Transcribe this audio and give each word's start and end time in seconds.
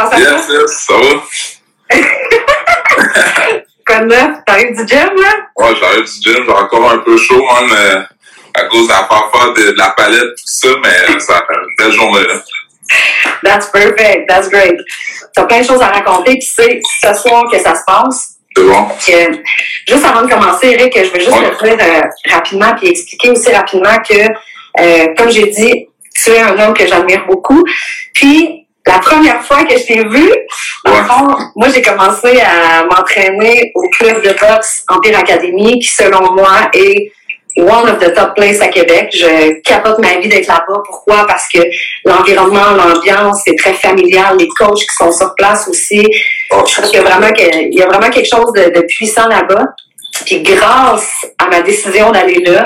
Comment 0.00 0.10
ça 0.10 0.18
Yes, 0.18 0.46
va? 0.48 0.54
yes, 0.54 0.70
ça 0.86 0.94
va? 0.94 1.22
Quoi 3.86 3.96
de 4.00 4.04
neuf? 4.06 4.30
T'arrives 4.46 4.76
du 4.76 4.86
gym, 4.88 5.10
là? 5.16 5.32
Ouais, 5.56 5.74
j'arrive 5.80 6.04
du 6.04 6.20
gym, 6.30 6.44
j'ai 6.46 6.52
encore 6.52 6.90
un 6.90 6.98
peu 6.98 7.16
chaud, 7.16 7.42
même, 7.60 7.72
euh, 7.72 8.02
à 8.54 8.64
cause 8.64 8.86
de 8.86 8.92
la 8.92 9.02
parfois 9.04 9.52
de, 9.56 9.72
de 9.72 9.78
la 9.78 9.90
palette, 9.90 10.22
tout 10.36 10.44
ça, 10.46 10.68
mais 10.82 11.20
ça 11.20 11.36
a 11.38 11.44
une 11.54 11.74
belle 11.78 11.92
journée, 11.92 12.26
là. 12.26 12.34
That's 13.44 13.70
perfect. 13.70 14.28
That's 14.28 14.48
great. 14.50 14.74
T'as 15.34 15.44
plein 15.44 15.60
de 15.60 15.66
choses 15.66 15.80
à 15.80 15.88
raconter, 15.88 16.32
puis 16.38 16.42
c'est 16.54 16.80
ce 17.02 17.14
soir 17.14 17.44
que 17.50 17.58
ça 17.58 17.74
se 17.76 17.82
passe. 17.86 18.36
C'est 18.56 18.64
bon? 18.64 18.88
Que, 19.06 19.38
juste 19.92 20.04
avant 20.04 20.22
de 20.22 20.30
commencer, 20.30 20.68
Eric, 20.70 20.92
je 20.96 21.10
veux 21.10 21.20
juste 21.20 21.30
Ouais. 21.30 21.50
te 21.56 21.64
dire 21.64 21.76
euh, 21.80 22.00
rapidement, 22.34 22.74
puis 22.76 22.88
expliquer 22.88 23.30
aussi 23.30 23.52
rapidement 23.52 23.96
que, 24.08 24.26
euh, 24.80 25.06
comme 25.16 25.30
j'ai 25.30 25.46
dit, 25.46 25.86
tu 26.14 26.30
es 26.30 26.40
un 26.40 26.58
homme 26.58 26.74
que 26.74 26.84
j'admire 26.86 27.24
beaucoup. 27.26 27.62
Puis, 28.12 28.66
la 28.92 28.98
première 28.98 29.42
fois 29.42 29.64
que 29.64 29.76
je 29.78 29.84
t'ai 29.86 30.02
vu, 30.08 30.28
Ouais. 30.86 30.92
fond, 31.08 31.26
moi, 31.56 31.68
j'ai 31.74 31.82
commencé 31.82 32.40
à 32.40 32.84
m'entraîner 32.84 33.70
au 33.74 33.88
club 33.90 34.22
de 34.22 34.30
boxe 34.30 34.84
Empire 34.88 35.18
Academy, 35.18 35.78
qui, 35.78 35.90
selon 35.90 36.32
moi, 36.32 36.70
est 36.72 37.12
one 37.58 37.88
of 37.90 37.98
the 37.98 38.14
top 38.14 38.34
places 38.36 38.60
à 38.62 38.68
Québec. 38.68 39.10
Je 39.12 39.60
capote 39.62 39.98
ma 39.98 40.14
vie 40.20 40.28
d'être 40.28 40.46
là-bas. 40.46 40.80
Pourquoi? 40.86 41.26
Parce 41.26 41.46
que 41.52 41.58
l'environnement, 42.04 42.70
l'ambiance, 42.76 43.42
c'est 43.44 43.56
très 43.56 43.74
familial. 43.74 44.36
Les 44.38 44.48
coachs 44.48 44.78
qui 44.78 44.94
sont 44.96 45.12
sur 45.12 45.34
place 45.36 45.68
aussi. 45.68 46.06
Oh, 46.52 46.64
Je 46.66 46.74
pense 46.76 46.90
qu'il 46.90 47.00
y 47.00 47.04
a 47.04 47.08
vraiment, 47.10 47.28
il 47.36 47.78
y 47.78 47.82
a 47.82 47.86
vraiment 47.86 48.08
quelque 48.10 48.28
chose 48.28 48.52
de, 48.54 48.70
de 48.70 48.86
puissant 48.86 49.28
là-bas. 49.28 49.66
Puis 50.24 50.42
grâce 50.42 51.10
à 51.38 51.46
ma 51.48 51.60
décision 51.62 52.10
d'aller 52.10 52.40
là, 52.46 52.64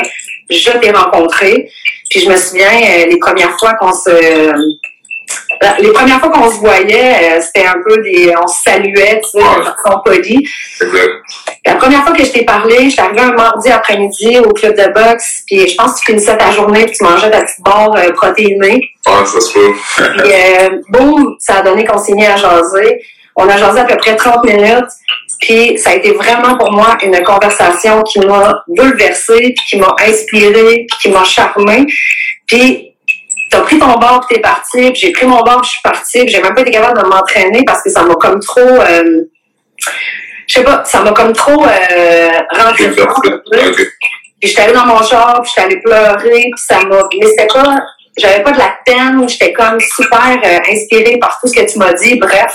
je 0.50 0.70
t'ai 0.78 0.91
rencontré. 0.91 1.69
Puis 2.11 2.20
je 2.20 2.28
me 2.28 2.36
souviens, 2.36 2.69
euh, 2.69 3.06
les 3.06 3.19
premières 3.19 3.56
fois 3.59 3.75
qu'on 3.75 3.92
se... 3.92 4.11
la- 5.62 5.77
Les 5.78 5.92
premières 5.92 6.20
fois 6.20 6.30
qu'on 6.30 6.51
se 6.51 6.56
voyait, 6.59 7.14
euh, 7.38 7.41
c'était 7.41 7.66
un 7.66 7.77
peu 7.87 7.97
des... 8.03 8.33
On 8.42 8.47
se 8.47 8.62
saluait, 8.62 9.20
tu 9.22 9.31
sais, 9.31 9.39
de 9.39 9.42
Ouais. 9.44 9.64
façon 9.64 10.00
polie. 10.05 10.48
La 11.66 11.77
première 11.77 12.03
fois 12.05 12.12
que 12.14 12.25
je 12.25 12.31
t'ai 12.31 12.44
parlé, 12.44 12.91
j'étais 12.91 13.03
arrivée 13.03 13.20
un 13.20 13.33
mardi 13.33 13.70
après-midi 13.70 14.39
au 14.41 14.53
club 14.53 14.77
de 14.77 14.92
boxe, 14.92 15.42
puis 15.47 15.66
je 15.69 15.75
pense 15.77 15.94
que 15.94 16.00
tu 16.00 16.12
finissais 16.12 16.36
ta 16.36 16.50
journée, 16.50 16.84
puis 16.86 16.97
tu 16.97 17.05
mangeais 17.05 17.31
ta 17.31 17.41
petite 17.42 17.61
barre 17.64 17.94
euh, 17.97 18.12
protéinée. 18.12 18.81
Ouais, 19.06 19.25
ça 19.27 19.41
se 19.41 19.53
peut. 19.53 19.72
Puis, 20.22 20.33
euh, 20.33 20.78
boum, 20.91 21.36
ça 21.38 21.56
a 21.56 21.62
donné 21.62 21.84
qu'on 21.84 21.98
s'est 21.98 22.12
mis 22.14 22.27
à 22.27 22.36
jaser. 22.36 23.00
On 23.36 23.48
a 23.48 23.56
jasé 23.56 23.81
à 23.81 23.84
peu 23.84 23.97
près 23.97 24.14
30 24.16 24.44
minutes. 24.44 24.84
Puis 25.41 25.77
ça 25.78 25.91
a 25.91 25.94
été 25.94 26.12
vraiment 26.12 26.56
pour 26.56 26.70
moi 26.72 26.97
une 27.03 27.20
conversation 27.25 28.03
qui 28.03 28.20
m'a 28.20 28.62
bouleversée, 28.69 29.55
puis 29.56 29.64
qui 29.69 29.77
m'a 29.78 29.94
inspirée, 30.06 30.86
puis 30.88 30.98
qui 31.00 31.09
m'a 31.11 31.25
charmée. 31.25 31.86
Puis 32.47 32.94
t'as 33.55 33.62
pris 33.62 33.78
ton 33.78 33.94
bord, 33.94 34.24
puis 34.27 34.36
t'es 34.36 34.41
parti. 34.42 34.91
Puis 34.91 34.97
j'ai 34.97 35.12
pris 35.12 35.27
mon 35.27 35.42
bord, 35.42 35.60
puis 35.60 35.69
je 35.69 35.72
suis 35.72 35.83
partie. 35.83 36.20
Puis 36.20 36.28
j'ai 36.28 36.42
même 36.42 36.55
pas 36.55 36.62
été 36.62 36.70
capable 36.70 37.02
de 37.02 37.06
m'entraîner 37.06 37.62
parce 37.64 37.83
que 37.83 37.91
ça 37.91 38.02
m'a 38.02 38.14
comme 38.14 38.41
trop... 38.41 38.60
euh, 38.60 39.22
je 40.47 40.55
sais 40.55 40.64
pas, 40.64 40.83
ça 40.84 41.00
m'a 41.02 41.12
comme 41.12 41.33
trop 41.33 41.64
euh, 41.64 42.28
rentré. 42.50 42.91
Puis 42.91 44.50
j'étais 44.50 44.62
allée 44.62 44.75
dans 44.75 44.86
mon 44.86 45.02
char, 45.02 45.41
puis 45.42 45.52
j'étais 45.55 45.66
allée 45.66 45.80
pleurer, 45.80 46.50
puis 46.50 46.52
ça 46.56 46.80
m'a. 46.84 47.02
Mais 47.19 47.27
c'était 47.27 47.47
pas. 47.47 47.78
J'avais 48.16 48.42
pas 48.44 48.52
de 48.52 48.58
la 48.58 48.77
peine, 48.86 49.28
j'étais 49.28 49.52
comme 49.52 49.80
super 49.80 50.38
euh, 50.44 50.58
inspirée 50.70 51.19
par 51.19 51.36
tout 51.41 51.48
ce 51.48 51.55
que 51.55 51.69
tu 51.69 51.78
m'as 51.78 51.92
dit, 51.94 52.16
bref. 52.16 52.55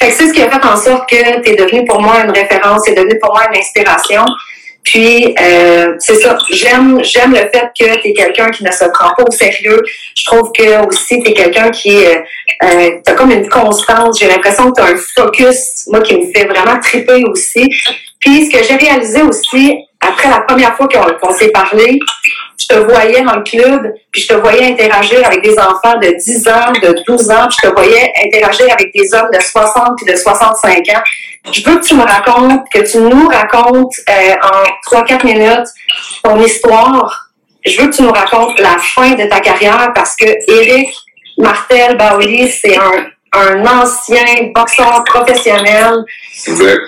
Fait 0.00 0.08
que 0.08 0.14
c'est 0.14 0.26
ce 0.26 0.32
qui 0.32 0.42
a 0.42 0.50
fait 0.50 0.66
en 0.66 0.76
sorte 0.76 1.08
que 1.08 1.40
tu 1.40 1.50
es 1.50 1.54
devenu 1.54 1.84
pour 1.84 2.00
moi 2.00 2.24
une 2.24 2.32
référence, 2.32 2.82
c'est 2.84 2.94
devenu 2.94 3.16
pour 3.20 3.32
moi 3.32 3.44
une 3.52 3.58
inspiration. 3.60 4.24
Puis 4.84 5.34
euh, 5.40 5.94
c'est 5.98 6.16
ça, 6.16 6.36
j'aime 6.50 7.02
j'aime 7.02 7.32
le 7.32 7.38
fait 7.38 7.70
que 7.78 8.00
tu 8.02 8.08
es 8.08 8.12
quelqu'un 8.12 8.50
qui 8.50 8.62
ne 8.64 8.70
se 8.70 8.84
prend 8.92 9.14
pas 9.14 9.24
au 9.26 9.30
sérieux. 9.30 9.82
Je 10.14 10.24
trouve 10.26 10.52
que 10.52 10.86
aussi 10.86 11.20
tu 11.22 11.30
es 11.30 11.32
quelqu'un 11.32 11.70
qui 11.70 11.96
est 11.96 12.22
euh, 12.62 12.90
t'as 13.02 13.14
comme 13.14 13.30
une 13.30 13.48
constance, 13.48 14.18
j'ai 14.20 14.28
l'impression 14.28 14.70
que 14.70 14.80
tu 14.80 14.86
as 14.86 14.92
un 14.92 14.96
focus, 14.96 15.86
moi 15.88 16.00
qui 16.02 16.18
me 16.18 16.30
fait 16.32 16.44
vraiment 16.44 16.78
triper 16.80 17.24
aussi. 17.24 17.66
Puis 18.20 18.46
ce 18.46 18.50
que 18.50 18.62
j'ai 18.62 18.76
réalisé 18.76 19.22
aussi, 19.22 19.78
après 20.00 20.28
la 20.28 20.40
première 20.40 20.76
fois 20.76 20.86
qu'on 20.86 21.00
qu'on 21.14 21.34
s'est 21.34 21.50
parlé, 21.50 21.98
je 22.60 22.66
te 22.66 22.78
voyais 22.80 23.22
dans 23.22 23.36
le 23.36 23.42
club, 23.42 23.94
puis 24.10 24.22
je 24.22 24.28
te 24.28 24.34
voyais 24.34 24.66
interagir 24.66 25.26
avec 25.26 25.42
des 25.42 25.58
enfants 25.58 25.98
de 26.00 26.14
10 26.18 26.48
ans, 26.48 26.72
de 26.82 26.94
12 27.06 27.30
ans, 27.30 27.46
puis 27.48 27.56
je 27.62 27.68
te 27.68 27.74
voyais 27.74 28.12
interagir 28.24 28.66
avec 28.70 28.92
des 28.94 29.14
hommes 29.14 29.30
de 29.32 29.40
60 29.40 29.96
puis 29.96 30.12
de 30.12 30.16
65 30.16 30.78
ans. 30.90 31.02
Je 31.52 31.62
veux 31.68 31.78
que 31.78 31.84
tu 31.84 31.94
me 31.94 32.02
racontes, 32.02 32.64
que 32.72 32.80
tu 32.80 32.98
nous 32.98 33.28
racontes 33.28 33.94
euh, 34.08 34.34
en 34.42 34.96
3-4 34.96 35.26
minutes 35.26 35.68
ton 36.22 36.40
histoire. 36.40 37.30
Je 37.64 37.80
veux 37.80 37.88
que 37.88 37.96
tu 37.96 38.02
nous 38.02 38.12
racontes 38.12 38.58
la 38.58 38.76
fin 38.78 39.10
de 39.10 39.24
ta 39.24 39.40
carrière 39.40 39.92
parce 39.94 40.16
que 40.16 40.24
Eric 40.48 40.88
Martel 41.38 41.96
Baoli, 41.96 42.50
c'est 42.50 42.76
un, 42.76 43.06
un 43.32 43.66
ancien 43.66 44.24
boxeur 44.54 45.04
professionnel. 45.04 46.04
Exact. 46.46 46.80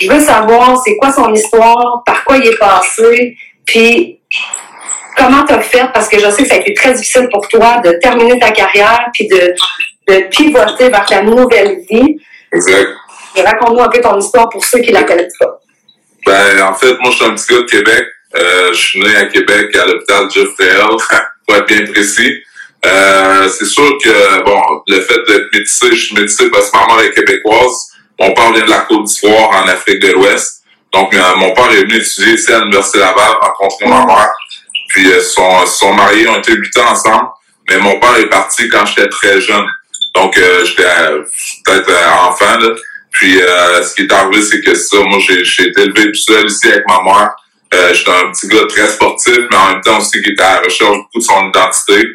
Je 0.00 0.10
veux 0.10 0.20
savoir 0.20 0.80
c'est 0.84 0.96
quoi 0.96 1.10
son 1.10 1.32
histoire, 1.32 2.02
par 2.04 2.24
quoi 2.24 2.36
il 2.36 2.46
est 2.46 2.58
passé, 2.58 3.36
puis 3.64 4.20
comment 5.16 5.42
tu 5.44 5.54
as 5.54 5.60
fait, 5.60 5.90
parce 5.94 6.08
que 6.08 6.18
je 6.18 6.30
sais 6.30 6.42
que 6.42 6.48
ça 6.48 6.56
a 6.56 6.58
été 6.58 6.74
très 6.74 6.92
difficile 6.92 7.28
pour 7.32 7.48
toi 7.48 7.80
de 7.82 7.92
terminer 8.02 8.38
ta 8.38 8.50
carrière, 8.50 9.06
puis 9.14 9.26
de, 9.26 9.54
de 10.08 10.20
pivoter 10.28 10.90
vers 10.90 11.06
ta 11.06 11.22
nouvelle 11.22 11.80
vie. 11.90 12.18
Exact. 12.52 12.88
Raconte-nous 13.42 13.82
un 13.82 13.88
peu 13.88 14.00
ton 14.00 14.18
histoire 14.18 14.48
pour 14.48 14.64
ceux 14.64 14.80
qui 14.80 14.92
la 14.92 15.04
connaissent 15.04 15.36
pas. 15.38 15.60
Ben, 16.26 16.62
en 16.62 16.74
fait, 16.74 16.98
moi, 16.98 17.10
je 17.10 17.16
suis 17.16 17.24
un 17.24 17.34
petit 17.34 17.52
gars 17.52 17.60
de 17.60 17.66
Québec. 17.66 18.04
Euh, 18.36 18.72
je 18.72 18.78
suis 18.78 19.00
né 19.00 19.16
à 19.16 19.26
Québec, 19.26 19.74
à 19.76 19.86
l'hôpital 19.86 20.28
Jeff 20.30 20.48
Réal, 20.58 20.88
pour 21.46 21.56
être 21.56 21.66
bien 21.66 21.86
précis. 21.86 22.42
Euh, 22.84 23.48
c'est 23.48 23.64
sûr 23.64 23.96
que, 24.02 24.42
bon, 24.44 24.60
le 24.88 25.00
fait 25.00 25.20
d'être 25.26 25.52
métissé, 25.52 25.88
je 25.90 26.06
suis 26.06 26.14
métissé 26.14 26.50
parce 26.50 26.70
que 26.70 26.76
ma 26.76 26.86
mère 26.86 27.04
est 27.04 27.12
québécoise. 27.12 27.92
Mon 28.18 28.32
père 28.32 28.52
vient 28.52 28.64
de 28.64 28.70
la 28.70 28.80
Côte 28.80 29.04
d'Ivoire, 29.04 29.50
en 29.50 29.68
Afrique 29.68 30.00
de 30.00 30.12
l'Ouest. 30.12 30.62
Donc, 30.92 31.14
euh, 31.14 31.36
mon 31.36 31.52
père 31.52 31.70
est 31.72 31.82
venu 31.82 31.96
étudier 31.96 32.34
ici 32.34 32.52
à 32.52 32.58
l'Université 32.60 32.98
Laval, 32.98 33.34
rencontrer 33.40 33.86
ma 33.86 34.04
mère. 34.04 34.30
Puis, 34.88 35.10
euh, 35.10 35.20
sont, 35.20 35.66
sont 35.66 35.92
mariés, 35.92 36.28
ont 36.28 36.38
été 36.38 36.52
huit 36.52 36.76
ans 36.78 36.90
ensemble. 36.90 37.28
Mais 37.68 37.78
mon 37.78 37.98
père 37.98 38.16
est 38.16 38.28
parti 38.28 38.68
quand 38.68 38.86
j'étais 38.86 39.08
très 39.08 39.40
jeune. 39.40 39.66
Donc, 40.14 40.34
j'étais 40.64 40.84
peut-être 41.64 41.90
enfant, 42.22 42.58
là. 42.58 42.68
Puis, 43.16 43.40
euh, 43.40 43.82
ce 43.82 43.94
qui 43.94 44.02
est 44.02 44.12
arrivé, 44.12 44.42
c'est 44.42 44.60
que 44.60 44.74
ça, 44.74 44.98
moi, 44.98 45.18
j'ai 45.18 45.40
été 45.40 45.82
élevé 45.82 46.12
tout 46.12 46.20
seul 46.20 46.46
ici 46.46 46.68
avec 46.68 46.84
ma 46.86 47.02
mère. 47.02 47.34
Euh, 47.74 47.94
j'étais 47.94 48.10
un 48.10 48.30
petit 48.30 48.46
gars 48.46 48.66
très 48.68 48.88
sportif, 48.88 49.38
mais 49.50 49.56
en 49.56 49.72
même 49.72 49.80
temps 49.80 49.98
aussi 49.98 50.22
qui 50.22 50.30
était 50.30 50.42
à 50.42 50.56
la 50.56 50.60
recherche 50.60 50.98
beaucoup 50.98 51.18
de 51.18 51.24
son 51.24 51.48
identité. 51.48 52.08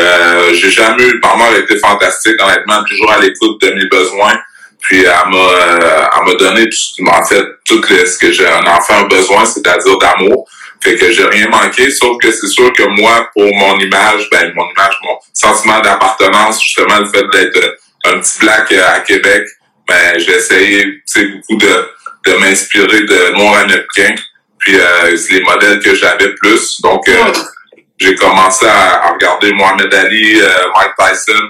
Euh, 0.00 0.54
j'ai 0.54 0.70
jamais 0.70 1.04
eu, 1.04 1.20
ma 1.22 1.36
mère 1.36 1.56
été 1.56 1.78
fantastique, 1.78 2.34
honnêtement, 2.42 2.82
toujours 2.84 3.12
à 3.12 3.20
l'écoute 3.20 3.60
de 3.62 3.70
mes 3.70 3.86
besoins. 3.86 4.34
Puis 4.80 5.04
elle 5.04 5.30
m'a, 5.30 5.36
euh, 5.36 6.06
elle 6.16 6.24
m'a 6.26 6.34
donné 6.34 6.68
tout, 6.68 7.04
en 7.06 7.24
fait 7.24 7.44
tout 7.64 7.80
ce 7.84 8.18
que 8.18 8.32
j'ai 8.32 8.48
un 8.48 8.66
enfant 8.66 9.04
besoin, 9.04 9.44
c'est-à-dire 9.44 9.96
d'amour. 9.98 10.48
Fait 10.80 10.96
que 10.96 11.10
j'ai 11.12 11.24
rien 11.24 11.48
manqué, 11.50 11.90
sauf 11.90 12.16
que 12.20 12.32
c'est 12.32 12.48
sûr 12.48 12.72
que 12.72 12.84
moi, 13.00 13.28
pour 13.32 13.52
mon 13.54 13.78
image, 13.78 14.28
ben 14.30 14.52
mon 14.56 14.68
image, 14.70 14.98
mon 15.02 15.18
sentiment 15.32 15.80
d'appartenance, 15.80 16.62
justement 16.62 16.98
le 16.98 17.06
fait 17.06 17.24
d'être 17.32 17.78
un 18.04 18.18
petit 18.20 18.38
black 18.40 18.72
à 18.72 19.00
Québec, 19.00 19.44
ben 19.88 20.18
j'ai 20.18 20.36
essayé, 20.36 21.02
beaucoup 21.16 21.56
de, 21.56 21.88
de 22.26 22.36
m'inspirer 22.36 23.02
de 23.02 23.32
noirs 23.36 23.60
américains. 23.60 24.14
Puis 24.58 24.78
euh, 24.78 25.16
c'est 25.16 25.34
les 25.34 25.42
modèles 25.42 25.80
que 25.80 25.94
j'avais 25.94 26.34
plus. 26.34 26.80
Donc 26.82 27.08
euh, 27.08 27.32
j'ai 27.98 28.14
commencé 28.14 28.66
à, 28.66 29.06
à 29.06 29.12
regarder 29.12 29.52
Mohamed 29.52 29.92
Ali, 29.92 30.40
euh, 30.40 30.48
Mike 30.74 30.92
Tyson. 30.98 31.44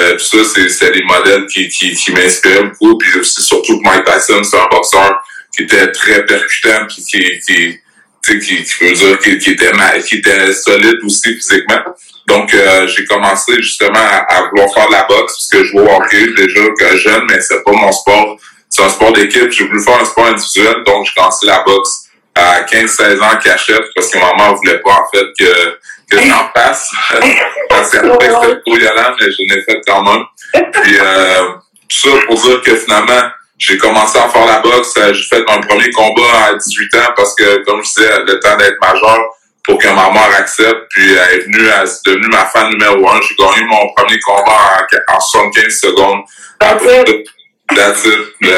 Euh, 0.00 0.16
tout 0.16 0.24
ça, 0.24 0.38
c'est, 0.52 0.68
c'est 0.68 0.90
des 0.90 1.04
modèles 1.04 1.46
qui, 1.46 1.68
qui, 1.68 1.94
qui 1.94 2.12
m'inspiraient 2.12 2.64
beaucoup. 2.64 2.98
Puis 2.98 3.20
aussi, 3.20 3.40
surtout 3.40 3.78
que 3.78 3.84
Mike 3.84 4.04
Tyson, 4.04 4.42
c'est 4.42 4.58
un 4.58 4.66
boxeur 4.70 5.22
qui 5.54 5.62
était 5.62 5.92
très 5.92 6.26
percutant, 6.26 6.86
qui, 6.88 7.04
qui, 7.04 7.20
tu 7.40 7.80
sais, 8.22 8.38
qui, 8.40 8.64
qui 8.64 8.84
veut 8.84 8.92
dire 8.92 9.18
qui, 9.20 9.38
qui 9.38 9.50
était 9.50 9.70
qui 10.04 10.16
était 10.16 10.52
solide 10.52 10.98
aussi 11.04 11.34
physiquement. 11.36 11.80
Donc, 12.26 12.54
euh, 12.54 12.86
j'ai 12.86 13.04
commencé 13.04 13.54
justement 13.56 13.98
à, 13.98 14.36
à 14.36 14.42
vouloir 14.48 14.72
faire 14.72 14.86
de 14.88 14.92
la 14.92 15.04
boxe, 15.04 15.34
parce 15.34 15.48
que 15.52 15.58
je 15.64 15.70
jouais 15.70 15.82
au 15.82 15.94
hockey 15.94 16.26
déjà 16.36 16.60
que 16.78 16.96
jeune, 16.96 17.26
mais 17.28 17.40
c'est 17.40 17.62
pas 17.62 17.72
mon 17.72 17.92
sport. 17.92 18.36
C'est 18.70 18.82
un 18.82 18.88
sport 18.88 19.12
d'équipe. 19.12 19.50
J'ai 19.50 19.64
voulu 19.66 19.82
faire 19.82 20.00
un 20.00 20.04
sport 20.04 20.26
individuel, 20.26 20.82
donc 20.86 21.04
j'ai 21.06 21.12
commencé 21.14 21.46
la 21.46 21.62
boxe 21.64 22.04
à 22.34 22.62
15-16 22.62 23.20
ans 23.22 23.38
cachette, 23.42 23.84
parce 23.94 24.08
que 24.10 24.18
ma 24.18 24.34
mère 24.34 24.54
voulait 24.54 24.80
pas, 24.80 24.90
en 24.90 25.06
fait, 25.16 25.26
que, 25.38 25.78
que 26.10 26.22
j'en 26.26 26.48
passe. 26.54 26.90
parce 27.68 27.90
qu'elle 27.90 28.08
trouvait 28.08 28.28
que 28.28 28.34
c'était 28.34 28.60
trop 28.66 28.76
violent, 28.76 29.16
mais 29.20 29.26
je 29.30 29.54
l'ai 29.54 29.62
fait 29.62 29.80
quand 29.86 30.02
même. 30.02 30.24
Puis, 30.72 30.96
euh, 31.00 31.44
tout 31.88 32.08
ça 32.08 32.16
pour 32.26 32.40
dire 32.40 32.62
que 32.62 32.74
finalement, 32.74 33.30
j'ai 33.58 33.78
commencé 33.78 34.18
à 34.18 34.28
faire 34.28 34.46
la 34.46 34.58
boxe. 34.60 34.94
Euh, 34.96 35.12
J'ai 35.14 35.22
fait 35.28 35.44
mon 35.46 35.60
premier 35.60 35.90
combat 35.90 36.46
à 36.48 36.54
18 36.54 36.94
ans 36.96 37.12
parce 37.16 37.34
que, 37.36 37.64
comme 37.64 37.84
je 37.84 37.88
disais, 37.88 38.10
le 38.26 38.40
temps 38.40 38.56
d'être 38.56 38.80
majeur 38.80 39.18
pour 39.64 39.78
que 39.78 39.88
ma 39.88 40.10
mère 40.10 40.30
accepte. 40.38 40.86
Puis 40.90 41.12
elle 41.12 41.38
est 41.40 41.42
venue, 41.44 41.66
elle 41.66 41.88
est 41.88 42.06
devenue 42.06 42.28
ma 42.28 42.44
fan 42.46 42.70
numéro 42.70 43.08
un. 43.10 43.20
J'ai 43.22 43.34
gagné 43.34 43.64
mon 43.64 43.92
premier 43.94 44.18
combat 44.20 44.86
en, 45.08 45.14
en 45.16 45.20
75 45.20 45.80
secondes. 45.80 46.20
Après, 46.60 47.04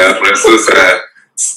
après 0.09 0.35
ça, 0.35 0.49
ça- 0.65 1.01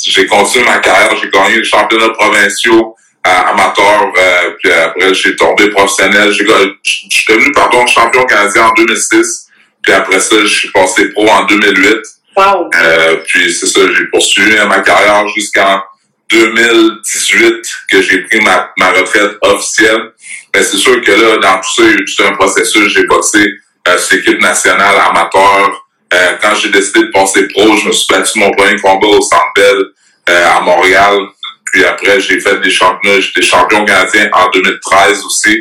j'ai 0.06 0.26
continué 0.26 0.64
ma 0.64 0.78
carrière. 0.78 1.16
J'ai 1.20 1.30
gagné 1.30 1.56
les 1.56 1.64
championnats 1.64 2.10
provinciaux 2.10 2.94
à 3.24 3.50
amateur. 3.50 4.12
euh, 4.16 4.50
puis 4.62 4.72
après, 4.72 5.14
j'ai 5.14 5.36
tombé 5.36 5.68
professionnel. 5.70 6.32
J'ai 6.32 6.44
gagné- 6.44 6.72
Je 6.84 6.90
suis 7.10 7.24
devenu, 7.28 7.52
pardon, 7.52 7.86
champion 7.86 8.24
canadien 8.24 8.66
en 8.66 8.72
2006. 8.74 9.46
Puis 9.82 9.92
après 9.92 10.20
ça, 10.20 10.36
je 10.42 10.46
suis 10.46 10.70
passé 10.70 11.08
pro 11.10 11.28
en 11.28 11.44
2008. 11.44 11.96
Wow. 12.36 12.70
Euh, 12.74 13.16
puis 13.26 13.52
c'est 13.52 13.66
ça, 13.66 13.80
j'ai 13.96 14.04
poursuivi 14.06 14.54
ma 14.68 14.80
carrière 14.80 15.26
jusqu'en 15.28 15.82
2018 16.30 17.62
que 17.90 18.02
j'ai 18.02 18.22
pris 18.24 18.40
ma, 18.40 18.70
ma 18.78 18.90
retraite 18.90 19.36
officielle. 19.42 20.12
Mais 20.54 20.62
c'est 20.62 20.76
sûr 20.76 21.00
que 21.02 21.10
là, 21.10 21.36
dans 21.38 21.60
tout 21.60 21.74
ça, 21.74 21.82
il 21.82 21.88
y 21.88 21.90
a 21.90 21.94
eu 21.94 22.04
tout 22.04 22.22
un 22.24 22.32
processus. 22.32 22.92
J'ai 22.92 23.04
boxé 23.06 23.44
euh, 23.88 23.98
sur 23.98 24.16
l'équipe 24.16 24.40
nationale 24.40 24.96
amateur. 25.08 25.86
Euh, 26.12 26.36
quand 26.42 26.54
j'ai 26.56 26.70
décidé 26.70 27.00
de 27.00 27.10
passer 27.12 27.46
pro, 27.48 27.76
je 27.76 27.86
me 27.86 27.92
suis 27.92 28.12
battu 28.12 28.38
mon 28.38 28.50
premier 28.52 28.80
combat 28.80 29.06
au 29.06 29.20
Centre 29.20 29.52
Bell 29.54 29.84
euh, 30.28 30.56
à 30.56 30.60
Montréal. 30.60 31.18
Puis 31.72 31.84
après, 31.84 32.20
j'ai 32.20 32.40
fait 32.40 32.60
des 32.60 32.70
championnats. 32.70 33.20
J'étais 33.20 33.42
champion 33.42 33.84
canadien 33.84 34.28
en 34.32 34.48
2013 34.50 35.24
aussi. 35.24 35.56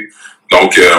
Donc, 0.52 0.78
euh, 0.78 0.96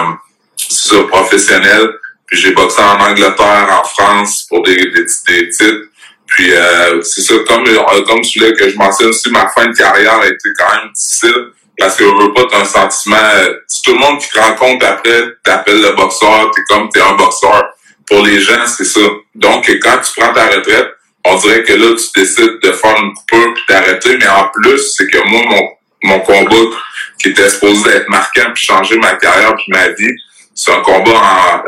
c'est 0.55 1.03
professionnel. 1.07 1.89
Puis 2.27 2.39
j'ai 2.39 2.51
boxé 2.51 2.81
en 2.81 2.97
Angleterre, 2.99 3.67
en 3.69 3.83
France 3.83 4.45
pour 4.47 4.63
des, 4.63 4.75
des, 4.75 5.05
des 5.27 5.49
titres. 5.49 5.87
Puis 6.31 6.53
euh, 6.53 7.01
c'est 7.01 7.21
ça, 7.21 7.33
comme, 7.47 7.65
euh, 7.67 8.01
comme 8.07 8.21
tu 8.21 8.39
voulais 8.39 8.53
que 8.53 8.69
je 8.69 8.77
mentionne 8.77 9.09
aussi, 9.09 9.29
ma 9.31 9.47
fin 9.49 9.67
de 9.67 9.75
carrière 9.75 10.19
a 10.19 10.27
été 10.27 10.49
quand 10.57 10.71
même 10.75 10.91
difficile. 10.93 11.47
Parce 11.77 11.95
que 11.97 12.03
je 12.05 12.09
veux 12.09 12.33
pas, 12.33 12.43
t'as 12.49 12.61
un 12.61 12.65
sentiment. 12.65 13.17
euh, 13.35 13.53
Si 13.67 13.81
tout 13.81 13.93
le 13.93 13.99
monde 13.99 14.19
qui 14.19 14.29
te 14.29 14.39
rencontre 14.39 14.85
après 14.85 15.23
t'appelle 15.43 15.81
le 15.81 15.91
boxeur, 15.93 16.51
t'es 16.55 16.61
comme 16.69 16.89
t'es 16.89 17.01
un 17.01 17.13
boxeur. 17.13 17.73
Pour 18.07 18.23
les 18.23 18.39
gens, 18.39 18.65
c'est 18.67 18.85
ça. 18.85 19.01
Donc 19.35 19.69
quand 19.81 19.99
tu 19.99 20.19
prends 20.19 20.33
ta 20.33 20.47
retraite, 20.47 20.89
on 21.25 21.35
dirait 21.35 21.63
que 21.63 21.73
là, 21.73 21.95
tu 21.95 22.19
décides 22.21 22.59
de 22.63 22.71
faire 22.71 22.95
une 23.01 23.13
coupure 23.13 23.53
puis 23.53 23.63
d'arrêter. 23.69 24.17
Mais 24.17 24.27
en 24.27 24.49
plus, 24.53 24.93
c'est 24.95 25.07
que 25.07 25.17
moi, 25.29 25.41
mon, 25.49 25.69
mon 26.03 26.19
combat 26.21 26.77
qui 27.19 27.29
était 27.29 27.49
supposé 27.49 27.89
être 27.91 28.09
marquant 28.09 28.51
puis 28.53 28.63
changer 28.65 28.97
ma 28.97 29.13
carrière 29.15 29.53
puis 29.55 29.65
ma 29.67 29.89
vie, 29.89 30.15
c'est 30.55 30.71
un 30.71 30.81
combat 30.81 31.11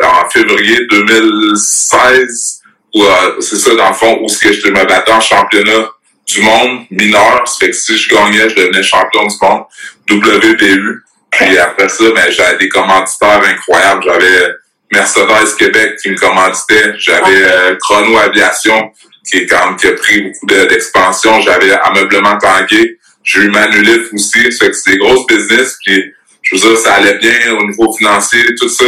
en, 0.02 0.24
en 0.26 0.30
février 0.30 0.86
2016 0.90 2.62
où 2.94 3.04
euh, 3.04 3.42
c'est 3.42 3.56
ça 3.58 3.74
dans 3.76 3.90
le 3.90 3.94
fond 3.96 4.20
où 4.22 4.30
ce 4.30 4.40
que 4.40 4.54
je 4.54 4.68
me 4.68 4.86
battais 4.86 5.12
en 5.12 5.20
championnat 5.22 5.90
du 6.28 6.42
monde 6.42 6.86
mineur. 6.92 7.42
Ça 7.48 7.56
fait 7.60 7.72
que 7.72 7.76
si 7.76 7.98
je 7.98 8.10
gagnais, 8.14 8.50
je 8.50 8.56
devenais 8.56 8.84
champion 8.84 9.26
du 9.28 9.36
monde 9.42 9.64
WBU. 10.10 11.04
Puis 11.32 11.58
après 11.58 11.90
ça, 11.90 12.04
ben, 12.16 12.32
j'avais 12.32 12.58
des 12.58 12.70
commanditaires 12.70 13.42
incroyables. 13.44 14.04
J'avais 14.06 14.48
Mercedes 14.92 15.56
Québec 15.58 15.96
qui 16.02 16.12
me 16.12 16.18
commanditait. 16.18 16.94
J'avais 16.98 17.44
euh, 17.44 17.76
Chrono 17.82 18.18
Aviation 18.18 18.92
qui 19.28 19.38
est 19.38 19.46
quand 19.48 19.66
même, 19.66 19.78
qui 19.78 19.88
a 19.88 19.94
pris 19.94 20.22
beaucoup 20.22 20.46
de- 20.46 20.66
d'expansion. 20.66 21.40
J'avais 21.42 21.72
Ameublement 21.72 22.38
Tanguay. 22.38 22.98
J'ai 23.24 23.40
eu 23.40 23.50
Manulif 23.50 24.14
aussi. 24.14 24.52
Ça 24.52 24.66
fait 24.66 24.72
que 24.72 24.78
c'est 24.78 24.92
des 24.92 24.98
grosses 24.98 25.26
business. 25.28 25.78
Puis 25.84 26.14
je 26.44 26.56
veux 26.56 26.62
dire, 26.74 26.78
ça 26.78 26.96
allait 26.96 27.18
bien 27.18 27.54
au 27.58 27.66
niveau 27.66 27.92
financier, 27.94 28.44
tout 28.60 28.70
ça. 28.70 28.86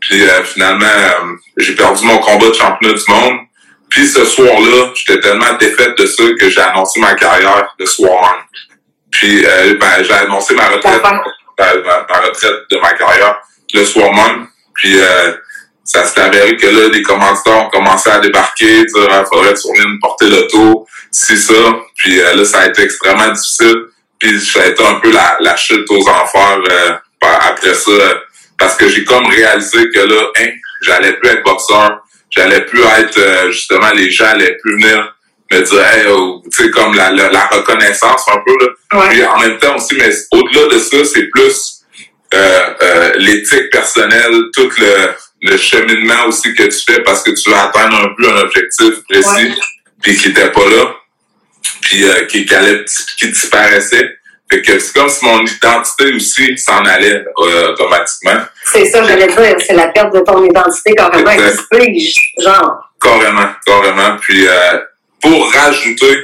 Puis 0.00 0.22
euh, 0.22 0.42
finalement, 0.44 0.86
euh, 0.86 1.36
j'ai 1.58 1.74
perdu 1.74 2.04
mon 2.04 2.18
combat 2.18 2.48
de 2.48 2.54
championnat 2.54 2.94
du 2.94 3.04
monde. 3.08 3.38
Puis 3.90 4.06
ce 4.06 4.24
soir-là, 4.24 4.92
j'étais 4.94 5.20
tellement 5.20 5.52
défaite 5.58 5.98
de 5.98 6.06
ça 6.06 6.22
que 6.38 6.48
j'ai 6.48 6.60
annoncé 6.60 7.00
ma 7.00 7.14
carrière 7.14 7.74
le 7.78 7.86
soir 7.86 8.22
même. 8.22 8.44
Puis 9.10 9.44
euh, 9.44 9.74
ben, 9.78 10.02
j'ai 10.02 10.12
annoncé 10.12 10.54
ma 10.54 10.68
retraite, 10.68 11.02
ma, 11.02 12.20
retraite 12.20 12.54
de 12.70 12.76
ma 12.78 12.92
carrière 12.92 13.40
le 13.74 13.84
soir 13.84 14.12
même. 14.12 14.46
Puis 14.74 14.98
euh, 14.98 15.32
ça 15.84 16.04
s'est 16.04 16.20
avéré 16.20 16.56
que 16.56 16.66
là, 16.66 16.88
des 16.88 17.02
commanditaires 17.02 17.66
ont 17.66 17.70
commencé 17.70 18.08
à 18.10 18.20
débarquer, 18.20 18.84
dire 18.84 19.08
il 19.08 19.24
faudrait 19.28 19.54
que 19.54 19.60
tu 19.60 19.68
reviennes 19.68 19.98
porter 20.00 20.30
l'auto, 20.30 20.86
c'est 21.10 21.36
ça. 21.36 21.54
Puis 21.96 22.20
euh, 22.20 22.36
là, 22.36 22.44
ça 22.44 22.60
a 22.60 22.66
été 22.66 22.82
extrêmement 22.82 23.32
difficile. 23.32 23.86
Puis 24.18 24.40
ça 24.40 24.62
a 24.62 24.66
été 24.66 24.84
un 24.84 24.94
peu 25.00 25.10
la, 25.10 25.36
la 25.40 25.56
chute 25.56 25.90
aux 25.90 26.08
enfers 26.08 26.60
euh, 26.70 26.92
après 27.20 27.74
ça. 27.74 27.92
Parce 28.60 28.76
que 28.76 28.88
j'ai 28.88 29.04
comme 29.04 29.26
réalisé 29.26 29.90
que 29.92 30.00
là, 30.00 30.22
hein, 30.38 30.50
j'allais 30.82 31.14
plus 31.14 31.30
être 31.30 31.42
boxeur, 31.42 31.98
j'allais 32.30 32.64
plus 32.66 32.82
être 32.82 33.18
euh, 33.18 33.50
justement 33.50 33.90
les 33.92 34.10
gens 34.10 34.26
allaient 34.26 34.56
plus 34.62 34.74
venir 34.74 35.16
me 35.50 35.60
dire 35.62 35.86
hey, 35.86 36.06
oh, 36.08 36.42
tu 36.44 36.62
sais 36.62 36.70
comme 36.70 36.94
la, 36.94 37.10
la, 37.10 37.30
la 37.30 37.46
reconnaissance 37.46 38.22
un 38.28 38.38
peu 38.46 38.54
là. 38.60 39.00
Ouais. 39.00 39.08
Puis 39.10 39.24
en 39.24 39.38
même 39.40 39.58
temps 39.58 39.76
aussi, 39.76 39.96
mais 39.96 40.10
au-delà 40.30 40.74
de 40.74 40.78
ça, 40.78 41.04
c'est 41.04 41.28
plus 41.30 41.80
euh, 42.32 42.74
euh, 42.82 43.12
l'éthique 43.16 43.70
personnelle, 43.70 44.32
tout 44.54 44.70
le, 44.78 45.14
le 45.42 45.56
cheminement 45.56 46.26
aussi 46.28 46.54
que 46.54 46.62
tu 46.62 46.78
fais 46.86 47.02
parce 47.02 47.24
que 47.24 47.32
tu 47.32 47.50
veux 47.50 47.56
atteindre 47.56 47.96
un 47.96 48.14
peu 48.16 48.30
un 48.30 48.42
objectif 48.42 49.02
précis, 49.08 49.52
puis 50.02 50.16
qui 50.16 50.28
était 50.28 50.52
pas 50.52 50.68
là, 50.68 50.94
puis 51.80 52.04
euh, 52.04 52.26
qui, 52.26 52.46
qui, 52.46 52.54
allait, 52.54 52.84
qui 53.18 53.28
disparaissait. 53.28 54.19
Fait 54.50 54.62
que 54.62 54.78
c'est 54.78 54.92
comme 54.92 55.08
si 55.08 55.24
mon 55.24 55.40
identité 55.42 56.12
aussi 56.12 56.58
s'en 56.58 56.84
allait 56.84 57.24
euh, 57.38 57.72
automatiquement. 57.72 58.40
C'est 58.64 58.86
ça, 58.86 59.04
j'allais 59.04 59.28
dire, 59.28 59.56
c'est 59.64 59.74
la 59.74 59.88
perte 59.88 60.12
de 60.12 60.20
ton 60.20 60.44
identité 60.44 60.92
carrément 60.94 61.30
explige, 61.30 62.32
genre. 62.38 62.90
Carrément, 63.00 63.46
carrément. 63.64 64.16
Puis 64.20 64.48
euh, 64.48 64.78
pour 65.22 65.52
rajouter, 65.52 66.18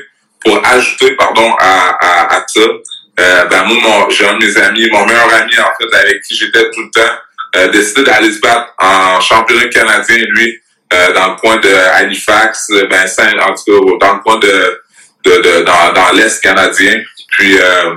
pour 0.45 0.61
ajouter, 0.67 1.13
pardon, 1.17 1.55
à, 1.59 1.97
à, 2.01 2.37
à 2.37 2.45
ça, 2.47 2.61
euh, 2.61 3.45
ben 3.45 3.63
moi, 3.65 3.77
mon, 3.83 4.11
j'ai 4.11 4.27
un 4.27 4.35
de 4.35 4.45
mes 4.45 4.57
amis, 4.59 4.89
mon 4.91 5.07
meilleur 5.07 5.33
ami 5.33 5.59
en 5.59 5.71
fait, 5.81 5.97
avec 5.97 6.21
qui 6.23 6.35
j'étais 6.35 6.69
tout 6.71 6.83
le 6.83 6.91
temps, 6.91 7.15
euh, 7.57 7.69
décidé 7.69 8.03
d'aller 8.03 8.33
se 8.33 8.41
battre 8.41 8.75
en 8.79 9.21
championnat 9.21 9.69
canadien, 9.69 10.17
lui, 10.31 10.61
euh, 10.93 11.13
dans 11.15 11.29
le 11.31 11.37
coin 11.37 11.57
de 11.59 11.73
Halifax, 11.73 12.71
ben 12.91 13.07
Saint, 13.07 13.33
en 13.39 13.55
tout 13.55 13.99
cas, 13.99 14.07
dans 14.07 14.15
le 14.15 14.21
coin 14.21 14.37
de, 14.39 14.83
de, 15.25 15.31
de 15.31 15.61
dans, 15.63 15.93
dans 15.93 16.13
l'Est 16.13 16.43
canadien. 16.43 17.03
Puis 17.31 17.59
euh, 17.59 17.95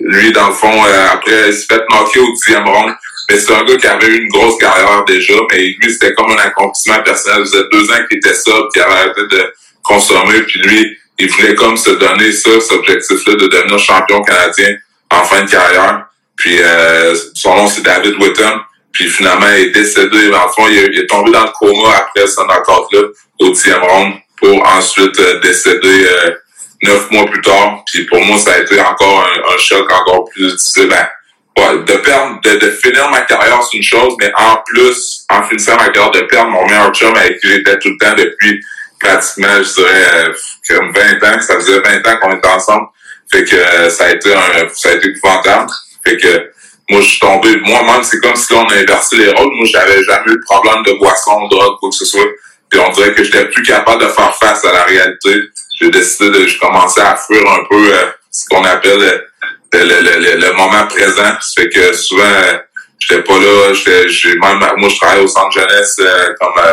lui, 0.00 0.32
dans 0.32 0.48
le 0.48 0.54
fond, 0.54 0.84
euh, 0.84 1.06
après, 1.12 1.48
il 1.48 1.52
s'est 1.52 1.66
fait 1.66 1.82
knocker 1.90 2.20
au 2.20 2.32
dixième 2.32 2.66
round. 2.66 2.94
Mais 3.30 3.38
c'est 3.38 3.52
un 3.52 3.62
gars 3.64 3.76
qui 3.76 3.86
avait 3.86 4.06
eu 4.06 4.22
une 4.22 4.28
grosse 4.28 4.56
carrière 4.58 5.04
déjà, 5.06 5.34
mais 5.50 5.58
lui, 5.80 5.92
c'était 5.92 6.14
comme 6.14 6.30
un 6.32 6.36
accomplissement 6.38 7.02
personnel. 7.02 7.46
Ça 7.46 7.52
faisait 7.58 7.68
deux 7.70 7.90
ans 7.90 8.06
qu'il 8.08 8.18
était 8.18 8.34
ça, 8.34 8.52
qu'il 8.72 8.80
avait 8.82 8.92
arrêté 8.92 9.20
de 9.30 9.52
consommer, 9.82 10.40
puis 10.46 10.60
lui, 10.60 10.96
il 11.18 11.28
voulait 11.30 11.54
comme 11.54 11.76
se 11.76 11.90
donner 11.90 12.32
ça, 12.32 12.50
cet 12.60 12.72
objectif-là 12.72 13.34
de 13.34 13.46
devenir 13.48 13.78
champion 13.78 14.22
canadien 14.22 14.76
en 15.10 15.24
fin 15.24 15.42
de 15.44 15.50
carrière. 15.50 16.06
Puis 16.36 16.56
euh, 16.60 17.14
son 17.34 17.54
nom, 17.56 17.66
c'est 17.66 17.82
David 17.82 18.14
Whittam. 18.20 18.60
Puis 18.92 19.08
finalement, 19.08 19.48
il 19.56 19.64
est 19.66 19.70
décédé. 19.70 20.28
Le 20.28 20.32
fond, 20.56 20.66
il, 20.70 20.78
est- 20.78 20.90
il 20.94 21.06
tombé 21.06 21.30
dans 21.32 21.44
le 21.44 21.50
coma 21.58 21.96
après 21.96 22.26
ce 22.26 22.40
knockout-là, 22.40 23.00
au 23.40 23.48
dixième 23.50 23.82
round, 23.82 24.14
pour 24.40 24.66
ensuite 24.68 25.18
euh, 25.20 25.40
décéder 25.40 26.06
euh, 26.06 26.30
neuf 26.82 27.10
mois 27.10 27.26
plus 27.26 27.40
tard. 27.40 27.82
Puis 27.86 28.04
pour 28.06 28.20
moi, 28.24 28.38
ça 28.38 28.52
a 28.52 28.58
été 28.58 28.80
encore 28.80 29.26
un, 29.26 29.54
un 29.54 29.58
choc 29.58 29.90
encore 29.90 30.24
plus 30.30 30.56
difficile. 30.56 30.88
Ben, 30.88 31.08
ouais, 31.58 31.82
de 31.84 31.92
perdre, 31.98 32.40
de, 32.42 32.56
de 32.56 32.70
finir 32.70 33.10
ma 33.10 33.22
carrière, 33.22 33.60
c'est 33.62 33.76
une 33.76 33.82
chose, 33.82 34.14
mais 34.20 34.32
en 34.36 34.56
plus, 34.66 35.24
en 35.30 35.42
finissant 35.44 35.76
ma 35.76 35.88
carrière, 35.88 36.12
de 36.12 36.20
perdre 36.22 36.50
mon 36.50 36.66
meilleur 36.66 36.92
chum 36.92 37.14
avec 37.16 37.40
qui 37.40 37.48
j'étais 37.48 37.78
tout 37.78 37.90
le 37.90 37.96
temps 37.98 38.14
depuis 38.16 38.60
pratiquement, 39.00 39.62
je 39.62 39.74
dirais, 39.74 40.32
comme 40.68 40.92
20 40.92 41.22
ans. 41.22 41.40
Ça 41.40 41.54
faisait 41.56 41.80
20 41.80 42.06
ans 42.06 42.18
qu'on 42.20 42.36
était 42.36 42.48
ensemble. 42.48 42.86
Fait 43.30 43.44
que 43.44 43.56
euh, 43.56 43.90
ça 43.90 44.06
a 44.06 44.10
été 44.10 44.34
un, 44.34 44.68
ça 44.74 44.90
a 44.90 44.92
été 44.92 45.08
épouvantable. 45.08 45.70
Fait 46.04 46.16
que 46.16 46.50
moi, 46.90 47.00
je 47.02 47.06
suis 47.06 47.20
tombé, 47.20 47.56
moi-même, 47.60 48.02
c'est 48.02 48.18
comme 48.20 48.34
si 48.34 48.52
on 48.54 48.64
a 48.66 48.74
inversé 48.74 49.16
les 49.16 49.30
rôles. 49.30 49.54
Moi, 49.54 49.66
j'avais 49.66 50.02
jamais 50.04 50.32
eu 50.32 50.36
de 50.36 50.44
problème 50.46 50.82
de 50.84 50.92
boisson, 50.98 51.44
de 51.44 51.50
drogue, 51.50 51.76
quoi 51.78 51.90
que 51.90 51.96
ce 51.96 52.06
soit. 52.06 52.26
Puis 52.70 52.80
on 52.80 52.90
dirait 52.92 53.14
que 53.14 53.22
j'étais 53.22 53.44
plus 53.46 53.62
capable 53.62 54.02
de 54.02 54.08
faire 54.08 54.34
face 54.36 54.64
à 54.64 54.72
la 54.72 54.84
réalité. 54.84 55.42
J'ai 55.80 55.90
décidé 55.90 56.30
de, 56.30 56.46
je 56.46 56.58
commençais 56.58 57.00
à 57.00 57.16
fuir 57.16 57.42
un 57.50 57.64
peu 57.70 57.92
euh, 57.92 58.06
ce 58.30 58.46
qu'on 58.48 58.64
appelle 58.64 59.00
euh, 59.00 59.18
le, 59.72 59.84
le, 59.84 60.18
le, 60.18 60.40
le, 60.40 60.52
moment 60.54 60.86
présent. 60.86 61.36
Ça 61.40 61.62
fait 61.62 61.68
que 61.68 61.92
souvent, 61.94 62.22
euh, 62.24 62.58
j'étais 62.98 63.22
pas 63.22 63.38
là. 63.38 63.72
J'ai 63.74 64.34
même, 64.36 64.58
moi, 64.76 64.88
je 64.88 64.96
travaille 64.96 65.20
au 65.20 65.28
centre 65.28 65.52
jeunesse 65.52 65.96
euh, 66.00 66.34
comme 66.40 66.64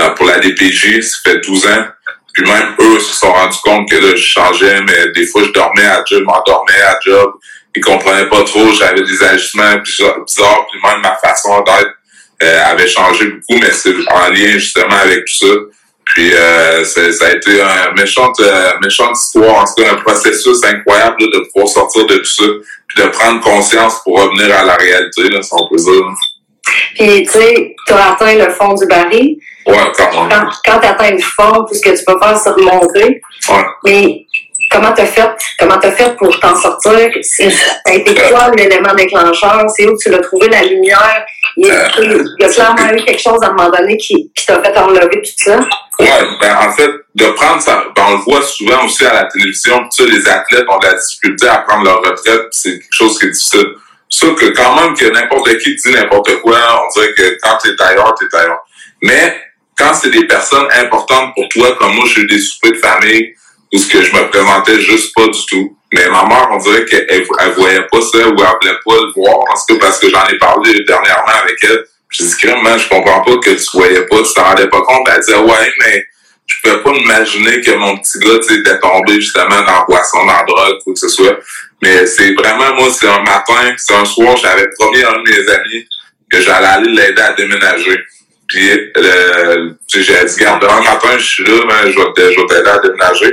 euh, 0.00 0.10
pour 0.10 0.26
la 0.26 0.38
DPJ. 0.38 1.00
Ça 1.02 1.16
fait 1.24 1.40
12 1.40 1.66
ans. 1.66 1.86
Puis 2.32 2.44
même 2.44 2.74
eux 2.80 3.00
se 3.00 3.14
sont 3.18 3.32
rendus 3.32 3.58
compte 3.62 3.90
que 3.90 3.96
là, 3.96 4.14
je 4.14 4.22
changeais, 4.22 4.80
mais 4.82 5.10
des 5.12 5.26
fois, 5.26 5.42
je 5.42 5.50
dormais 5.50 5.86
à 5.86 6.02
job, 6.06 6.20
je 6.20 6.24
m'endormais 6.24 6.80
à 6.80 6.98
job. 7.04 7.32
Ils 7.74 7.82
comprenaient 7.82 8.28
pas 8.28 8.42
trop. 8.44 8.72
J'avais 8.72 9.02
des 9.02 9.22
ajustements 9.22 9.76
bizarres, 9.78 10.24
bizarres, 10.24 10.66
puis 10.70 10.80
même 10.82 11.00
ma 11.00 11.16
façon 11.16 11.60
d'être 11.62 11.94
euh, 12.42 12.64
avait 12.64 12.88
changé 12.88 13.26
beaucoup, 13.26 13.60
mais 13.60 13.70
c'est 13.72 13.94
en 14.08 14.28
lien 14.30 14.52
justement 14.52 14.96
avec 15.02 15.24
tout 15.24 15.46
ça. 15.46 15.54
Puis 16.14 16.32
euh, 16.34 16.84
ça 16.84 17.00
a 17.26 17.30
été 17.30 17.60
une 17.60 17.94
méchante, 18.00 18.40
euh, 18.40 18.70
méchante 18.82 19.16
histoire, 19.16 19.62
en 19.62 19.64
tout 19.64 19.82
cas 19.82 19.92
un 19.92 19.96
processus 19.96 20.62
incroyable 20.64 21.16
là, 21.20 21.26
de 21.38 21.44
pouvoir 21.52 21.68
sortir 21.68 22.06
de 22.06 22.16
tout 22.16 22.24
ça, 22.24 22.44
puis 22.88 23.04
de 23.04 23.08
prendre 23.10 23.40
conscience 23.40 24.00
pour 24.04 24.20
revenir 24.20 24.54
à 24.56 24.64
la 24.64 24.74
réalité, 24.74 25.28
là, 25.28 25.42
si 25.42 25.50
on 25.52 25.68
peut 25.68 25.76
dire. 25.76 26.04
Puis, 26.94 27.22
tu 27.24 27.30
sais, 27.30 27.74
tu 27.86 27.92
as 27.92 28.12
atteint 28.12 28.34
le 28.34 28.50
fond 28.52 28.74
du 28.74 28.86
baril. 28.86 29.36
Ouais, 29.66 29.76
quand 29.96 30.26
même. 30.28 30.48
Quand, 30.64 30.78
tu 30.80 30.86
atteins 30.86 31.10
le 31.12 31.18
fond, 31.18 31.64
tout 31.68 31.74
ce 31.74 31.80
que 31.80 31.90
tu 31.96 32.04
peux 32.04 32.16
faire, 32.22 32.36
c'est 32.36 32.50
remonter. 32.50 33.20
Ouais. 33.48 33.64
Mais 33.84 34.26
comment 34.70 34.92
t'as 34.92 35.06
fait? 35.06 35.30
Comment 35.58 35.78
t'as 35.78 35.92
fait 35.92 36.16
pour 36.16 36.38
t'en 36.40 36.56
sortir? 36.56 37.10
C'est- 37.22 37.50
Ça 37.50 37.72
a 37.86 37.92
été 37.94 38.14
quoi 38.14 38.50
l'élément 38.56 38.94
déclencheur? 38.94 39.64
C'est 39.76 39.86
où 39.88 39.96
tu 39.96 40.10
l'as 40.10 40.18
trouvé 40.18 40.48
la 40.48 40.62
lumière? 40.64 41.24
Il 41.56 41.66
y, 41.66 41.70
a, 41.70 41.88
il 42.00 42.26
y 42.40 42.44
a 42.44 42.48
clairement 42.48 42.92
eu 42.92 43.04
quelque 43.04 43.20
chose 43.20 43.38
à 43.42 43.48
un 43.48 43.52
moment 43.52 43.70
donné 43.70 43.96
qui, 43.96 44.30
qui 44.36 44.46
t'a 44.46 44.62
fait 44.62 44.76
enlever 44.78 45.08
tout 45.22 45.32
ça? 45.36 45.60
Ouais, 46.00 46.28
ben 46.40 46.56
en 46.56 46.72
fait, 46.72 46.90
de 47.14 47.26
prendre 47.26 47.60
ça, 47.60 47.84
ben, 47.94 48.04
on 48.08 48.12
le 48.12 48.22
voit 48.22 48.42
souvent 48.42 48.86
aussi 48.86 49.04
à 49.04 49.12
la 49.12 49.24
télévision, 49.24 49.86
ça, 49.90 50.04
les 50.04 50.26
athlètes 50.26 50.64
ont 50.68 50.78
de 50.78 50.86
la 50.86 50.94
difficulté 50.94 51.46
à 51.46 51.58
prendre 51.58 51.84
leur 51.84 51.98
retraite, 51.98 52.46
c'est 52.52 52.78
quelque 52.78 52.92
chose 52.92 53.18
qui 53.18 53.26
est 53.26 53.30
difficile. 53.30 53.74
Ça 54.08 54.26
que 54.28 54.46
quand 54.46 54.74
même 54.74 54.94
que 54.94 55.04
n'importe 55.04 55.58
qui 55.58 55.76
dit 55.76 55.92
n'importe 55.92 56.40
quoi, 56.40 56.58
on 56.84 56.98
dirait 56.98 57.14
que 57.14 57.38
quand 57.42 57.58
t'es 57.62 57.80
ailleurs, 57.80 58.14
t'es 58.18 58.36
ailleurs. 58.36 58.60
Mais 59.02 59.40
quand 59.76 59.94
c'est 59.94 60.10
des 60.10 60.26
personnes 60.26 60.66
importantes 60.82 61.32
pour 61.34 61.48
toi, 61.48 61.76
comme 61.78 61.94
moi, 61.94 62.04
j'ai 62.06 62.22
eu 62.22 62.26
des 62.26 62.38
soupers 62.38 62.72
de 62.72 62.78
famille 62.78 63.34
où 63.72 63.78
ce 63.78 63.86
que 63.86 64.02
je 64.02 64.12
me 64.14 64.28
présentais 64.28 64.80
juste 64.80 65.14
pas 65.14 65.26
du 65.28 65.46
tout. 65.46 65.76
Mais 65.92 66.08
ma 66.08 66.24
mère, 66.24 66.48
on 66.50 66.56
dirait 66.56 66.84
qu'elle 66.86 67.06
elle 67.08 67.52
voyait 67.52 67.86
pas 67.90 68.00
ça 68.00 68.18
ou 68.18 68.18
elle 68.18 68.26
voulait 68.26 68.78
pas 68.84 68.94
le 68.94 69.12
voir, 69.14 69.38
parce 69.46 69.66
que 69.66 69.74
parce 69.74 69.98
que 69.98 70.10
j'en 70.10 70.26
ai 70.26 70.38
parlé 70.38 70.84
dernièrement 70.84 71.32
avec 71.42 71.56
elle. 71.62 71.84
Je 72.10 72.24
dis, 72.24 72.36
crème, 72.36 72.78
je 72.78 72.88
comprends 72.88 73.22
pas 73.22 73.36
que 73.38 73.50
tu 73.50 73.66
voyais 73.72 74.06
pas, 74.06 74.22
tu 74.22 74.34
t'en 74.34 74.44
rendais 74.44 74.68
pas 74.68 74.82
compte. 74.82 75.08
Elle 75.12 75.20
disait, 75.20 75.38
ouais, 75.38 75.72
mais 75.80 76.04
je 76.46 76.56
pouvais 76.62 76.82
pas 76.82 76.90
imaginer 76.90 77.60
que 77.60 77.70
mon 77.72 77.96
petit 77.98 78.18
gars, 78.18 78.38
tu 78.46 78.58
était 78.58 78.78
tombé 78.80 79.14
justement 79.20 79.62
dans 79.62 79.80
le 79.80 79.84
poisson, 79.86 80.18
dans 80.26 80.32
la 80.32 80.42
drogue, 80.42 80.78
ou 80.86 80.92
que 80.92 80.98
ce 80.98 81.08
soit. 81.08 81.38
Mais 81.82 82.06
c'est 82.06 82.32
vraiment, 82.34 82.74
moi, 82.74 82.88
c'est 82.90 83.08
un 83.08 83.22
matin, 83.22 83.74
c'est 83.76 83.94
un 83.94 84.04
soir, 84.04 84.36
j'avais 84.36 84.68
promis 84.78 85.02
à 85.02 85.10
un 85.10 85.22
de 85.22 85.30
mes 85.30 85.48
amis 85.48 85.88
que 86.30 86.40
j'allais 86.40 86.66
aller 86.66 86.90
l'aider 86.90 87.22
à 87.22 87.32
déménager. 87.32 87.98
Puis, 88.48 88.68
euh, 88.96 89.70
j'ai 89.86 90.24
dit, 90.24 90.36
garde, 90.38 90.60
demain 90.60 90.82
matin, 90.82 91.16
je 91.16 91.24
suis 91.24 91.44
là, 91.44 91.52
je 91.84 91.98
vais 91.98 92.46
t'aider 92.48 92.68
à 92.68 92.78
déménager. 92.80 93.32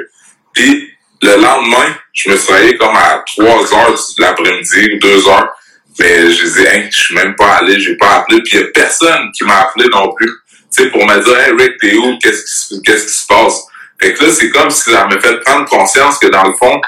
Puis, 0.54 0.94
le 1.24 1.36
lendemain, 1.42 1.96
je 2.14 2.30
me 2.30 2.38
suis 2.38 2.54
réveillé 2.54 2.78
comme 2.78 2.96
à 2.96 3.24
3 3.26 3.74
heures 3.74 3.94
de 3.94 4.22
l'après-midi 4.22 4.94
ou 4.94 5.00
2 5.00 5.28
heures. 5.28 5.50
Mais 6.00 6.32
je 6.32 6.44
disais, 6.44 6.76
hey, 6.76 6.90
je 6.92 7.00
suis 7.00 7.16
même 7.16 7.36
pas 7.36 7.56
allé, 7.56 7.80
j'ai 7.80 7.98
pas 7.98 8.18
appelé. 8.18 8.42
Puis 8.44 8.58
il 8.58 8.62
y 8.62 8.64
a 8.64 8.68
personne 8.68 9.32
qui 9.36 9.44
m'a 9.44 9.62
appelé 9.62 9.88
non 9.90 10.14
plus. 10.14 10.32
Tu 10.76 10.84
sais, 10.84 10.90
pour 10.90 11.06
me 11.06 11.24
dire, 11.24 11.40
hey 11.40 11.54
Rick, 11.58 11.78
t'es 11.80 11.96
où? 11.96 12.18
Qu'est-ce 12.20 12.68
qui, 12.68 12.82
qu'est-ce 12.84 13.06
qui 13.08 13.14
se 13.14 13.26
passe? 13.28 13.64
Fait 14.00 14.14
que 14.14 14.26
là, 14.26 14.32
c'est 14.32 14.50
comme 14.50 14.70
si 14.70 14.92
ça 14.92 15.08
me 15.08 15.20
fait 15.20 15.40
prendre 15.42 15.66
conscience 15.66 16.20
que 16.20 16.28
dans 16.28 16.44
le 16.44 16.54
fond, 16.54 16.80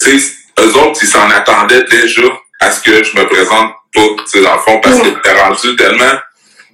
tu 0.00 0.18
sais, 0.18 0.34
eux 0.60 0.76
autres, 0.76 0.98
ils 1.02 1.08
s'en 1.08 1.28
attendaient 1.30 1.84
déjà 1.84 2.22
à 2.60 2.70
ce 2.70 2.80
que 2.80 3.02
je 3.02 3.16
me 3.16 3.26
présente 3.26 3.72
pas, 3.94 4.00
tu 4.00 4.22
sais, 4.26 4.42
dans 4.42 4.54
le 4.54 4.60
fond, 4.60 4.80
parce 4.80 4.98
que 5.00 5.08
t'es 5.20 5.32
rendu 5.32 5.76
tellement 5.76 6.18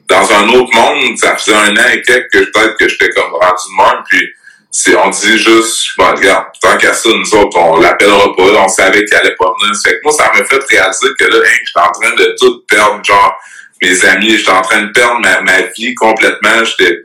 dans 0.08 0.32
un 0.32 0.48
autre 0.50 0.74
monde, 0.74 1.18
ça 1.18 1.36
faisait 1.36 1.54
un 1.54 1.76
an 1.76 1.88
et 1.92 2.02
quelques 2.02 2.30
que 2.30 2.38
peut-être 2.38 2.76
que 2.78 2.88
j'étais 2.88 3.10
comme 3.10 3.32
rendu 3.32 3.62
de 3.68 3.82
même, 3.82 4.02
puis 4.08 4.26
c'est, 4.70 4.94
on 4.96 5.08
dit 5.08 5.38
juste, 5.38 5.88
bon, 5.96 6.10
regarde, 6.14 6.46
tant 6.60 6.76
qu'à 6.76 6.92
ça, 6.92 7.08
nous 7.08 7.34
autres, 7.34 7.56
on 7.58 7.80
l'appellera 7.80 8.34
pas, 8.36 8.42
on 8.42 8.68
savait 8.68 9.04
qu'il 9.04 9.16
allait 9.16 9.34
pas 9.36 9.52
venir. 9.60 9.74
Fait 9.82 9.94
que 9.94 10.00
moi, 10.04 10.12
ça 10.12 10.30
m'a 10.34 10.44
fait 10.44 10.62
réaliser 10.68 11.08
que 11.18 11.24
là, 11.24 11.38
hein, 11.38 11.58
j'étais 11.64 11.80
en 11.80 11.90
train 11.90 12.14
de 12.14 12.36
tout 12.38 12.62
perdre, 12.68 13.04
genre, 13.04 13.34
mes 13.80 14.04
amis, 14.04 14.36
j'étais 14.36 14.50
en 14.50 14.62
train 14.62 14.82
de 14.82 14.92
perdre 14.92 15.20
ma, 15.20 15.40
ma 15.40 15.62
vie 15.76 15.94
complètement. 15.94 16.64
J'étais, 16.64 16.96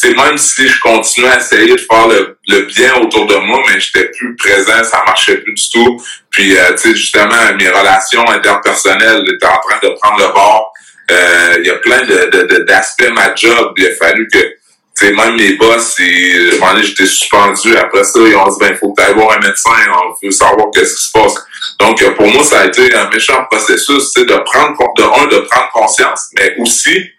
tu 0.00 0.08
sais, 0.08 0.14
même 0.14 0.38
si 0.38 0.68
je 0.68 0.80
continuais 0.80 1.30
à 1.30 1.38
essayer 1.38 1.72
de 1.72 1.80
faire 1.80 2.06
le, 2.06 2.38
le 2.46 2.60
bien 2.62 2.94
autour 2.96 3.26
de 3.26 3.34
moi, 3.36 3.62
mais 3.66 3.80
j'étais 3.80 4.10
plus 4.10 4.36
présent, 4.36 4.84
ça 4.84 5.02
marchait 5.04 5.38
plus 5.38 5.54
du 5.54 5.70
tout. 5.72 6.00
Puis, 6.30 6.56
euh, 6.56 6.72
tu 6.72 6.90
sais, 6.90 6.94
justement, 6.94 7.54
mes 7.58 7.68
relations 7.68 8.30
interpersonnelles 8.30 9.24
étaient 9.34 9.46
en 9.46 9.58
train 9.58 9.78
de 9.82 9.88
prendre 10.00 10.18
le 10.20 10.32
bord. 10.32 10.72
Euh, 11.10 11.56
il 11.58 11.66
y 11.66 11.70
a 11.70 11.76
plein 11.76 12.02
de, 12.04 12.30
de, 12.30 12.58
d'aspects 12.64 13.10
ma 13.12 13.34
job. 13.34 13.72
Il 13.78 13.86
a 13.86 13.94
fallu 13.96 14.28
que 14.32 14.57
sais, 15.06 15.12
même 15.12 15.36
mes 15.36 15.52
boss, 15.54 15.96
un 16.00 16.82
j'étais 16.82 17.06
suspendu. 17.06 17.76
Après 17.76 18.04
ça, 18.04 18.18
ils 18.20 18.34
ont 18.36 18.48
dit, 18.48 18.56
ben, 18.60 18.76
faut 18.76 18.92
que 18.92 19.02
tu 19.02 19.14
voir 19.14 19.36
un 19.36 19.46
médecin, 19.46 19.70
on 19.92 20.26
veut 20.26 20.30
savoir 20.32 20.66
qu'est-ce 20.74 20.96
qui 20.96 21.04
se 21.04 21.12
passe. 21.12 21.34
Donc, 21.78 22.02
pour 22.16 22.26
moi, 22.26 22.42
ça 22.42 22.60
a 22.60 22.66
été 22.66 22.94
un 22.94 23.08
méchant 23.10 23.44
processus, 23.50 24.10
c'est 24.12 24.24
de 24.24 24.34
prendre, 24.34 24.76
de 24.96 25.02
un, 25.02 25.26
de 25.26 25.38
prendre 25.46 25.70
conscience, 25.72 26.28
mais 26.38 26.54
aussi, 26.58 27.10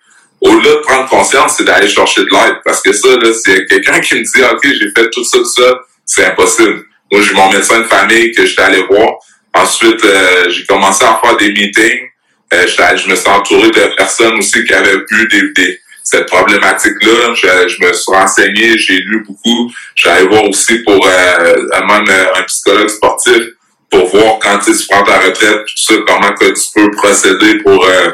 au-delà 0.41 0.75
de 0.75 0.81
prendre 0.81 1.09
conscience, 1.09 1.55
c'est 1.57 1.63
d'aller 1.63 1.87
chercher 1.87 2.21
de 2.21 2.29
l'aide. 2.31 2.57
Parce 2.65 2.81
que 2.81 2.91
ça, 2.91 3.09
là, 3.09 3.31
c'est 3.33 3.65
quelqu'un 3.65 3.99
qui 3.99 4.15
me 4.15 4.23
dit, 4.23 4.43
OK, 4.43 4.61
j'ai 4.63 4.91
fait 4.95 5.09
tout 5.09 5.23
ça, 5.23 5.37
tout 5.37 5.45
ça, 5.45 5.79
c'est 6.05 6.25
impossible. 6.25 6.85
Moi, 7.11 7.21
j'ai 7.21 7.33
mon 7.33 7.51
médecin 7.51 7.79
de 7.79 7.85
famille 7.85 8.31
que 8.31 8.45
j'étais 8.45 8.61
allé 8.61 8.83
voir. 8.89 9.15
Ensuite, 9.53 10.03
euh, 10.05 10.49
j'ai 10.49 10.65
commencé 10.65 11.03
à 11.03 11.19
faire 11.23 11.37
des 11.37 11.51
meetings. 11.51 12.07
Euh, 12.53 12.65
je 12.67 13.09
me 13.09 13.15
suis 13.15 13.29
entouré 13.29 13.69
de 13.69 13.95
personnes 13.95 14.37
aussi 14.37 14.63
qui 14.63 14.73
avaient 14.73 14.97
vu 15.11 15.27
des, 15.27 15.53
des 15.53 15.79
cette 16.09 16.25
problématique-là. 16.25 17.33
Je, 17.35 17.85
me 17.85 17.93
suis 17.93 18.11
renseigné, 18.11 18.77
j'ai 18.77 18.97
lu 18.97 19.23
beaucoup. 19.27 19.71
J'allais 19.95 20.25
voir 20.25 20.43
aussi 20.45 20.79
pour 20.79 21.05
euh, 21.05 21.55
même 21.87 22.09
euh, 22.09 22.33
un 22.35 22.43
psychologue 22.43 22.89
sportif 22.89 23.43
pour 23.91 24.07
voir 24.07 24.39
quand 24.39 24.59
tu 24.59 24.71
prends 24.87 25.03
ta 25.03 25.19
retraite, 25.19 25.65
tout 25.65 25.77
ça, 25.77 25.93
comment 26.07 26.33
que 26.33 26.45
tu 26.45 26.67
peux 26.75 26.91
procéder 26.91 27.57
pour 27.59 27.85
euh, 27.85 28.11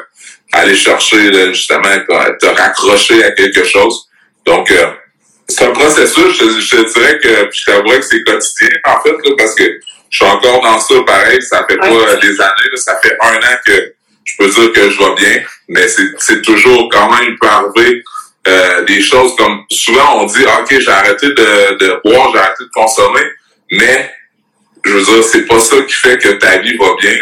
aller 0.53 0.75
chercher 0.75 1.53
justement 1.53 1.89
te 2.39 2.45
raccrocher 2.45 3.23
à 3.23 3.31
quelque 3.31 3.63
chose. 3.63 4.07
Donc 4.45 4.73
c'est 5.49 5.65
un 5.65 5.71
processus, 5.71 6.37
je, 6.37 6.75
te 6.75 6.93
dirais 6.93 7.19
que 7.19 7.49
je 7.51 7.65
t'avouerais 7.65 7.99
que 7.99 8.05
c'est 8.05 8.23
quotidien 8.23 8.69
en 8.85 9.01
fait, 9.01 9.35
parce 9.37 9.53
que 9.55 9.63
je 10.09 10.17
suis 10.17 10.25
encore 10.25 10.61
dans 10.61 10.79
ça 10.79 10.95
pareil, 11.05 11.41
ça 11.41 11.65
fait 11.69 11.75
pas 11.75 12.15
des 12.21 12.39
années, 12.39 12.75
ça 12.75 12.97
fait 13.03 13.17
un 13.21 13.35
an 13.35 13.57
que 13.65 13.94
je 14.25 14.33
peux 14.37 14.49
dire 14.49 14.73
que 14.73 14.89
je 14.89 14.97
vais 14.97 15.15
bien, 15.15 15.43
mais 15.69 15.87
c'est 16.17 16.41
toujours 16.41 16.89
quand 16.91 17.09
même, 17.11 17.29
il 17.29 17.37
peut 17.39 17.47
arriver 17.47 18.03
euh, 18.47 18.83
des 18.83 19.01
choses 19.01 19.35
comme 19.37 19.63
souvent 19.71 20.21
on 20.21 20.25
dit 20.25 20.43
ok 20.43 20.79
j'ai 20.79 20.91
arrêté 20.91 21.27
de, 21.29 21.77
de 21.77 21.99
boire, 22.03 22.29
j'ai 22.31 22.39
arrêté 22.39 22.63
de 22.63 22.69
consommer, 22.73 23.25
mais 23.71 24.11
je 24.85 24.91
veux 24.91 25.01
dire, 25.01 25.23
c'est 25.23 25.47
pas 25.47 25.59
ça 25.59 25.77
qui 25.81 25.93
fait 25.93 26.17
que 26.17 26.29
ta 26.33 26.59
vie 26.59 26.77
va 26.77 26.95
bien. 27.01 27.15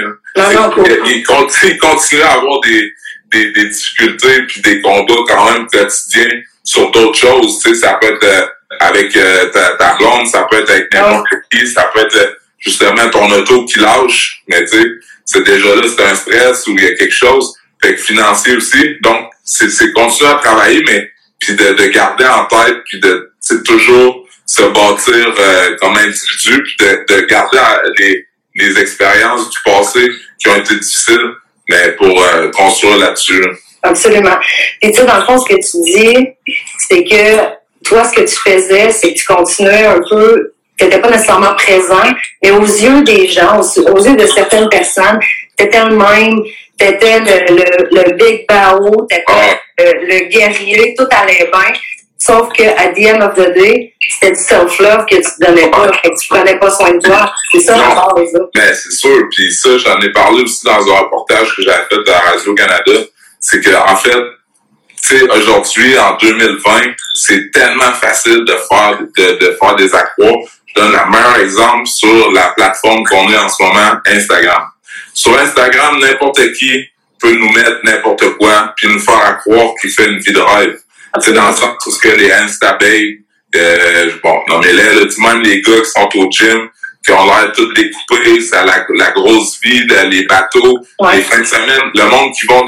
il, 1.05 1.23
continue, 1.23 1.77
continue 1.77 2.21
à 2.21 2.33
avoir 2.33 2.59
des, 2.61 2.93
des, 3.31 3.51
des, 3.51 3.69
difficultés 3.69 4.43
puis 4.47 4.61
des 4.61 4.81
combats 4.81 5.13
quand 5.27 5.51
même 5.51 5.67
quotidiens 5.67 6.41
sur 6.63 6.91
d'autres 6.91 7.17
choses. 7.17 7.59
Tu 7.63 7.69
sais, 7.69 7.75
ça 7.75 7.97
peut 8.01 8.07
être 8.07 8.23
euh, 8.23 8.45
avec 8.81 9.15
euh, 9.15 9.49
ta, 9.51 9.75
ta 9.77 9.95
blonde, 9.95 10.27
ça 10.27 10.45
peut 10.49 10.57
être 10.57 10.69
avec 10.69 10.93
n'importe 10.93 11.27
qui, 11.51 11.65
ça 11.67 11.89
peut 11.93 12.01
être 12.01 12.37
justement 12.59 13.09
ton 13.09 13.29
auto 13.31 13.65
qui 13.65 13.79
lâche, 13.79 14.43
mais 14.47 14.65
tu 14.65 14.77
sais, 14.77 14.87
c'est 15.25 15.43
déjà 15.43 15.75
là, 15.75 15.83
c'est 15.87 16.03
un 16.03 16.15
stress 16.15 16.67
ou 16.67 16.71
il 16.77 16.83
y 16.83 16.87
a 16.87 16.95
quelque 16.95 17.15
chose. 17.15 17.53
Fait 17.81 17.95
que 17.95 18.01
financier 18.01 18.55
aussi. 18.55 18.97
Donc, 19.01 19.29
c'est 19.43 19.91
continuer 19.93 20.31
à 20.31 20.35
travailler, 20.35 20.81
mais 20.85 21.09
puis 21.39 21.53
de, 21.55 21.73
de 21.73 21.85
garder 21.87 22.25
en 22.25 22.45
tête, 22.45 22.77
puis 22.85 22.99
de 22.99 23.33
toujours 23.65 24.25
se 24.45 24.61
bâtir 24.61 25.35
euh, 25.37 25.75
comme 25.81 25.97
individu, 25.97 26.63
puis 26.63 26.75
de, 26.79 27.05
de 27.13 27.21
garder 27.25 27.59
les, 27.97 28.25
les 28.55 28.79
expériences 28.79 29.49
du 29.49 29.57
passé 29.65 30.07
qui 30.39 30.49
ont 30.49 30.55
été 30.55 30.75
difficiles, 30.75 31.31
mais 31.69 31.91
pour 31.93 32.23
euh, 32.23 32.49
construire 32.51 32.97
là-dessus. 32.97 33.43
Absolument. 33.81 34.37
Et 34.81 34.91
tu 34.91 34.99
sais, 34.99 35.05
dans 35.05 35.17
le 35.17 35.25
fond, 35.25 35.37
ce 35.37 35.45
que 35.45 35.55
tu 35.55 35.91
dis, 35.91 36.29
c'est 36.87 37.03
que 37.03 37.83
toi, 37.83 38.05
ce 38.05 38.13
que 38.15 38.21
tu 38.21 38.35
faisais, 38.35 38.91
c'est 38.91 39.13
que 39.13 39.19
tu 39.19 39.25
continuais 39.25 39.85
un 39.85 39.99
peu 40.09 40.53
tu 40.83 40.89
n'étais 40.89 41.01
pas 41.01 41.09
nécessairement 41.09 41.55
présent, 41.55 42.13
mais 42.43 42.51
aux 42.51 42.61
yeux 42.61 43.03
des 43.03 43.27
gens, 43.27 43.59
aux, 43.59 44.05
yeux 44.05 44.15
de 44.15 44.25
certaines 44.25 44.67
personnes, 44.69 45.19
tu 45.57 45.65
étais 45.65 45.83
le 45.85 45.95
même, 45.95 46.43
tu 46.77 46.85
étais 46.85 47.19
le, 47.19 47.55
le, 47.55 48.03
le 48.03 48.13
big 48.15 48.45
bao, 48.47 49.07
tu 49.09 49.15
étais 49.15 49.25
ah. 49.27 49.55
le, 49.77 50.29
guerrier, 50.29 50.93
tout 50.97 51.07
allait 51.11 51.49
bien. 51.51 51.73
Sauf 52.17 52.53
que 52.53 52.63
à 52.63 52.87
the 52.93 53.15
end 53.15 53.21
of 53.21 53.35
the 53.35 53.53
day, 53.53 53.93
c'était 54.07 54.31
du 54.31 54.39
self-love 54.39 55.05
que 55.05 55.15
tu 55.15 55.23
te 55.23 55.45
donnais 55.45 55.69
pas, 55.69 55.89
que 55.89 56.07
tu 56.07 56.27
prenais 56.29 56.57
pas 56.57 56.69
soin 56.69 56.91
de 56.91 56.99
toi. 56.99 57.33
C'est 57.51 57.59
ça 57.59 57.75
la 57.75 57.95
part 57.95 58.13
des 58.15 58.27
autres. 58.35 58.49
Mais 58.55 58.73
c'est 58.73 58.91
sûr. 58.91 59.27
Puis 59.29 59.51
ça, 59.53 59.77
j'en 59.77 59.99
ai 59.99 60.11
parlé 60.11 60.43
aussi 60.43 60.65
dans 60.65 60.89
un 60.89 60.99
reportage 60.99 61.53
que 61.55 61.63
j'avais 61.63 61.83
fait 61.89 62.11
à 62.11 62.19
Radio-Canada. 62.31 62.91
C'est 63.41 63.59
que, 63.59 63.75
en 63.75 63.95
fait, 63.97 64.23
tu 65.01 65.19
sais, 65.19 65.29
aujourd'hui, 65.31 65.99
en 65.99 66.15
2020, 66.15 66.93
c'est 67.13 67.51
tellement 67.51 67.91
facile 67.99 68.45
de 68.45 68.55
faire, 68.69 68.99
de, 69.17 69.45
de 69.45 69.57
faire 69.59 69.75
des 69.75 69.93
accrocs 69.93 70.47
donne 70.75 70.91
le 70.91 71.11
meilleur 71.11 71.37
exemple 71.39 71.87
sur 71.87 72.31
la 72.31 72.49
plateforme 72.55 73.03
qu'on 73.05 73.29
est 73.31 73.37
en 73.37 73.49
ce 73.49 73.61
moment, 73.63 73.91
Instagram. 74.05 74.63
Sur 75.13 75.37
Instagram, 75.37 75.99
n'importe 75.99 76.53
qui 76.53 76.85
peut 77.19 77.33
nous 77.33 77.51
mettre 77.51 77.79
n'importe 77.83 78.37
quoi, 78.37 78.73
puis 78.75 78.87
nous 78.87 78.99
faire 78.99 79.39
croire 79.39 79.73
qu'il 79.79 79.89
fait 79.91 80.07
une 80.07 80.19
vie 80.19 80.33
de 80.33 80.39
rêve. 80.39 80.77
C'est 81.19 81.33
dans 81.33 81.49
le 81.49 81.55
sens 81.55 81.75
où 81.85 81.99
que 81.99 82.09
les 82.09 82.31
Insta 82.31 82.77
euh, 83.55 84.11
bon, 84.23 84.39
non 84.49 84.59
mais 84.59 84.73
là, 84.73 84.83
même 85.19 85.41
les 85.43 85.61
gars 85.61 85.79
qui 85.79 85.91
sont 85.91 86.09
au 86.15 86.31
gym, 86.31 86.69
qui 87.05 87.11
ont 87.11 87.25
l'air 87.25 87.51
tout 87.51 87.71
découpés, 87.73 88.41
c'est 88.41 88.65
la, 88.65 88.85
la 88.95 89.11
grosse 89.11 89.59
vie, 89.61 89.85
les 90.09 90.25
bateaux, 90.25 90.79
les 91.13 91.21
fins 91.21 91.41
de 91.41 91.45
semaine, 91.45 91.91
le 91.93 92.09
monde 92.09 92.31
qui 92.33 92.47
vont 92.47 92.65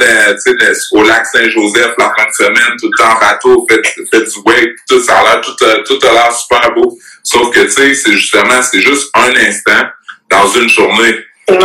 au 0.92 1.04
lac 1.04 1.26
Saint-Joseph 1.26 1.94
la 1.98 2.14
fin 2.16 2.26
de 2.26 2.34
semaine, 2.46 2.74
tout 2.80 2.90
le 2.92 3.04
temps 3.04 3.16
en 3.16 3.20
bateau, 3.20 3.66
fait, 3.70 3.82
fait 4.12 4.24
du 4.24 4.40
wake, 4.46 4.76
tout 4.88 5.02
ça 5.02 5.20
a 5.20 5.24
l'air, 5.24 5.42
tout, 5.42 5.56
tout 5.86 6.08
a 6.08 6.12
l'air 6.12 6.32
super 6.34 6.74
beau. 6.74 6.98
Sauf 7.26 7.52
que, 7.52 7.62
tu 7.62 7.72
sais, 7.72 7.96
c'est 7.96 8.12
justement, 8.12 8.62
c'est 8.62 8.82
juste 8.82 9.10
un 9.16 9.36
instant 9.36 9.84
dans 10.30 10.48
une 10.48 10.70
journée. 10.70 11.16
Tout, 11.48 11.58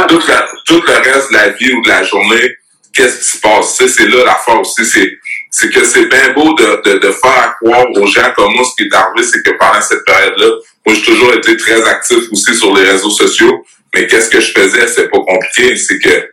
tout, 0.66 0.82
le 0.86 1.12
reste 1.12 1.30
de 1.30 1.34
la 1.34 1.48
vie 1.50 1.72
ou 1.72 1.82
de 1.82 1.88
la 1.88 2.02
journée, 2.02 2.56
qu'est-ce 2.94 3.18
qui 3.18 3.36
se 3.36 3.40
passe? 3.40 3.76
C'est 3.76 4.08
là 4.08 4.24
la 4.24 4.36
force. 4.36 4.74
C'est, 4.82 5.18
c'est 5.50 5.70
que 5.70 5.84
c'est 5.84 6.06
bien 6.06 6.32
beau 6.32 6.54
de, 6.54 6.80
de, 6.84 6.98
de, 6.98 7.12
faire 7.12 7.56
croire 7.62 7.86
aux 7.94 8.06
gens 8.06 8.32
comme 8.34 8.54
moi, 8.54 8.64
ce 8.64 8.74
qui 8.74 8.88
est 8.88 8.94
arrivé, 8.94 9.22
c'est 9.22 9.42
que 9.42 9.50
pendant 9.58 9.82
cette 9.82 10.04
période-là, 10.06 10.48
moi, 10.86 10.94
j'ai 10.94 11.02
toujours 11.02 11.34
été 11.34 11.54
très 11.58 11.86
actif 11.86 12.18
aussi 12.32 12.54
sur 12.54 12.74
les 12.74 12.90
réseaux 12.90 13.10
sociaux. 13.10 13.62
Mais 13.94 14.06
qu'est-ce 14.06 14.30
que 14.30 14.40
je 14.40 14.52
faisais? 14.52 14.86
C'est 14.86 15.10
pas 15.10 15.18
compliqué. 15.18 15.76
C'est 15.76 15.98
que 15.98 16.30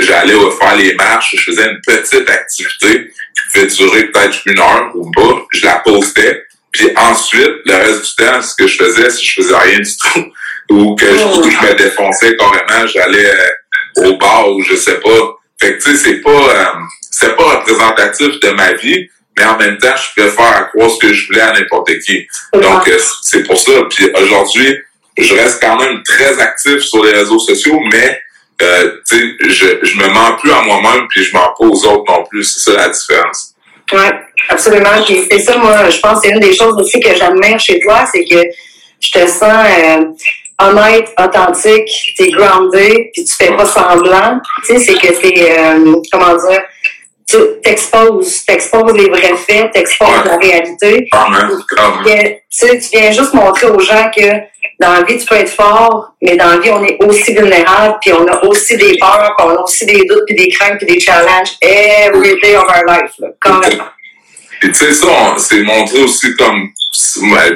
j'allais 0.00 0.34
faire 0.58 0.76
les 0.76 0.94
marches, 0.94 1.34
je 1.36 1.50
faisais 1.50 1.70
une 1.70 1.80
petite 1.86 2.30
activité 2.30 3.10
qui 3.34 3.52
pouvait 3.52 3.66
durer 3.66 4.04
peut-être 4.06 4.40
une 4.46 4.58
heure 4.58 4.90
ou 4.94 5.10
pas. 5.10 5.44
Je 5.52 5.66
la 5.66 5.76
postais. 5.80 6.46
Puis 6.72 6.88
ensuite, 6.96 7.52
le 7.66 7.74
reste 7.74 8.04
du 8.04 8.24
temps, 8.24 8.42
ce 8.42 8.54
que 8.56 8.66
je 8.66 8.76
faisais, 8.76 9.10
si 9.10 9.26
je 9.26 9.42
faisais 9.42 9.56
rien 9.56 9.78
du 9.78 9.96
tout, 9.96 10.32
ou 10.70 10.94
que 10.96 11.06
je, 11.06 11.22
oh. 11.24 11.44
me 11.44 11.74
défonçais 11.74 12.36
carrément, 12.36 12.86
j'allais 12.86 13.26
euh, 13.26 14.08
au 14.08 14.16
bar 14.16 14.50
ou 14.50 14.62
je 14.62 14.74
sais 14.74 15.00
pas. 15.00 15.36
Fait 15.60 15.76
que 15.76 15.82
tu 15.82 15.90
sais, 15.90 15.96
c'est 15.96 16.20
pas 16.22 16.30
euh, 16.30 16.64
c'est 17.10 17.36
pas 17.36 17.58
représentatif 17.58 18.40
de 18.40 18.50
ma 18.50 18.72
vie, 18.72 19.08
mais 19.36 19.44
en 19.44 19.58
même 19.58 19.78
temps, 19.78 19.94
je 19.96 20.14
pouvais 20.14 20.34
faire 20.34 20.56
à 20.56 20.64
croire 20.64 20.90
ce 20.90 20.98
que 20.98 21.12
je 21.12 21.26
voulais 21.26 21.40
à 21.40 21.52
n'importe 21.52 21.90
qui. 22.00 22.26
Donc, 22.54 22.88
euh, 22.88 22.98
c'est 23.22 23.44
pour 23.44 23.58
ça. 23.58 23.72
Puis 23.90 24.10
aujourd'hui, 24.14 24.78
je 25.18 25.34
reste 25.34 25.60
quand 25.60 25.76
même 25.76 26.02
très 26.02 26.40
actif 26.40 26.78
sur 26.80 27.04
les 27.04 27.12
réseaux 27.12 27.38
sociaux, 27.38 27.78
mais 27.92 28.20
euh, 28.62 28.96
je, 29.10 29.78
je 29.82 29.96
me 29.98 30.08
mens 30.08 30.36
plus 30.36 30.52
à 30.52 30.62
moi-même, 30.62 31.06
puis 31.08 31.22
je 31.22 31.32
mens 31.34 31.54
pas 31.58 31.66
aux 31.66 31.86
autres 31.86 32.12
non 32.12 32.24
plus. 32.24 32.44
C'est 32.44 32.70
ça 32.70 32.76
la 32.76 32.88
différence. 32.88 33.54
Oui, 33.92 34.04
absolument. 34.48 35.02
Puis 35.04 35.26
c'est 35.30 35.40
ça, 35.40 35.56
moi, 35.58 35.88
je 35.88 35.98
pense 36.00 36.20
que 36.20 36.28
c'est 36.28 36.34
une 36.34 36.40
des 36.40 36.54
choses 36.54 36.74
aussi 36.78 37.00
que 37.00 37.14
j'admire 37.14 37.58
chez 37.58 37.80
toi, 37.80 38.04
c'est 38.12 38.24
que 38.24 38.42
je 39.00 39.10
te 39.10 39.26
sens 39.26 39.42
euh, 39.42 40.04
honnête, 40.60 41.12
authentique, 41.18 42.14
t'es 42.16 42.30
groundé, 42.30 43.10
puis 43.12 43.24
tu 43.24 43.34
fais 43.34 43.54
pas 43.56 43.66
semblant. 43.66 44.38
Tu 44.66 44.78
sais, 44.78 44.78
c'est 44.78 44.94
que 44.94 45.20
t'es, 45.20 45.58
euh, 45.58 45.94
comment 46.12 46.36
dire, 46.36 46.62
tu 47.28 47.36
t'exposes, 47.62 48.44
t'exposes 48.44 48.94
les 48.94 49.08
vrais 49.08 49.36
faits, 49.36 49.72
t'exposes 49.72 50.24
la 50.24 50.36
réalité. 50.36 51.08
Tu, 52.04 52.10
sais, 52.50 52.78
tu 52.78 52.98
viens 52.98 53.10
juste 53.10 53.32
montrer 53.34 53.68
aux 53.68 53.80
gens 53.80 54.10
que 54.14 54.52
dans 54.80 54.92
la 54.92 55.02
vie, 55.02 55.18
tu 55.18 55.26
peux 55.26 55.36
être 55.36 55.50
fort, 55.50 56.12
mais 56.20 56.36
dans 56.36 56.48
la 56.48 56.58
vie, 56.58 56.70
on 56.70 56.84
est 56.84 56.98
aussi 57.04 57.32
vulnérable, 57.32 57.98
puis 58.00 58.12
on 58.12 58.26
a 58.26 58.44
aussi 58.44 58.76
des 58.76 58.96
peurs, 58.98 59.34
puis 59.36 59.46
on 59.46 59.56
a 59.56 59.62
aussi 59.62 59.86
des 59.86 60.04
doutes, 60.04 60.24
puis 60.26 60.34
des 60.34 60.48
craintes, 60.48 60.78
puis 60.78 60.86
des 60.86 61.00
challenges 61.00 61.56
every 61.60 62.40
day 62.40 62.56
of 62.56 62.64
our 62.64 62.84
life, 62.86 63.12
là, 63.18 63.28
quand 63.40 63.58
même. 63.60 63.80
Et 64.62 64.68
tu 64.68 64.74
sais, 64.74 64.92
ça, 64.92 65.34
c'est 65.38 65.62
montré 65.62 66.02
aussi 66.02 66.34
comme, 66.36 66.68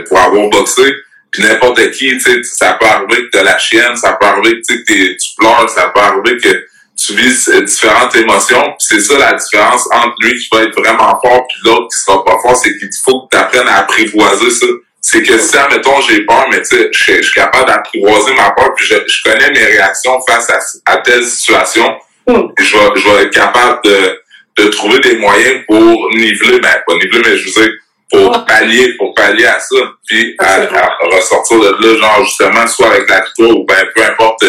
pour 0.09 0.19
avoir 0.19 0.49
boxé, 0.49 0.93
puis 1.31 1.43
n'importe 1.43 1.91
qui, 1.93 2.09
tu 2.09 2.21
sais, 2.21 2.43
ça 2.43 2.73
peut 2.81 2.87
arriver 2.87 3.23
que 3.25 3.31
t'as 3.31 3.43
la 3.43 3.59
chienne, 3.59 3.97
ça 3.97 4.15
peut 4.15 4.27
arriver 4.27 4.61
que 4.61 4.75
tu 4.75 5.29
pleures, 5.39 5.69
ça 5.69 5.93
peut 5.95 6.01
arriver 6.01 6.37
que 6.39 6.67
tu 6.97 7.15
vis 7.15 7.49
différentes 7.65 8.17
émotions. 8.17 8.75
C'est 8.79 9.01
ça 9.01 9.19
la 9.19 9.35
différence 9.35 9.87
entre 9.93 10.15
lui 10.21 10.39
qui 10.39 10.49
va 10.51 10.63
être 10.63 10.81
vraiment 10.81 11.19
fort 11.23 11.47
puis 11.47 11.59
l'autre 11.65 11.89
qui 11.89 12.03
sera 12.03 12.25
pas 12.25 12.39
fort, 12.43 12.57
c'est 12.57 12.77
qu'il 12.79 12.89
faut 13.05 13.23
que 13.23 13.37
tu 13.37 13.39
apprennes 13.39 13.69
à 13.69 13.81
apprivoiser 13.81 14.51
ça. 14.51 14.67
C'est 15.01 15.23
que 15.23 15.39
si, 15.39 15.57
admettons, 15.57 16.01
j'ai 16.01 16.25
peur, 16.25 16.47
mais 16.51 16.63
tu 16.63 16.77
sais, 16.77 16.91
je 16.91 17.23
suis 17.23 17.35
capable 17.35 17.67
d'apprivoiser 17.67 18.35
ma 18.35 18.51
peur, 18.51 18.75
puis 18.75 18.87
je, 18.87 18.95
je, 19.07 19.23
connais 19.23 19.51
mes 19.51 19.65
réactions 19.65 20.19
face 20.29 20.51
à, 20.51 20.93
à 20.93 20.97
telle 20.97 21.25
situation. 21.25 21.97
Mm. 22.27 22.49
Je, 22.59 22.77
vais, 22.77 23.01
je 23.01 23.09
vais 23.09 23.23
être 23.25 23.33
capable 23.33 23.79
de, 23.85 24.19
de 24.57 24.69
trouver 24.69 24.99
des 25.01 25.17
moyens 25.17 25.65
pour 25.67 26.11
niveler, 26.15 26.59
ben 26.61 26.75
pas 26.87 26.95
niveler, 26.95 27.23
mais 27.25 27.37
je 27.37 27.47
veux 27.47 27.63
dire, 27.63 27.73
pour 28.11 28.45
pallier, 28.47 28.95
pour 28.97 29.15
pallier 29.15 29.47
à 29.47 29.59
ça, 29.59 29.77
puis 30.07 30.35
à, 30.39 30.67
ressortir 31.13 31.59
de 31.59 31.87
là, 31.87 31.99
genre 31.99 32.25
justement, 32.25 32.67
soit 32.67 32.89
avec 32.89 33.09
la 33.09 33.21
victoire 33.21 33.59
ou 33.59 33.65
ben 33.65 33.85
peu 33.95 34.03
importe 34.03 34.45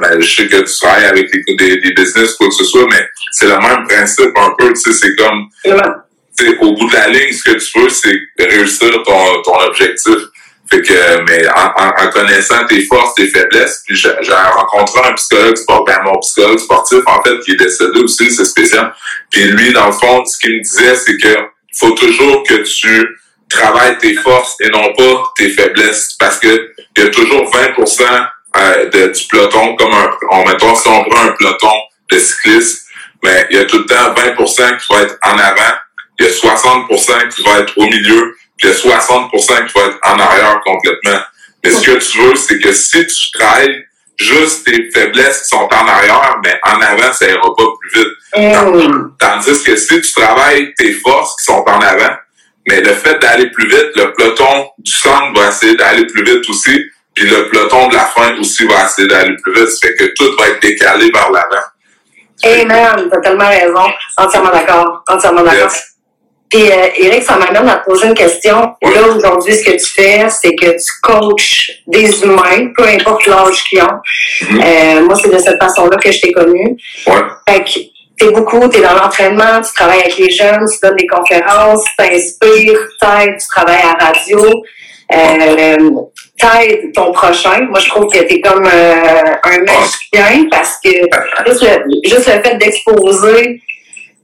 ben, 0.00 0.20
je 0.20 0.36
sais 0.36 0.46
que 0.46 0.56
tu 0.56 0.78
travailles 0.80 1.06
avec 1.06 1.30
des, 1.32 1.56
des, 1.56 1.76
des 1.78 1.92
business, 1.92 2.34
quoi 2.34 2.48
que 2.48 2.54
ce 2.54 2.64
soit, 2.64 2.86
mais 2.90 3.04
c'est 3.32 3.46
le 3.46 3.58
même 3.58 3.86
principe 3.88 4.36
un 4.36 4.54
peu, 4.58 4.72
tu 4.72 4.80
sais, 4.80 4.92
c'est 4.92 5.16
comme, 5.16 5.48
au 6.60 6.74
bout 6.74 6.88
de 6.88 6.94
la 6.94 7.08
ligne, 7.08 7.32
ce 7.32 7.42
que 7.42 7.56
tu 7.56 7.80
veux, 7.80 7.88
c'est 7.88 8.18
réussir 8.38 8.90
ton, 9.04 9.42
ton 9.42 9.58
objectif. 9.60 10.16
Fait 10.70 10.82
que, 10.82 11.22
mais 11.28 11.46
en, 11.48 12.04
en, 12.04 12.10
connaissant 12.10 12.66
tes 12.66 12.84
forces, 12.86 13.14
tes 13.14 13.28
faiblesses, 13.28 13.82
puis 13.86 13.94
j'ai 13.94 14.10
rencontré 14.32 15.00
un 15.08 15.12
psychologue 15.12 15.56
sportif, 15.56 15.94
ben, 15.96 16.02
mon 16.04 16.18
psychologue 16.18 16.58
sportif, 16.58 16.98
en 17.06 17.22
fait, 17.22 17.38
qui 17.44 17.52
est 17.52 17.56
décédé 17.56 18.00
aussi, 18.00 18.30
c'est 18.30 18.44
spécial. 18.44 18.92
Puis 19.30 19.44
lui, 19.44 19.72
dans 19.72 19.86
le 19.86 19.92
fond, 19.92 20.24
ce 20.24 20.38
qu'il 20.38 20.56
me 20.56 20.62
disait, 20.62 20.96
c'est 20.96 21.16
que 21.18 21.36
faut 21.78 21.92
toujours 21.92 22.42
que 22.42 22.54
tu 22.62 23.06
travailles 23.48 23.98
tes 23.98 24.14
forces 24.14 24.56
et 24.60 24.68
non 24.70 24.92
pas 24.94 25.32
tes 25.36 25.50
faiblesses. 25.50 26.16
Parce 26.18 26.38
que 26.38 26.72
il 26.96 27.04
y 27.04 27.06
a 27.06 27.10
toujours 27.10 27.50
20% 27.50 28.26
euh, 28.56 28.88
de, 28.90 29.12
du 29.12 29.24
peloton, 29.28 29.76
comme 29.76 29.92
un, 29.92 30.10
on 30.30 30.44
mettons, 30.46 30.74
si 30.74 30.88
on 30.88 31.04
prend 31.04 31.24
un 31.24 31.32
peloton 31.32 31.72
de 32.10 32.18
cyclistes, 32.18 32.86
mais 33.22 33.46
il 33.50 33.56
y 33.56 33.60
a 33.60 33.64
tout 33.64 33.78
le 33.78 33.86
temps 33.86 34.14
20% 34.14 34.78
qui 34.78 34.92
va 34.92 35.02
être 35.02 35.18
en 35.22 35.38
avant, 35.38 35.76
il 36.18 36.26
y 36.26 36.28
a 36.28 36.32
60% 36.32 37.28
qui 37.28 37.42
va 37.42 37.58
être 37.60 37.72
au 37.76 37.84
milieu, 37.84 38.36
puis 38.56 38.68
il 38.68 38.70
y 38.70 38.92
a 38.92 39.00
60 39.00 39.30
qui 39.30 39.46
va 39.48 39.86
être 39.86 39.98
en 40.02 40.18
arrière 40.18 40.60
complètement. 40.64 41.20
Mais 41.64 41.70
ce 41.70 41.82
que 41.82 41.98
tu 41.98 42.18
veux, 42.18 42.36
c'est 42.36 42.58
que 42.58 42.72
si 42.72 43.06
tu 43.06 43.30
travailles 43.32 43.84
juste 44.18 44.64
tes 44.64 44.90
faiblesses 44.90 45.42
qui 45.42 45.48
sont 45.48 45.68
en 45.70 45.88
arrière, 45.88 46.38
mais 46.42 46.58
en 46.64 46.80
avant, 46.80 47.12
ça 47.12 47.28
ira 47.28 47.54
pas 47.54 47.64
plus 47.80 48.00
vite. 48.00 48.12
Mm. 48.36 49.16
Tandis 49.18 49.62
que 49.62 49.76
si 49.76 50.00
tu 50.00 50.12
travailles 50.12 50.72
tes 50.74 50.92
forces 50.92 51.36
qui 51.36 51.44
sont 51.44 51.64
en 51.66 51.80
avant, 51.80 52.16
mais 52.68 52.80
le 52.80 52.92
fait 52.94 53.18
d'aller 53.20 53.50
plus 53.50 53.68
vite, 53.68 53.90
le 53.94 54.12
peloton 54.12 54.70
du 54.78 54.90
centre 54.90 55.38
va 55.38 55.48
essayer 55.48 55.76
d'aller 55.76 56.06
plus 56.06 56.24
vite 56.24 56.48
aussi. 56.48 56.90
Puis 57.14 57.28
le 57.28 57.48
peloton 57.48 57.88
de 57.88 57.94
la 57.94 58.04
fin 58.04 58.36
aussi 58.38 58.66
va 58.66 58.84
essayer 58.84 59.08
d'aller 59.08 59.36
plus 59.42 59.52
vite. 59.54 59.68
Ça 59.68 59.86
fait 59.86 59.94
que 59.94 60.04
tout 60.16 60.36
va 60.38 60.48
être 60.48 60.60
décalé 60.60 61.10
vers 61.12 61.30
l'avant. 61.30 61.66
Amen, 62.44 63.08
t'as 63.10 63.20
tellement 63.20 63.48
raison. 63.48 63.92
Entièrement 64.18 64.50
d'accord. 64.50 65.02
Entièrement 65.08 65.42
d'accord. 65.42 65.72
Puis, 66.50 66.70
euh, 66.70 66.88
Eric, 66.96 67.22
ça 67.22 67.36
m'amène 67.36 67.68
à 67.68 67.76
te 67.76 67.84
poser 67.84 68.06
une 68.06 68.14
question. 68.14 68.74
Là, 68.82 69.08
aujourd'hui, 69.14 69.54
ce 69.54 69.64
que 69.64 69.72
tu 69.72 69.86
fais, 69.86 70.26
c'est 70.28 70.54
que 70.54 70.70
tu 70.70 70.92
coaches 71.02 71.82
des 71.86 72.22
humains, 72.22 72.72
peu 72.76 72.84
importe 72.84 73.26
l'âge 73.26 73.64
qu'ils 73.64 73.82
ont. 73.82 73.86
Mm-hmm. 73.86 74.62
euh, 74.64 75.04
moi, 75.06 75.16
c'est 75.20 75.32
de 75.32 75.38
cette 75.38 75.60
façon-là 75.60 75.96
que 75.96 76.12
je 76.12 76.20
t'ai 76.20 76.32
connu. 76.32 76.76
Ouais. 77.06 77.14
Fait 77.48 77.64
que 77.64 77.80
t'es 78.18 78.30
beaucoup, 78.30 78.68
t'es 78.68 78.80
dans 78.80 78.94
l'entraînement, 78.94 79.60
tu 79.60 79.72
travailles 79.74 80.00
avec 80.00 80.18
les 80.18 80.30
jeunes, 80.30 80.66
tu 80.70 80.78
donnes 80.82 80.96
des 80.96 81.06
conférences, 81.06 81.84
tu 81.84 81.96
t'inspires, 81.96 82.80
tu 83.00 83.48
travailles 83.48 83.82
à 83.82 83.96
la 83.98 84.06
radio. 84.06 84.62
Euh, 85.12 85.76
t'aides 86.38 86.92
ton 86.92 87.12
prochain. 87.12 87.66
Moi, 87.68 87.78
je 87.78 87.88
trouve 87.88 88.12
que 88.12 88.18
t'es 88.18 88.40
comme 88.40 88.66
euh, 88.66 89.34
un 89.44 89.58
magicien 89.60 90.48
parce 90.50 90.78
que 90.82 90.90
juste 91.46 91.62
le, 91.62 92.08
juste 92.08 92.26
le 92.26 92.42
fait 92.42 92.56
d'exposer 92.58 93.60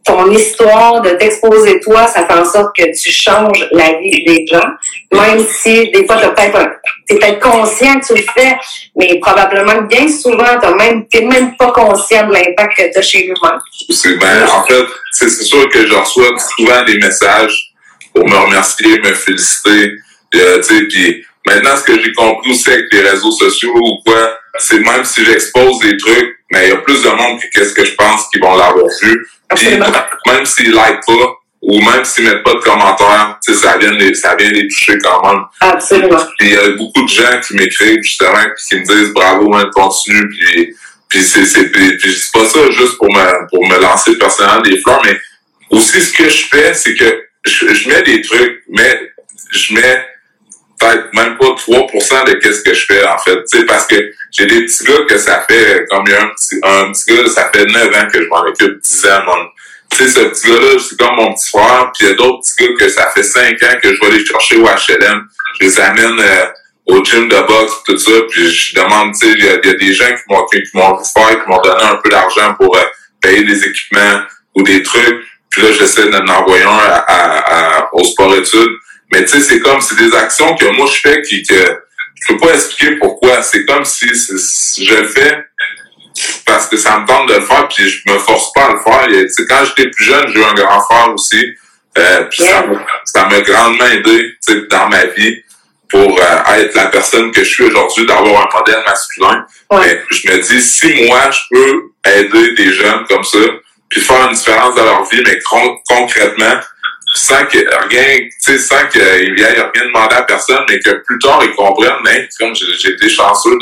ton 0.04 0.30
histoire, 0.30 1.00
de 1.00 1.10
t'exposer 1.10 1.80
toi, 1.80 2.06
ça 2.06 2.26
fait 2.26 2.34
en 2.34 2.44
sorte 2.44 2.74
que 2.76 2.84
tu 2.84 3.10
changes 3.10 3.68
la 3.72 3.98
vie 3.98 4.24
des 4.24 4.44
gens. 4.46 4.68
Même 5.12 5.44
si 5.46 5.90
des 5.90 6.06
fois, 6.06 6.16
t'es 6.16 6.28
peut-être 6.28 6.70
es 7.08 7.16
peut-être 7.16 7.40
conscient 7.40 8.00
que 8.00 8.06
tu 8.06 8.14
le 8.14 8.24
fais, 8.34 8.56
mais 8.96 9.18
probablement 9.20 9.82
bien 9.82 10.08
souvent, 10.08 10.58
t'as 10.60 10.74
même, 10.74 11.04
même 11.14 11.56
pas 11.56 11.72
conscient 11.72 12.26
de 12.26 12.32
l'impact 12.32 12.76
que 12.76 12.92
t'as 12.92 13.02
chez 13.02 13.22
l'humain. 13.24 13.60
Ben, 14.20 14.48
en 14.48 14.64
fait, 14.64 14.84
c'est 15.12 15.30
sûr 15.30 15.68
que 15.68 15.86
je 15.86 15.94
reçois 15.94 16.38
souvent 16.56 16.82
des 16.84 16.98
messages 16.98 17.72
pour 18.14 18.26
me 18.28 18.36
remercier, 18.36 18.98
me 19.00 19.14
féliciter, 19.14 19.92
euh, 20.34 20.60
tu 20.62 20.90
sais, 20.90 21.22
Maintenant, 21.46 21.76
ce 21.76 21.82
que 21.82 22.00
j'ai 22.00 22.12
compris 22.12 22.52
aussi 22.52 22.70
avec 22.70 22.86
les 22.92 23.00
réseaux 23.00 23.32
sociaux 23.32 23.74
ou 23.74 23.98
quoi, 24.06 24.38
c'est 24.58 24.80
même 24.80 25.04
si 25.04 25.24
j'expose 25.24 25.78
des 25.80 25.96
trucs, 25.96 26.38
mais 26.50 26.66
il 26.66 26.68
y 26.70 26.72
a 26.72 26.76
plus 26.76 27.02
de 27.02 27.08
monde 27.08 27.40
que 27.40 27.46
qu'est-ce 27.52 27.72
que 27.72 27.84
je 27.84 27.94
pense 27.94 28.28
qu'ils 28.28 28.42
vont 28.42 28.56
l'avoir 28.56 28.86
vu. 29.02 29.26
Puis, 29.54 29.68
même 30.26 30.46
s'ils 30.46 30.72
like 30.72 31.00
pas, 31.06 31.34
ou 31.62 31.80
même 31.80 32.04
s'ils 32.04 32.24
mettent 32.24 32.42
pas 32.42 32.54
de 32.54 32.58
commentaires, 32.58 33.38
ça 33.40 33.78
vient 33.78 33.92
les, 33.92 34.14
ça 34.14 34.34
vient 34.34 34.50
les 34.50 34.66
toucher 34.66 34.98
quand 34.98 35.22
même. 35.26 35.44
Absolument. 35.60 36.18
Puis 36.38 36.48
il 36.48 36.54
y 36.54 36.56
a 36.56 36.70
beaucoup 36.70 37.02
de 37.02 37.08
gens 37.08 37.40
qui 37.46 37.54
m'écrivent 37.54 38.02
justement 38.02 38.44
qui 38.68 38.76
me 38.76 38.84
disent 38.84 39.12
bravo, 39.14 39.54
hein, 39.54 39.70
continue, 39.72 40.28
puis 40.28 40.74
puis 41.08 41.22
c'est 41.22 41.44
c'est 41.44 41.70
puis, 41.70 41.98
c'est 42.02 42.32
pas 42.32 42.46
ça 42.46 42.70
juste 42.70 42.98
pour 42.98 43.12
me 43.12 43.48
pour 43.48 43.66
me 43.66 43.80
lancer 43.80 44.18
personnellement 44.18 44.62
des 44.62 44.80
fleurs, 44.80 45.02
mais 45.04 45.16
aussi 45.70 46.00
ce 46.00 46.12
que 46.12 46.28
je 46.28 46.46
fais, 46.46 46.74
c'est 46.74 46.94
que 46.94 47.24
je, 47.44 47.72
je 47.72 47.88
mets 47.88 48.02
des 48.02 48.22
trucs, 48.22 48.62
mais 48.68 49.12
je 49.52 49.74
mets 49.74 50.04
peut-être 50.82 51.14
même 51.14 51.36
pas 51.38 51.46
3% 51.46 52.26
de 52.26 52.32
qu'est-ce 52.34 52.62
que 52.62 52.74
je 52.74 52.86
fais, 52.86 53.04
en 53.06 53.18
fait. 53.18 53.38
Tu 53.50 53.64
parce 53.66 53.86
que 53.86 53.96
j'ai 54.30 54.46
des 54.46 54.64
petits 54.64 54.84
gars 54.84 55.04
que 55.08 55.18
ça 55.18 55.44
fait, 55.48 55.84
comme 55.90 56.04
il 56.06 56.12
y 56.12 56.14
a 56.14 56.22
un 56.22 56.28
petit, 56.28 56.56
un 56.62 56.92
petit 56.92 57.14
gars, 57.14 57.28
ça 57.28 57.50
fait 57.54 57.64
9 57.64 57.88
ans 57.88 58.08
que 58.12 58.22
je 58.22 58.28
m'en 58.28 58.40
occupe, 58.40 58.80
10 58.82 59.06
ans, 59.06 59.22
mon. 59.26 59.48
Tu 59.90 59.98
sais, 59.98 60.08
ce 60.08 60.20
petit 60.20 60.48
gars-là, 60.48 60.78
c'est 60.78 60.98
comme 60.98 61.16
mon 61.16 61.34
petit 61.34 61.50
frère, 61.50 61.92
puis 61.92 62.06
il 62.06 62.08
y 62.08 62.12
a 62.12 62.14
d'autres 62.14 62.40
petits 62.40 62.64
gars 62.64 62.74
que 62.78 62.88
ça 62.88 63.10
fait 63.14 63.22
5 63.22 63.62
ans 63.62 63.78
que 63.82 63.94
je 63.94 64.00
vais 64.00 64.06
aller 64.06 64.24
chercher 64.24 64.56
au 64.56 64.64
HLM. 64.64 65.22
Je 65.60 65.66
les 65.66 65.80
amène 65.80 66.18
euh, 66.18 66.46
au 66.86 67.04
gym 67.04 67.28
de 67.28 67.46
boxe, 67.46 67.72
tout 67.86 67.98
ça, 67.98 68.12
puis 68.30 68.50
je 68.50 68.74
demande, 68.74 69.12
tu 69.12 69.28
sais, 69.28 69.34
il 69.38 69.44
y, 69.44 69.48
a 69.48 69.74
des 69.74 69.92
gens 69.92 70.08
qui 70.08 70.22
m'ont 70.28 70.44
qui 70.46 70.62
m'ont 70.74 70.98
faire, 71.04 71.44
qui 71.44 71.48
m'ont 71.48 71.60
donné 71.60 71.82
un 71.82 71.96
peu 71.96 72.08
d'argent 72.08 72.54
pour 72.54 72.74
euh, 72.76 72.80
payer 73.20 73.44
des 73.44 73.64
équipements 73.64 74.22
ou 74.56 74.62
des 74.62 74.82
trucs. 74.82 75.24
Puis 75.50 75.62
là, 75.62 75.68
j'essaie 75.72 76.08
d'en 76.08 76.26
envoyer 76.26 76.64
un 76.64 76.70
à, 76.70 77.04
à, 77.06 77.88
au 77.92 78.02
sport 78.02 78.34
études. 78.34 78.72
Mais 79.12 79.24
tu 79.24 79.28
sais, 79.28 79.40
c'est 79.40 79.60
comme, 79.60 79.80
c'est 79.80 79.96
des 79.96 80.14
actions 80.14 80.56
que 80.56 80.64
moi 80.76 80.86
je 80.86 81.00
fais 81.00 81.22
qui, 81.22 81.42
que 81.42 81.54
je 81.54 82.32
peux 82.32 82.38
pas 82.38 82.54
expliquer 82.54 82.96
pourquoi. 82.96 83.42
C'est 83.42 83.64
comme 83.66 83.84
si, 83.84 84.08
je 84.08 84.94
le 84.94 85.06
fais 85.06 85.44
parce 86.46 86.66
que 86.66 86.76
ça 86.76 86.98
me 86.98 87.06
tente 87.06 87.28
de 87.28 87.34
le 87.34 87.40
faire, 87.42 87.68
puis 87.68 87.88
je 87.88 88.10
me 88.10 88.18
force 88.18 88.52
pas 88.52 88.66
à 88.66 88.72
le 88.72 88.80
faire. 88.80 89.06
Tu 89.08 89.28
sais, 89.28 89.46
quand 89.48 89.64
j'étais 89.64 89.90
plus 89.90 90.04
jeune, 90.04 90.28
j'ai 90.28 90.40
eu 90.40 90.44
un 90.44 90.54
grand 90.54 90.80
frère 90.82 91.12
aussi. 91.12 91.54
Euh, 91.98 92.24
puis 92.24 92.42
ça 92.42 93.28
m'a 93.28 93.40
grandement 93.42 93.86
aidé 93.86 94.34
dans 94.70 94.88
ma 94.88 95.04
vie 95.06 95.42
pour 95.90 96.18
euh, 96.18 96.54
être 96.56 96.74
la 96.74 96.86
personne 96.86 97.30
que 97.32 97.44
je 97.44 97.50
suis 97.50 97.64
aujourd'hui, 97.64 98.06
d'avoir 98.06 98.48
un 98.48 98.58
modèle 98.58 98.82
masculin. 98.86 99.46
Mais 99.72 100.02
je 100.10 100.30
me 100.30 100.38
dis, 100.38 100.62
si 100.62 101.06
moi, 101.06 101.30
je 101.30 101.40
peux 101.50 101.82
aider 102.06 102.54
des 102.54 102.72
jeunes 102.72 103.04
comme 103.08 103.24
ça, 103.24 103.38
puis 103.90 104.00
faire 104.00 104.26
une 104.26 104.34
différence 104.34 104.74
dans 104.74 104.84
leur 104.84 105.04
vie, 105.04 105.22
mais 105.26 105.38
concrètement, 105.86 106.60
sans 107.14 107.44
que 107.46 107.58
rien, 107.88 108.18
tu 108.18 108.32
sais, 108.38 108.58
sans 108.58 108.86
qu'il 108.88 109.02
ait 109.02 109.34
rien 109.36 109.86
demandé 109.86 110.14
à 110.14 110.22
personne, 110.22 110.64
mais 110.68 110.78
que 110.80 110.90
plus 111.04 111.18
tard 111.18 111.40
ils 111.44 111.54
comprennent, 111.54 112.00
mais 112.04 112.28
comme 112.38 112.54
j'ai 112.54 112.90
été 112.90 113.08
chanceux 113.08 113.58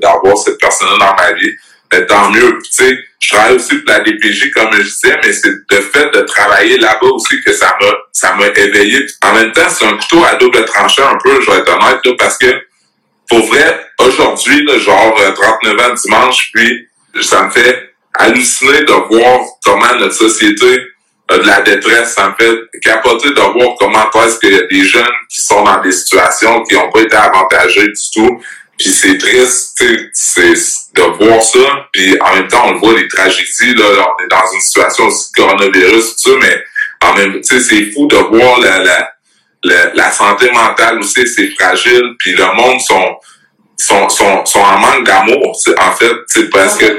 d'avoir 0.00 0.36
cette 0.36 0.58
personne-là 0.58 0.98
dans 0.98 1.14
ma 1.14 1.32
vie, 1.32 1.52
ben, 1.90 2.06
tant 2.06 2.30
mieux. 2.30 2.58
Tu 2.62 2.70
sais, 2.70 2.98
je 3.18 3.30
travaille 3.30 3.56
aussi 3.56 3.74
pour 3.76 3.92
la 3.92 4.00
DPJ, 4.00 4.50
comme 4.52 4.72
je 4.72 4.82
disais, 4.82 5.18
mais 5.24 5.32
c'est 5.32 5.50
le 5.50 5.80
fait 5.80 6.10
de 6.14 6.20
travailler 6.20 6.78
là-bas 6.78 7.08
aussi 7.08 7.40
que 7.44 7.52
ça 7.52 7.76
m'a 7.80 7.88
ça 8.12 8.34
m'a 8.34 8.46
éveillé. 8.46 9.06
En 9.22 9.34
même 9.34 9.52
temps, 9.52 9.68
c'est 9.68 9.84
un 9.86 9.96
couteau 9.96 10.24
à 10.24 10.36
double 10.36 10.64
tranchant 10.66 11.08
un 11.08 11.18
peu, 11.18 11.40
je 11.40 11.50
vais 11.50 11.58
être 11.58 11.72
honnête, 11.72 12.00
là, 12.04 12.12
parce 12.18 12.38
que 12.38 12.46
pour 13.28 13.46
vrai, 13.46 13.86
aujourd'hui, 13.98 14.66
genre 14.80 15.14
39 15.34 15.74
euh, 15.74 15.90
ans 15.90 15.94
dimanche, 15.94 16.50
puis 16.52 16.88
ça 17.22 17.44
me 17.44 17.50
fait 17.50 17.92
halluciner 18.14 18.82
de 18.82 18.92
voir 18.92 19.40
comment 19.64 19.94
notre 19.98 20.14
société 20.14 20.89
de 21.38 21.46
la 21.46 21.60
détresse. 21.62 22.16
Me 22.18 22.32
fait 22.38 22.80
capoter 22.82 23.30
de 23.30 23.40
voir 23.40 23.76
comment 23.78 24.10
est-ce 24.24 24.38
qu'il 24.38 24.52
y 24.52 24.58
a 24.58 24.66
des 24.66 24.84
jeunes 24.84 25.04
qui 25.28 25.40
sont 25.40 25.62
dans 25.62 25.80
des 25.80 25.92
situations 25.92 26.62
qui 26.64 26.74
n'ont 26.74 26.90
pas 26.90 27.00
été 27.00 27.16
avantagés 27.16 27.86
du 27.86 28.02
tout. 28.12 28.40
Puis 28.78 28.88
c'est 28.90 29.18
triste, 29.18 29.82
c'est 30.12 30.54
de 30.94 31.02
voir 31.24 31.42
ça. 31.42 31.58
Puis 31.92 32.16
en 32.20 32.34
même 32.34 32.48
temps, 32.48 32.62
on 32.66 32.72
le 32.72 32.78
voit 32.78 32.94
les 32.94 33.08
tragédies. 33.08 33.74
Là, 33.74 33.84
on 34.18 34.24
est 34.24 34.28
dans 34.28 34.52
une 34.54 34.60
situation 34.60 35.06
aussi 35.06 35.30
de 35.32 35.42
coronavirus, 35.42 36.16
tout 36.16 36.30
ça, 36.30 36.36
mais 36.40 36.64
en 37.02 37.14
même 37.14 37.40
temps, 37.40 37.56
c'est 37.60 37.92
fou 37.92 38.06
de 38.06 38.16
voir 38.16 38.60
la, 38.60 38.78
la, 38.78 39.10
la, 39.64 39.94
la 39.94 40.10
santé 40.10 40.50
mentale 40.50 40.98
aussi, 40.98 41.26
c'est 41.26 41.50
fragile. 41.58 42.14
Puis 42.18 42.34
le 42.34 42.54
monde 42.54 42.80
sont 42.80 43.16
sont, 43.76 44.08
sont, 44.08 44.44
sont 44.44 44.60
en 44.60 44.78
manque 44.78 45.04
d'amour, 45.06 45.56
en 45.78 45.92
fait, 45.92 46.12
c'est 46.26 46.50
parce 46.50 46.76
que 46.76 46.98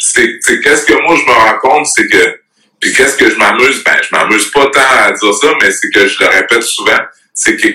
c'est 0.00 0.60
qu'est-ce 0.60 0.86
que 0.86 1.02
moi 1.02 1.16
je 1.16 1.22
me 1.24 1.32
rends 1.32 1.58
compte, 1.60 1.86
c'est 1.86 2.08
que 2.08 2.40
puis 2.86 2.94
qu'est-ce 2.94 3.16
que 3.16 3.28
je 3.28 3.36
m'amuse, 3.36 3.82
ben 3.82 3.96
je 4.00 4.14
m'amuse 4.14 4.46
pas 4.52 4.66
tant 4.66 4.80
à 4.80 5.10
dire 5.10 5.34
ça, 5.34 5.48
mais 5.60 5.72
c'est 5.72 5.90
que 5.92 6.06
je 6.06 6.20
le 6.20 6.28
répète 6.28 6.62
souvent, 6.62 6.98
c'est 7.34 7.56
que 7.56 7.66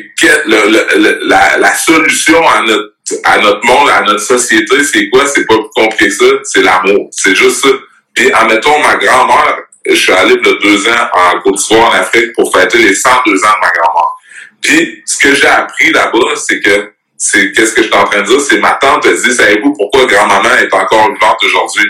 le, 0.46 1.28
la, 1.28 1.58
la 1.58 1.76
solution 1.76 2.48
à 2.48 2.62
notre 2.62 2.94
à 3.26 3.40
notre 3.40 3.66
monde, 3.66 3.90
à 3.90 4.04
notre 4.04 4.22
société, 4.22 4.82
c'est 4.86 5.10
quoi? 5.10 5.26
C'est 5.26 5.46
pas 5.46 5.56
plus 5.58 5.70
compliqué 5.76 6.08
que 6.08 6.14
ça, 6.14 6.26
c'est 6.46 6.62
l'amour. 6.62 7.10
C'est 7.12 7.36
juste 7.36 7.62
ça. 7.62 7.68
Puis 8.14 8.32
admettons 8.32 8.80
ma 8.80 8.96
grand-mère, 8.96 9.58
je 9.86 9.96
suis 9.96 10.14
allé 10.14 10.36
a 10.36 10.54
deux 10.62 10.88
ans 10.88 11.10
en 11.14 11.42
Côte 11.42 11.58
d'Ivoire, 11.58 11.90
en 11.90 11.94
Afrique, 11.96 12.32
pour 12.34 12.56
fêter 12.56 12.78
les 12.78 12.96
102 12.96 13.32
ans 13.32 13.36
de 13.36 13.42
ma 13.42 13.70
grand-mère. 13.76 14.12
Puis 14.62 15.04
ce 15.06 15.18
que 15.18 15.36
j'ai 15.36 15.48
appris 15.48 15.92
là-bas, 15.92 16.36
c'est 16.38 16.62
que 16.62 16.94
c'est 17.18 17.52
qu'est-ce 17.52 17.74
que 17.74 17.82
je 17.84 17.88
suis 17.88 17.98
en 17.98 18.06
train 18.06 18.22
de 18.22 18.28
dire, 18.28 18.40
c'est 18.40 18.60
ma 18.60 18.76
tante 18.76 19.06
a 19.06 19.12
dit, 19.12 19.34
savez-vous 19.34 19.74
pourquoi 19.74 20.06
grand-maman 20.06 20.56
est 20.62 20.74
encore 20.74 21.12
vivante 21.12 21.44
aujourd'hui? 21.44 21.86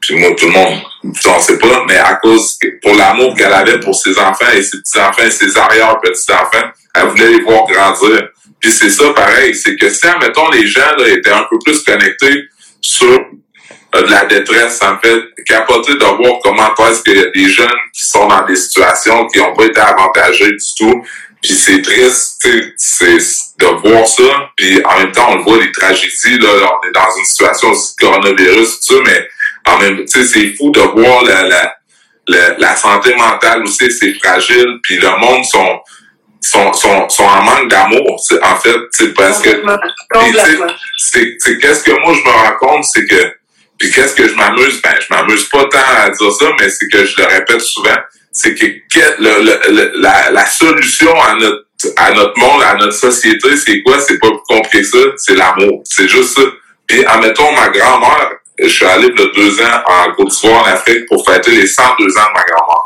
Puis 0.00 0.16
moi, 0.16 0.30
tout 0.36 0.46
le 0.46 0.52
monde, 0.52 0.80
on 1.04 1.40
sait 1.40 1.58
pas, 1.58 1.84
mais 1.86 1.96
à 1.96 2.14
cause, 2.14 2.58
pour 2.82 2.94
l'amour 2.94 3.34
qu'elle 3.34 3.52
avait 3.52 3.80
pour 3.80 3.94
ses 3.94 4.18
enfants 4.18 4.50
et 4.54 4.62
ses 4.62 4.78
petits-enfants 4.78 5.24
et 5.24 5.30
ses 5.30 5.56
arrière-petits-enfants, 5.58 6.68
elle 6.94 7.08
voulait 7.08 7.30
les 7.30 7.42
voir 7.42 7.66
grandir. 7.66 8.28
Puis 8.60 8.70
c'est 8.70 8.90
ça, 8.90 9.12
pareil, 9.12 9.54
c'est 9.54 9.76
que 9.76 9.88
si, 9.88 10.06
admettons, 10.06 10.50
les 10.50 10.66
gens 10.66 10.94
là, 10.98 11.08
étaient 11.08 11.30
un 11.30 11.46
peu 11.50 11.58
plus 11.64 11.82
connectés 11.82 12.44
sur 12.80 13.20
euh, 13.94 14.02
de 14.02 14.10
la 14.10 14.24
détresse, 14.26 14.78
ça 14.78 14.92
me 14.92 14.98
fait 14.98 15.22
capoter 15.46 15.94
de 15.94 16.04
voir 16.04 16.40
comment 16.42 16.74
est-ce 16.90 17.02
qu'il 17.02 17.16
y 17.16 17.22
a 17.22 17.30
des 17.30 17.48
jeunes 17.48 17.68
qui 17.92 18.04
sont 18.04 18.26
dans 18.26 18.44
des 18.44 18.56
situations 18.56 19.26
qui 19.28 19.38
n'ont 19.38 19.54
pas 19.54 19.64
été 19.64 19.80
avantagés 19.80 20.50
du 20.50 20.74
tout, 20.76 21.02
puis 21.42 21.52
c'est 21.52 21.82
triste, 21.82 22.44
de 23.58 23.88
voir 23.88 24.06
ça. 24.06 24.50
Puis 24.56 24.82
en 24.84 24.98
même 24.98 25.12
temps, 25.12 25.28
on 25.30 25.36
le 25.36 25.42
voit, 25.42 25.58
les 25.58 25.72
tragédies, 25.72 26.38
là, 26.38 26.48
on 26.50 26.88
est 26.88 26.92
dans 26.92 27.16
une 27.18 27.24
situation 27.24 27.70
aussi 27.70 27.94
coronavirus, 27.96 28.80
tout 28.80 28.94
ça, 28.94 29.00
mais 29.04 29.28
en 29.68 29.78
même 29.78 30.04
temps, 30.04 30.20
c'est 30.24 30.54
fou 30.56 30.70
de 30.70 30.80
voir 30.80 31.24
la, 31.24 31.42
la, 31.42 31.74
la, 32.26 32.58
la 32.58 32.76
santé 32.76 33.14
mentale 33.14 33.62
aussi, 33.62 33.90
c'est 33.90 34.14
fragile. 34.14 34.78
Puis 34.82 34.98
le 34.98 35.10
monde 35.18 35.44
sont, 35.44 35.80
sont, 36.40 36.72
sont, 36.72 37.08
sont 37.08 37.24
en 37.24 37.42
manque 37.42 37.68
d'amour, 37.68 38.20
en 38.42 38.56
fait. 38.56 38.76
C'est 38.92 39.14
parce 39.14 39.40
que... 39.40 39.50
C'est 40.98 41.58
qu'est-ce 41.58 41.84
que 41.84 41.92
moi, 42.00 42.14
je 42.14 42.28
me 42.28 42.30
rends 42.30 42.56
compte, 42.58 42.84
c'est 42.84 43.06
que... 43.06 43.34
Puis 43.78 43.92
qu'est-ce 43.92 44.14
que 44.14 44.28
je 44.28 44.34
m'amuse? 44.34 44.82
Ben, 44.82 44.94
je 45.00 45.14
m'amuse 45.14 45.44
pas 45.44 45.64
tant 45.66 45.78
à 46.02 46.10
dire 46.10 46.32
ça, 46.32 46.46
mais 46.58 46.68
c'est 46.68 46.88
que 46.88 47.04
je 47.04 47.14
le 47.16 47.26
répète 47.26 47.60
souvent 47.60 47.96
c'est 48.38 48.54
que 48.54 48.64
le, 49.18 49.42
le, 49.42 50.00
la, 50.00 50.30
la, 50.30 50.46
solution 50.46 51.12
à 51.20 51.34
notre 51.34 51.64
à 51.96 52.12
notre 52.12 52.38
monde, 52.38 52.62
à 52.62 52.74
notre 52.74 52.94
société, 52.94 53.56
c'est 53.56 53.82
quoi? 53.82 54.00
C'est 54.00 54.18
pas 54.18 54.28
plus 54.28 54.38
compliqué 54.48 54.80
que 54.80 54.86
ça, 54.86 54.98
c'est 55.16 55.34
l'amour. 55.34 55.82
C'est 55.84 56.08
juste 56.08 56.36
ça. 56.36 56.42
Puis, 56.86 57.04
admettons, 57.04 57.52
ma 57.52 57.68
grand-mère, 57.68 58.32
je 58.60 58.68
suis 58.68 58.84
allé 58.84 59.06
a 59.06 59.26
deux 59.34 59.60
ans 59.60 59.82
en 59.86 60.12
Côte 60.12 60.28
d'Ivoire, 60.28 60.64
en 60.64 60.66
Afrique, 60.66 61.06
pour 61.06 61.24
fêter 61.24 61.52
les 61.52 61.66
102 61.66 62.04
ans 62.04 62.06
de 62.06 62.34
ma 62.34 62.42
grand-mère. 62.42 62.84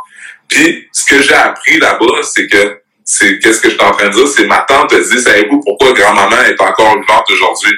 Puis, 0.48 0.88
ce 0.92 1.04
que 1.04 1.22
j'ai 1.22 1.34
appris 1.34 1.78
là-bas, 1.78 2.22
c'est 2.22 2.46
que, 2.46 2.80
c'est, 3.04 3.38
qu'est-ce 3.38 3.60
que 3.60 3.70
je 3.70 3.74
suis 3.74 3.84
en 3.84 3.92
train 3.92 4.08
de 4.08 4.14
dire, 4.14 4.28
c'est 4.28 4.46
ma 4.46 4.58
tante 4.68 4.92
a 4.92 5.00
dit, 5.00 5.20
savez-vous 5.20 5.60
pourquoi 5.60 5.92
grand-maman 5.92 6.42
est 6.46 6.60
encore 6.60 6.94
vivante 7.00 7.30
aujourd'hui? 7.30 7.72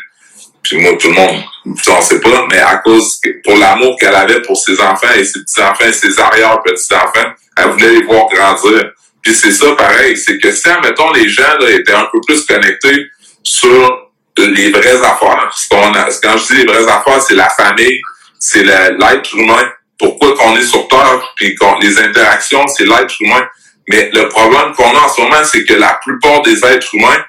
Puis 0.63 0.79
moi, 0.79 0.97
tout 0.99 1.09
le 1.09 1.15
monde, 1.15 1.43
on 1.67 2.01
sait 2.01 2.21
pas, 2.21 2.47
mais 2.51 2.59
à 2.59 2.77
cause, 2.79 3.21
pour 3.45 3.57
l'amour 3.57 3.97
qu'elle 4.01 4.15
avait 4.15 4.41
pour 4.43 4.57
ses 4.57 4.81
enfants 4.81 5.13
et 5.15 5.25
ses 5.25 5.41
petits-enfants 5.41 5.85
et 5.85 5.93
ses 5.93 6.19
arrière-petits-enfants, 6.19 7.33
elle 7.57 7.71
voulait 7.71 7.91
les 7.91 8.03
voir 8.03 8.27
grandir. 8.29 8.91
Puis 9.23 9.35
c'est 9.35 9.53
ça 9.53 9.73
pareil, 9.73 10.17
c'est 10.17 10.39
que 10.39 10.51
si, 10.51 10.69
admettons, 10.69 11.13
les 11.13 11.29
gens 11.29 11.57
là, 11.61 11.71
étaient 11.71 11.93
un 11.93 12.09
peu 12.11 12.21
plus 12.27 12.45
connectés 12.45 13.07
sur 13.43 14.04
les 14.43 14.71
vraies 14.71 15.03
affaires, 15.03 15.51
a, 15.73 16.09
quand 16.23 16.37
je 16.39 16.47
dis 16.47 16.65
les 16.65 16.67
vraies 16.67 16.91
affaires, 16.91 17.23
c'est 17.23 17.35
la 17.35 17.49
famille, 17.49 18.01
c'est 18.39 18.65
l'être 18.65 19.35
humain. 19.35 19.71
Pourquoi 19.99 20.35
qu'on 20.37 20.57
est 20.57 20.65
sur 20.65 20.89
Terre, 20.89 21.33
puis 21.37 21.57
les 21.81 21.99
interactions, 21.99 22.67
c'est 22.69 22.85
l'être 22.85 23.15
humain. 23.21 23.47
Mais 23.89 24.11
le 24.13 24.29
problème 24.29 24.73
qu'on 24.77 24.97
a 24.97 25.01
en 25.01 25.09
ce 25.09 25.21
moment, 25.21 25.45
c'est 25.45 25.65
que 25.65 25.75
la 25.75 25.99
plupart 26.03 26.43
des 26.43 26.65
êtres 26.65 26.95
humains 26.95 27.25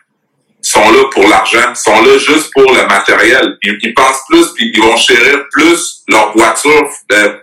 sont 0.62 0.92
là 0.92 1.04
pour 1.12 1.28
l'argent, 1.28 1.76
sont 1.76 2.02
là 2.02 2.18
juste 2.18 2.52
pour 2.52 2.74
le 2.74 2.88
matériel. 2.88 3.56
Ils, 3.62 3.94
pensent 3.94 4.22
plus, 4.28 4.48
puis 4.56 4.72
ils 4.74 4.82
vont 4.82 4.98
chérir 4.98 5.46
plus 5.52 6.04
leur 6.08 6.36
voiture, 6.36 6.90
euh, 7.12 7.38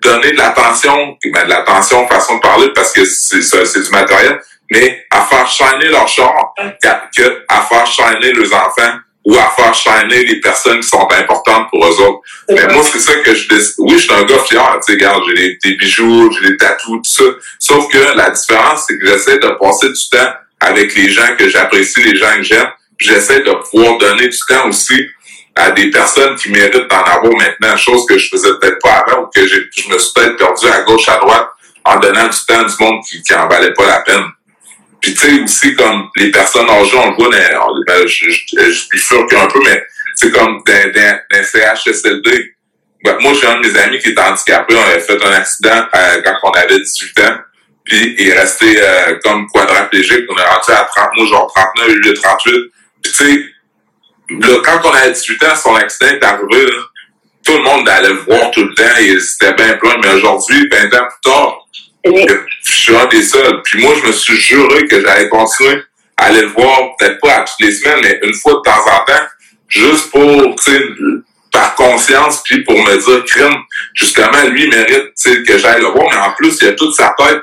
donner 0.00 0.32
de 0.32 0.38
l'attention, 0.38 1.16
ben, 1.24 1.44
de 1.44 1.50
l'attention, 1.50 2.08
façon 2.08 2.36
de 2.36 2.40
parler, 2.40 2.68
parce 2.74 2.92
que 2.92 3.04
c'est 3.04 3.42
c'est 3.42 3.82
du 3.82 3.90
matériel, 3.90 4.40
mais 4.70 5.06
à 5.10 5.22
faire 5.22 5.46
shiner 5.46 5.88
leur 5.88 6.08
char 6.08 6.54
que 7.16 7.44
à 7.48 7.62
faire 7.62 7.86
shiner 7.86 8.32
leurs 8.32 8.52
enfants 8.54 8.98
ou 9.24 9.36
à 9.36 9.50
faire 9.56 9.74
shiner 9.74 10.24
les 10.24 10.40
personnes 10.40 10.80
qui 10.80 10.88
sont 10.88 11.08
importantes 11.10 11.68
pour 11.70 11.84
eux 11.86 12.00
autres. 12.00 12.20
Mais 12.50 12.66
moi, 12.72 12.82
c'est 12.82 12.98
ça 12.98 13.14
que 13.16 13.34
je 13.34 13.48
décide. 13.48 13.74
Oui, 13.78 13.94
je 13.94 14.04
suis 14.04 14.12
un 14.12 14.24
gars 14.24 14.38
fier, 14.40 14.80
tu 14.86 14.92
sais, 14.92 14.92
regarde, 14.92 15.22
j'ai 15.34 15.58
des, 15.64 15.76
bijoux, 15.76 16.30
j'ai 16.32 16.50
des 16.50 16.56
tatous, 16.58 17.00
tout 17.02 17.02
ça. 17.04 17.24
Sauf 17.58 17.90
que 17.90 18.16
la 18.16 18.30
différence, 18.30 18.84
c'est 18.86 18.98
que 18.98 19.06
j'essaie 19.06 19.38
de 19.38 19.48
passer 19.58 19.88
du 19.88 20.10
temps 20.10 20.32
avec 20.60 20.94
les 20.94 21.08
gens 21.08 21.36
que 21.38 21.48
j'apprécie, 21.48 22.02
les 22.02 22.16
gens 22.16 22.36
que 22.36 22.42
j'aime. 22.42 22.68
J'essaie 22.98 23.40
de 23.40 23.52
pouvoir 23.70 23.96
donner 23.98 24.28
du 24.28 24.38
temps 24.46 24.68
aussi 24.68 25.06
à 25.56 25.70
des 25.70 25.90
personnes 25.90 26.36
qui 26.36 26.50
méritent 26.50 26.88
d'en 26.88 27.04
avoir 27.04 27.32
maintenant, 27.34 27.76
chose 27.76 28.04
que 28.06 28.18
je 28.18 28.28
faisais 28.28 28.50
peut-être 28.60 28.78
pas 28.82 29.04
avant 29.06 29.22
ou 29.22 29.26
que 29.34 29.46
je 29.46 29.88
me 29.88 29.98
suis 29.98 30.12
peut-être 30.14 30.36
perdu 30.36 30.66
à 30.68 30.82
gauche, 30.82 31.08
à 31.08 31.16
droite 31.16 31.48
en 31.84 31.98
donnant 31.98 32.28
du 32.28 32.38
temps 32.46 32.60
à 32.60 32.64
du 32.64 32.74
monde 32.80 33.04
qui, 33.08 33.22
qui 33.22 33.34
en 33.34 33.46
valait 33.46 33.72
pas 33.72 33.86
la 33.86 34.00
peine. 34.00 34.24
Puis 35.04 35.12
tu 35.12 35.20
sais, 35.20 35.42
aussi 35.42 35.74
comme 35.74 36.08
les 36.16 36.30
personnes 36.30 36.70
âgées, 36.70 36.96
on 36.96 37.10
le 37.10 37.16
voit, 37.16 37.28
ben, 37.86 38.06
je, 38.06 38.30
je, 38.30 38.70
suis 38.70 38.98
sûr 38.98 39.26
qu'un 39.26 39.46
peu, 39.48 39.60
mais 39.62 39.84
c'est 40.14 40.30
comme 40.30 40.62
dans, 40.66 40.92
dans, 40.94 41.20
dans 41.30 41.44
CHSLD. 41.44 42.54
Ben, 43.04 43.16
moi, 43.20 43.34
j'ai 43.38 43.46
un 43.46 43.60
de 43.60 43.68
mes 43.68 43.78
amis 43.78 43.98
qui 43.98 44.08
est 44.08 44.18
handicapé, 44.18 44.74
on 44.74 44.90
avait 44.90 45.00
fait 45.00 45.22
un 45.22 45.32
accident 45.32 45.86
euh, 45.94 46.22
quand 46.24 46.36
on 46.44 46.50
avait 46.52 46.78
18 46.78 47.20
ans 47.20 47.36
puis 47.84 48.16
il 48.18 48.28
est 48.28 48.38
resté 48.38 48.80
euh, 48.80 49.18
comme 49.22 49.46
quadraplégique. 49.48 50.24
On 50.30 50.38
est 50.38 50.42
rendu 50.42 50.70
à 50.70 50.88
30, 50.96 51.08
moi 51.16 51.26
genre 51.26 51.52
39, 51.54 51.96
lui 51.96 52.14
38. 52.14 52.52
Puis 53.02 53.12
tu 53.12 53.24
sais, 53.24 53.44
là, 54.30 54.56
quand 54.64 54.80
on 54.84 54.92
a 54.94 55.10
18 55.10 55.42
ans, 55.44 55.56
son 55.62 55.74
accident 55.74 56.12
est 56.12 56.24
arrivé, 56.24 56.66
tout 57.44 57.58
le 57.58 57.62
monde 57.62 57.86
allait 57.86 58.08
le 58.08 58.14
voir 58.14 58.50
tout 58.52 58.64
le 58.64 58.74
temps 58.74 58.96
et 58.98 59.20
c'était 59.20 59.52
bien 59.52 59.76
plein. 59.76 59.96
Mais 60.02 60.14
aujourd'hui, 60.14 60.66
20 60.72 60.94
ans 60.94 61.06
plus 61.08 61.30
tard, 61.30 61.63
je 62.04 62.72
suis 62.72 62.96
un 62.96 63.06
des 63.06 63.22
seuls. 63.22 63.62
Puis 63.64 63.82
moi, 63.82 63.94
je 64.00 64.08
me 64.08 64.12
suis 64.12 64.36
juré 64.36 64.86
que 64.86 65.00
j'allais 65.00 65.28
continuer 65.28 65.82
à 66.16 66.26
aller 66.26 66.42
le 66.42 66.48
voir, 66.48 66.96
peut-être 66.98 67.20
pas 67.20 67.36
à 67.36 67.40
toutes 67.40 67.60
les 67.60 67.72
semaines, 67.72 68.00
mais 68.02 68.20
une 68.22 68.34
fois 68.34 68.54
de 68.54 68.70
temps 68.70 68.84
en 68.86 69.04
temps, 69.04 69.26
juste 69.68 70.10
pour, 70.10 70.54
tu 70.56 70.72
sais, 70.72 70.80
par 71.50 71.74
conscience, 71.74 72.42
puis 72.44 72.62
pour 72.64 72.76
me 72.76 72.96
dire, 72.96 73.24
crime, 73.24 73.56
justement, 73.94 74.42
lui 74.48 74.68
mérite 74.68 75.12
que 75.46 75.58
j'aille 75.58 75.80
le 75.80 75.88
voir, 75.88 76.06
mais 76.10 76.18
en 76.18 76.32
plus, 76.32 76.58
il 76.60 76.68
a 76.68 76.72
toute 76.72 76.94
sa 76.94 77.14
tête 77.18 77.42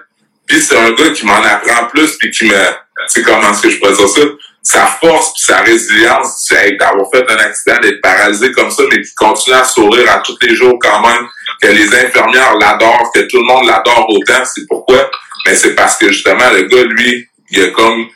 puis 0.52 0.60
c'est 0.60 0.78
un 0.78 0.92
gars 0.92 1.12
qui 1.12 1.26
m'en 1.26 1.42
apprend 1.42 1.88
plus, 1.88 2.18
puis 2.18 2.30
qui 2.30 2.44
me... 2.44 2.52
Tu 2.52 3.08
sais 3.08 3.22
comment 3.22 3.52
est-ce 3.52 3.62
que 3.62 3.70
je 3.70 3.80
peux 3.80 3.94
dire 3.94 4.08
ça? 4.10 4.22
Sa 4.62 4.86
force 4.86 5.34
puis 5.34 5.44
sa 5.44 5.62
résilience, 5.62 6.46
c'est 6.46 6.74
d'avoir 6.74 7.10
fait 7.10 7.26
un 7.32 7.38
accident, 7.38 7.80
d'être 7.82 8.02
paralysé 8.02 8.52
comme 8.52 8.70
ça, 8.70 8.84
mais 8.92 9.02
qui 9.02 9.16
continue 9.16 9.56
à 9.56 9.64
sourire 9.64 10.12
à 10.12 10.20
tous 10.20 10.38
les 10.42 10.54
jours 10.54 10.78
quand 10.80 11.02
même, 11.08 11.26
que 11.62 11.68
les 11.68 11.88
infirmières 11.96 12.58
l'adorent, 12.60 13.12
que 13.14 13.22
tout 13.22 13.38
le 13.38 13.46
monde 13.46 13.68
l'adore 13.68 14.08
autant. 14.10 14.44
C'est 14.46 14.66
pourquoi? 14.68 15.10
Mais 15.46 15.56
c'est 15.56 15.76
parce 15.76 15.98
que 15.98 16.12
justement, 16.12 16.50
le 16.54 16.64
gars, 16.64 16.84
lui, 16.84 17.28
il 17.52 17.64
a 17.64 17.68
comme 17.70 18.08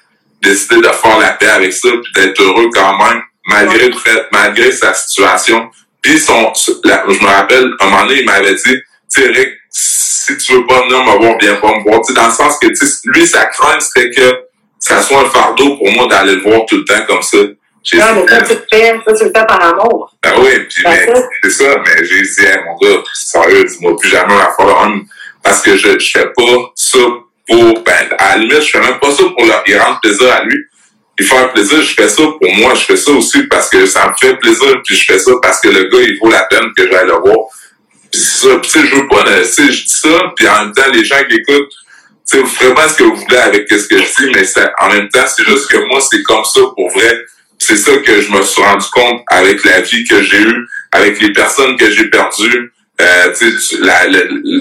décidé 0.42 0.78
de 0.78 0.88
faire 0.88 1.20
la 1.20 1.32
paix 1.32 1.50
avec 1.50 1.74
ça, 1.74 1.90
puis 1.90 2.12
d'être 2.14 2.42
heureux 2.42 2.70
quand 2.74 2.98
même, 2.98 3.22
malgré 3.48 3.88
le 3.88 3.98
fait, 3.98 4.26
malgré 4.32 4.72
sa 4.72 4.94
situation. 4.94 5.70
Puis 6.02 6.20
son, 6.20 6.54
je 6.56 7.24
me 7.24 7.26
rappelle, 7.28 7.72
un 7.80 7.86
moment 7.86 8.06
donné, 8.06 8.20
il 8.20 8.26
m'avait 8.26 8.54
dit, 8.54 8.78
tu 9.14 9.34
sais, 9.34 9.58
si 9.70 10.38
tu 10.38 10.54
veux 10.54 10.66
pas 10.66 10.82
venir 10.84 11.04
me 11.04 11.18
voir, 11.18 11.38
viens 11.40 11.56
pas 11.56 11.76
me 11.76 11.84
voir. 11.84 12.02
dans 12.16 12.28
le 12.28 12.34
sens 12.34 12.58
que 12.60 12.68
lui, 13.06 13.28
sa 13.28 13.46
crainte, 13.46 13.82
c'était 13.82 14.10
que 14.10 14.40
ça 14.80 15.02
soit 15.02 15.22
un 15.22 15.30
fardeau 15.30 15.78
pour 15.78 15.92
moi 15.92 16.08
d'aller 16.08 16.36
le 16.36 16.42
voir 16.42 16.66
tout 16.68 16.78
le 16.78 16.86
temps 16.86 17.06
comme 17.08 17.22
ça. 17.22 17.38
Non, 17.93 18.06
mais 18.15 18.26
toi, 18.26 18.41
tu 18.41 18.54
le 18.54 18.65
fais, 18.69 19.00
toi, 19.04 19.13
tu 19.13 19.24
le 19.26 19.32
fais 19.36 19.45
par 19.45 19.63
amour. 19.63 20.12
Ben 20.24 20.34
oui, 20.39 20.60
puis 20.69 20.84
mais, 20.86 21.08
c'est 21.43 21.50
ça, 21.52 21.78
mais 21.86 22.06
j'ai 22.06 22.21
dit, 22.21 22.41
hey, 22.41 22.60
mon 22.65 22.76
gars, 22.78 23.04
sérieux, 23.13 23.63
dis-moi 23.63 23.95
plus 23.98 24.10
jamais 24.10 24.36
la 24.36 24.52
fois 24.52 24.91
parce 25.43 25.62
que 25.62 25.78
je, 25.78 26.00
je 26.00 26.10
fais 26.10 26.28
pas 26.36 26.71
ça 26.74 26.98
pour, 27.48 27.84
ben, 27.84 28.08
à 28.17 28.36
la 28.36 28.38
limite, 28.38 28.62
je 28.62 28.71
fais 28.71 28.80
même 28.80 29.00
pas 29.00 29.12
ça 29.12 29.24
pour 29.24 29.45
leur, 29.45 29.63
il 29.67 29.78
rendre 29.78 30.00
plaisir 30.02 30.32
à 30.34 30.43
lui. 30.43 30.58
Il 31.19 31.26
fait 31.26 31.38
un 31.38 31.48
plaisir, 31.50 31.82
je 31.82 31.93
fais 31.93 32.10
ça 32.10 32.24
pour 32.24 32.56
moi, 32.56 32.74
je 32.74 32.84
fais 32.84 32.98
ça 32.98 33.12
aussi 33.12 33.43
parce 33.43 33.69
que 33.69 33.86
ça 33.86 34.08
me 34.08 34.13
fait 34.19 34.36
plaisir, 34.38 34.82
puis 34.84 34.95
je 34.95 35.06
fais 35.06 35.19
ça 35.19 35.32
parce 35.41 35.62
que 35.62 35.69
le 35.69 35.84
gars, 35.84 36.00
il 36.02 36.17
vaut 36.19 36.32
la 36.32 36.43
peine 36.45 36.74
que 36.76 36.89
j'aille 36.91 37.06
le 37.06 37.13
voir. 37.13 37.48
Puis 38.12 38.19
ça, 38.19 38.48
tu 38.62 38.69
sais, 38.69 38.86
je 38.88 38.95
veux 38.95 39.08
pas, 39.08 39.24
tu 39.24 39.45
sais, 39.45 39.71
je 39.71 39.84
dis 39.84 39.93
ça, 39.93 40.34
puis 40.36 40.48
en 40.48 40.65
même 40.65 40.74
temps, 40.74 40.89
les 40.91 41.06
gens 41.06 41.24
qui 41.30 41.36
écoutent, 41.36 41.74
tu 42.30 42.39
sais, 42.39 42.74
pas 42.74 42.89
ce 42.89 42.95
que 42.95 43.04
vous 43.04 43.15
voulez 43.15 43.38
avec 43.38 43.69
ce 43.69 43.88
que 43.88 43.98
je 44.00 44.04
dis, 44.04 44.32
mais 44.34 44.43
ça, 44.43 44.71
en 44.80 44.89
même 44.89 45.08
temps, 45.10 45.26
c'est 45.28 45.45
juste 45.45 45.69
que 45.69 45.78
moi, 45.88 46.00
c'est 46.02 46.24
comme 46.24 46.43
ça 46.43 46.62
pour 46.76 46.89
vrai. 46.89 47.21
C'est 47.67 47.78
ça 47.78 47.97
que 47.97 48.21
je 48.21 48.32
me 48.32 48.43
suis 48.43 48.62
rendu 48.62 48.86
compte 48.91 49.23
avec 49.25 49.65
la 49.65 49.82
vie 49.82 50.04
que 50.04 50.21
j'ai 50.21 50.39
eue, 50.39 50.67
avec 50.91 51.19
les 51.19 51.34
personnes 51.34 51.75
que 51.78 51.89
j'ai 51.89 52.12
perdues. 52.12 52.71
Euh, 53.01 53.34
sais, 53.34 53.78
la, 53.80 54.08
la, 54.08 54.19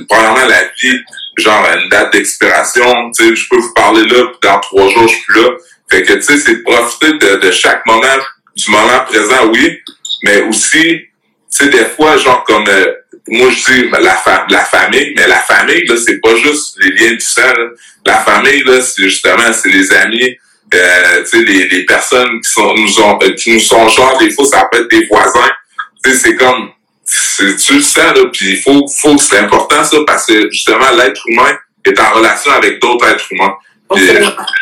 premièrement, 0.08 0.46
la 0.46 0.62
vie, 0.80 1.02
genre 1.36 1.68
une 1.82 1.90
date 1.90 2.14
d'expiration, 2.14 3.10
je 3.18 3.48
peux 3.50 3.58
vous 3.58 3.74
parler 3.74 4.06
là, 4.06 4.24
dans 4.40 4.58
trois 4.60 4.88
jours, 4.88 5.06
je 5.06 5.16
suis 5.16 5.24
plus 5.26 5.42
là. 5.42 5.48
Fait 5.90 6.02
que, 6.02 6.14
tu 6.14 6.22
sais, 6.22 6.38
c'est 6.38 6.62
profiter 6.62 7.12
de, 7.18 7.50
chaque 7.50 7.84
moment, 7.84 8.22
du 8.56 8.70
moment 8.70 9.00
présent, 9.06 9.50
oui, 9.52 9.78
mais 10.22 10.40
aussi, 10.44 10.80
tu 10.80 11.06
sais, 11.50 11.68
des 11.68 11.84
fois, 11.84 12.16
genre 12.16 12.42
comme, 12.44 12.66
euh, 12.66 12.86
moi 13.28 13.50
je 13.50 13.70
dis 13.70 13.90
la, 13.90 14.46
la 14.48 14.64
famille, 14.64 15.12
mais 15.14 15.26
la 15.26 15.40
famille, 15.40 15.84
là, 15.84 15.94
c'est 16.02 16.22
pas 16.22 16.34
juste 16.36 16.78
les 16.80 16.90
liens 16.92 17.12
du 17.12 17.20
sang. 17.20 17.52
La 18.06 18.20
famille, 18.20 18.62
là, 18.64 18.80
c'est 18.80 19.02
justement, 19.02 19.52
c'est 19.52 19.68
les 19.68 19.92
amis, 19.92 20.38
euh, 20.72 21.22
tu 21.22 21.26
sais, 21.26 21.44
les, 21.44 21.68
les 21.68 21.84
personnes 21.84 22.40
qui 22.40 22.50
sont 22.50 22.74
nous 22.74 23.00
ont 23.00 23.18
qui 23.36 23.52
nous 23.52 23.60
sont 23.60 23.88
genre, 23.88 24.18
des 24.18 24.30
fois, 24.30 24.44
ça 24.46 24.68
peut 24.70 24.80
être 24.80 24.90
des 24.90 25.06
voisins. 25.06 25.50
Tu 26.02 26.10
sais, 26.10 26.16
c'est 26.18 26.36
comme 26.36 26.70
tu 27.36 27.74
le 27.74 27.82
sens, 27.82 27.96
là, 27.96 28.24
puis 28.32 28.52
il 28.52 28.56
faut, 28.62 28.86
faut 28.88 29.18
c'est 29.18 29.38
important 29.38 29.84
ça, 29.84 29.98
parce 30.06 30.26
que 30.26 30.50
justement, 30.50 30.90
l'être 30.96 31.20
humain 31.28 31.56
est 31.84 32.00
en 32.00 32.10
relation 32.12 32.52
avec 32.52 32.80
d'autres 32.80 33.06
êtres 33.08 33.26
humains. 33.30 33.54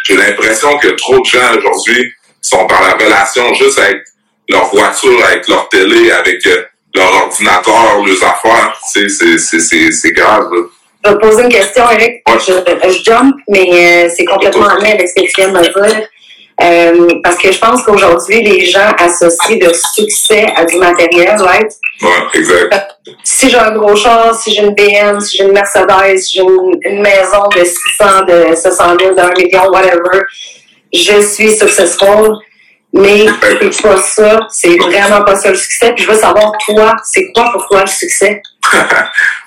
J'ai 0.04 0.16
l'impression 0.16 0.76
que 0.78 0.88
trop 0.88 1.20
de 1.20 1.24
gens 1.24 1.56
aujourd'hui 1.56 2.12
sont 2.40 2.66
dans 2.66 2.80
la 2.80 2.94
relation 2.94 3.54
juste 3.54 3.78
avec 3.78 4.02
leur 4.48 4.66
voiture, 4.66 5.24
avec 5.24 5.46
leur 5.48 5.68
télé, 5.68 6.10
avec 6.10 6.44
euh, 6.46 6.64
leur 6.94 7.12
ordinateur, 7.24 8.04
leurs 8.04 8.24
affaires. 8.24 8.78
C'est 8.84 10.12
grave. 10.12 10.50
Je 11.04 11.10
vais 11.10 11.16
te 11.16 11.20
poser 11.20 11.42
une 11.42 11.48
question, 11.48 11.84
Eric. 11.90 12.22
Je, 12.28 12.52
je, 12.90 13.02
jump, 13.02 13.36
mais 13.48 13.68
euh, 13.72 14.08
c'est 14.14 14.24
complètement 14.24 14.66
en 14.66 14.76
lien 14.76 14.92
avec 14.92 15.08
ce 15.08 15.14
que 15.14 15.26
tu 15.26 15.32
viens 15.36 15.48
de 15.48 15.58
me 15.58 15.62
dire. 15.62 16.08
Euh, 16.62 17.20
parce 17.24 17.36
que 17.36 17.50
je 17.50 17.58
pense 17.58 17.82
qu'aujourd'hui, 17.82 18.42
les 18.42 18.66
gens 18.66 18.92
associent 18.98 19.58
le 19.60 19.72
succès 19.72 20.46
à 20.54 20.64
du 20.64 20.76
matériel, 20.76 21.34
right? 21.40 21.72
Ouais, 22.02 22.08
exact. 22.34 22.74
Si 23.24 23.50
j'ai 23.50 23.56
un 23.56 23.72
gros 23.72 23.96
char, 23.96 24.34
si 24.34 24.52
j'ai 24.54 24.62
une 24.62 24.74
BM, 24.74 25.18
si 25.18 25.38
j'ai 25.38 25.44
une 25.44 25.52
Mercedes, 25.52 26.18
si 26.18 26.36
j'ai 26.36 26.42
une, 26.42 27.02
maison 27.02 27.48
de 27.56 27.64
600, 27.64 28.24
de 28.28 28.54
700 28.54 28.84
000, 29.00 29.14
d'un 29.14 29.30
million, 29.30 29.70
whatever, 29.70 30.22
je 30.92 31.20
suis 31.20 31.56
successful. 31.56 32.38
Mais 32.94 33.26
c'est 33.50 33.82
pas 33.82 33.96
ça, 33.96 34.40
c'est 34.50 34.76
vraiment 34.76 35.22
pas 35.24 35.36
ça 35.36 35.50
le 35.50 35.56
succès. 35.56 35.94
Puis 35.94 36.04
je 36.04 36.10
veux 36.10 36.18
savoir, 36.18 36.52
toi, 36.66 36.94
c'est 37.10 37.32
quoi 37.34 37.50
pour 37.52 37.66
toi 37.66 37.82
le 37.82 37.90
succès? 37.90 38.42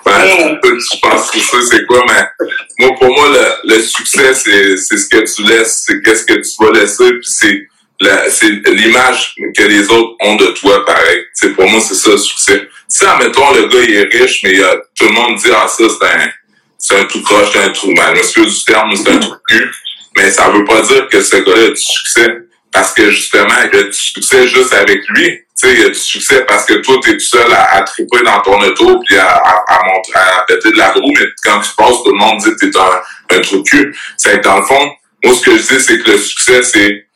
ouais, 0.06 0.58
je 0.62 1.00
pense 1.00 1.30
que 1.30 1.38
ça, 1.38 1.56
c'est 1.70 1.86
quoi, 1.86 2.04
mais 2.08 2.46
moi, 2.78 2.96
pour 2.98 3.08
moi, 3.14 3.28
le, 3.28 3.76
le 3.76 3.82
succès, 3.82 4.34
c'est, 4.34 4.76
c'est 4.76 4.96
ce 4.96 5.08
que 5.08 5.18
tu 5.18 5.42
laisses, 5.44 5.84
c'est 5.86 6.02
qu'est-ce 6.02 6.24
que 6.24 6.34
tu 6.34 6.64
vas 6.64 6.72
laisser, 6.72 7.08
puis 7.12 7.28
c'est, 7.28 7.68
la, 8.00 8.28
c'est 8.30 8.50
l'image 8.50 9.34
que 9.56 9.62
les 9.62 9.88
autres 9.90 10.16
ont 10.22 10.34
de 10.34 10.46
toi, 10.48 10.84
pareil. 10.84 11.24
C'est 11.32 11.54
pour 11.54 11.68
moi, 11.68 11.80
c'est 11.80 11.94
ça 11.94 12.10
le 12.10 12.18
succès. 12.18 12.68
Si, 12.88 13.04
admettons, 13.04 13.52
le 13.54 13.68
gars, 13.68 13.80
il 13.80 13.94
est 13.94 14.18
riche, 14.18 14.40
mais 14.42 14.60
euh, 14.60 14.76
tout 14.98 15.06
le 15.06 15.12
monde 15.12 15.36
dit, 15.36 15.50
ah, 15.52 15.68
ça, 15.68 15.84
c'est 15.88 16.06
un, 16.06 16.30
c'est 16.78 16.98
un 16.98 17.04
tout 17.04 17.22
croche, 17.22 17.48
c'est 17.52 17.62
un 17.62 17.70
trou, 17.70 17.92
mal. 17.92 18.16
Monsieur 18.16 18.44
du 18.44 18.64
terme, 18.64 18.94
c'est 18.96 19.08
un 19.08 19.18
trou 19.18 19.34
cul. 19.48 19.70
Mais 20.16 20.30
ça 20.30 20.48
veut 20.50 20.64
pas 20.64 20.80
dire 20.82 21.08
que 21.08 21.20
ce 21.20 21.36
gars-là 21.36 21.66
a 21.66 21.68
du 21.68 21.76
succès. 21.76 22.45
Parce 22.76 22.92
que, 22.92 23.10
justement, 23.10 23.54
il 23.72 23.78
a 23.78 23.82
du 23.84 23.92
succès 23.92 24.46
juste 24.46 24.74
avec 24.74 25.00
lui 25.08 25.46
tu 25.58 25.68
sais, 25.68 25.74
il 25.74 25.80
y 25.80 25.84
a 25.84 25.88
du 25.88 25.94
succès 25.94 26.44
parce 26.46 26.66
que 26.66 26.74
toi, 26.74 26.96
tu 27.02 27.10
es 27.10 27.12
tout 27.14 27.24
seul 27.24 27.50
à, 27.50 27.76
à 27.76 27.82
triper 27.82 28.22
dans 28.22 28.42
ton 28.42 28.60
auto 28.60 29.00
puis 29.06 29.16
à, 29.16 29.36
à, 29.36 29.64
à, 29.68 30.44
péter 30.46 30.70
de 30.70 30.76
la 30.76 30.90
roue, 30.90 31.10
mais 31.18 31.26
quand 31.42 31.60
tu 31.60 31.70
passes, 31.74 32.02
tout 32.04 32.12
le 32.12 32.18
monde 32.18 32.38
dit 32.40 32.50
que 32.50 32.66
t'es 32.66 32.78
un, 32.78 33.36
un 33.38 33.40
trou 33.40 33.62
de 33.62 33.62
cul. 33.62 33.96
C'est 34.18 34.44
dans 34.44 34.58
le 34.58 34.66
fond, 34.66 34.92
moi, 35.24 35.34
ce 35.34 35.40
que 35.40 35.56
je 35.56 35.62
dis, 35.62 35.80
c'est 35.80 35.98
que 36.02 36.10
le 36.10 36.18
succès, 36.18 36.62
c'est, 36.62 37.06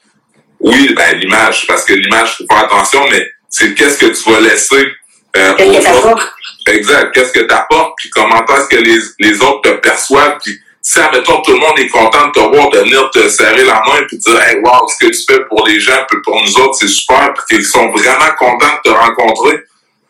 oui, 0.59 0.95
ben, 0.97 1.19
l'image, 1.19 1.67
parce 1.67 1.85
que 1.85 1.93
l'image, 1.93 2.39
faut 2.39 2.47
faire 2.49 2.65
attention, 2.65 3.07
mais 3.11 3.31
c'est 3.51 3.75
qu'est-ce 3.75 3.99
que 3.99 4.07
tu 4.07 4.31
vas 4.31 4.41
laisser 4.41 4.89
euh, 5.37 5.55
aux 5.59 6.09
autres. 6.09 6.35
Exact. 6.67 7.13
Qu'est-ce 7.13 7.33
que 7.33 7.41
tu 7.41 7.55
apportes, 7.55 7.93
puis 7.99 8.09
comment 8.09 8.43
est-ce 8.47 8.69
que 8.75 8.83
les, 8.83 9.01
les 9.19 9.43
autres 9.43 9.71
te 9.71 9.75
perçoivent, 9.81 10.39
puis 10.43 10.59
si, 10.83 10.99
admettons, 10.99 11.43
tout 11.43 11.53
le 11.53 11.59
monde 11.59 11.79
est 11.79 11.89
content 11.89 12.29
de 12.29 12.33
te 12.33 12.41
voir, 12.41 12.71
de 12.71 12.79
venir 12.79 13.11
te 13.11 13.29
serrer 13.29 13.65
la 13.65 13.83
main 13.87 14.03
puis 14.09 14.19
te 14.19 14.31
dire, 14.31 14.41
hey, 14.43 14.61
wow, 14.63 14.89
ce 14.89 15.07
que 15.07 15.13
tu 15.13 15.23
fais 15.29 15.45
pour 15.45 15.67
les 15.67 15.79
gens, 15.79 16.05
puis 16.09 16.19
pour 16.25 16.43
nous 16.43 16.59
autres, 16.59 16.77
c'est 16.81 16.89
super, 16.89 17.35
puis 17.35 17.57
qu'ils 17.57 17.67
sont 17.67 17.91
vraiment 17.91 18.33
contents 18.39 18.81
de 18.85 18.91
te 18.91 18.95
rencontrer. 18.95 19.61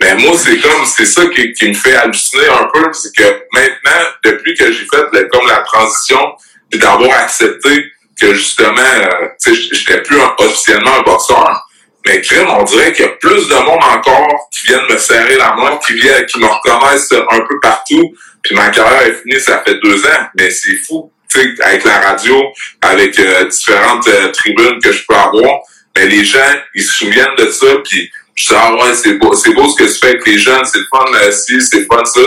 Mais 0.00 0.14
moi, 0.16 0.32
c'est 0.38 0.58
comme, 0.60 0.86
c'est 0.86 1.04
ça 1.04 1.26
qui, 1.26 1.52
qui, 1.52 1.68
me 1.68 1.74
fait 1.74 1.94
halluciner 1.94 2.48
un 2.48 2.68
peu, 2.72 2.90
c'est 2.92 3.14
que 3.14 3.42
maintenant, 3.52 4.06
depuis 4.24 4.54
que 4.54 4.72
j'ai 4.72 4.86
fait 4.86 5.28
comme 5.28 5.46
la 5.46 5.58
transition, 5.58 6.34
puis 6.70 6.78
d'avoir 6.78 7.18
accepté 7.18 7.86
que 8.18 8.32
justement, 8.34 8.80
euh, 8.80 9.28
tu 9.42 9.54
sais, 9.54 9.68
j'étais 9.72 10.02
plus 10.02 10.18
officiellement 10.38 10.98
un 11.00 11.02
boxeur, 11.02 11.66
mais 12.06 12.20
crème, 12.22 12.48
on 12.48 12.62
dirait 12.62 12.92
qu'il 12.92 13.04
y 13.04 13.08
a 13.08 13.12
plus 13.12 13.48
de 13.48 13.54
monde 13.54 13.82
encore 13.82 14.48
qui 14.52 14.68
viennent 14.68 14.86
me 14.88 14.96
serrer 14.96 15.36
la 15.36 15.54
main, 15.54 15.78
qui 15.84 15.94
viennent, 15.94 16.24
qui 16.26 16.38
me 16.38 16.46
reconnaissent 16.46 17.12
un 17.12 17.40
peu 17.40 17.60
partout, 17.60 18.14
puis 18.42 18.54
ma 18.54 18.70
carrière 18.70 19.02
est 19.02 19.22
finie, 19.22 19.40
ça 19.40 19.62
fait 19.66 19.78
deux 19.82 20.04
ans, 20.04 20.26
mais 20.36 20.50
c'est 20.50 20.76
fou. 20.76 21.12
Tu 21.32 21.40
sais, 21.40 21.62
avec 21.62 21.84
la 21.84 22.00
radio, 22.00 22.42
avec 22.80 23.18
euh, 23.18 23.44
différentes 23.44 24.08
euh, 24.08 24.32
tribunes 24.32 24.80
que 24.82 24.90
je 24.90 25.04
peux 25.06 25.14
avoir, 25.14 25.60
mais 25.96 26.06
les 26.06 26.24
gens, 26.24 26.54
ils 26.74 26.82
se 26.82 26.92
souviennent 26.92 27.36
de 27.38 27.50
ça, 27.50 27.66
puis 27.84 28.10
je 28.34 28.48
dis, 28.48 28.54
ah 28.56 28.74
ouais, 28.74 28.94
c'est 28.94 29.14
beau, 29.14 29.34
c'est 29.34 29.52
beau 29.52 29.68
ce 29.68 29.76
que 29.76 29.88
tu 29.88 29.98
fais 29.98 30.08
avec 30.08 30.26
les 30.26 30.38
jeunes, 30.38 30.64
c'est 30.64 30.78
le 30.78 30.86
fun 30.90 31.04
euh, 31.14 31.30
si, 31.30 31.60
c'est 31.60 31.86
fun 31.86 32.04
ça. 32.04 32.20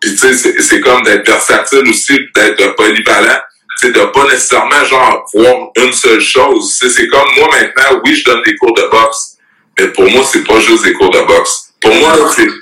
Puis 0.00 0.12
tu 0.12 0.34
sais, 0.34 0.60
c'est 0.60 0.80
comme 0.80 1.02
d'être 1.02 1.26
versatile 1.26 1.86
aussi, 1.88 2.18
d'être 2.34 2.74
polyvalent. 2.74 3.40
Tu 3.78 3.86
sais, 3.86 3.92
de 3.92 4.00
pas 4.00 4.24
nécessairement 4.24 4.84
genre 4.84 5.24
voir 5.34 5.70
une 5.76 5.92
seule 5.92 6.20
chose. 6.20 6.76
C'est 6.80 7.06
comme 7.08 7.28
moi 7.36 7.48
maintenant, 7.52 8.00
oui, 8.04 8.14
je 8.14 8.24
donne 8.24 8.42
des 8.44 8.56
cours 8.56 8.74
de 8.74 8.88
boxe, 8.90 9.36
mais 9.78 9.88
pour 9.88 10.10
moi, 10.10 10.24
c'est 10.30 10.44
pas 10.44 10.58
juste 10.60 10.84
des 10.84 10.92
cours 10.94 11.10
de 11.10 11.20
boxe. 11.20 11.72
Pour 11.80 11.94
moi, 11.94 12.14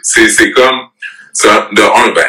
c'est, 0.03 0.29
c'est, 0.29 0.51
comme, 0.53 0.88
de 1.73 1.83
un, 1.83 2.12
ben, 2.12 2.27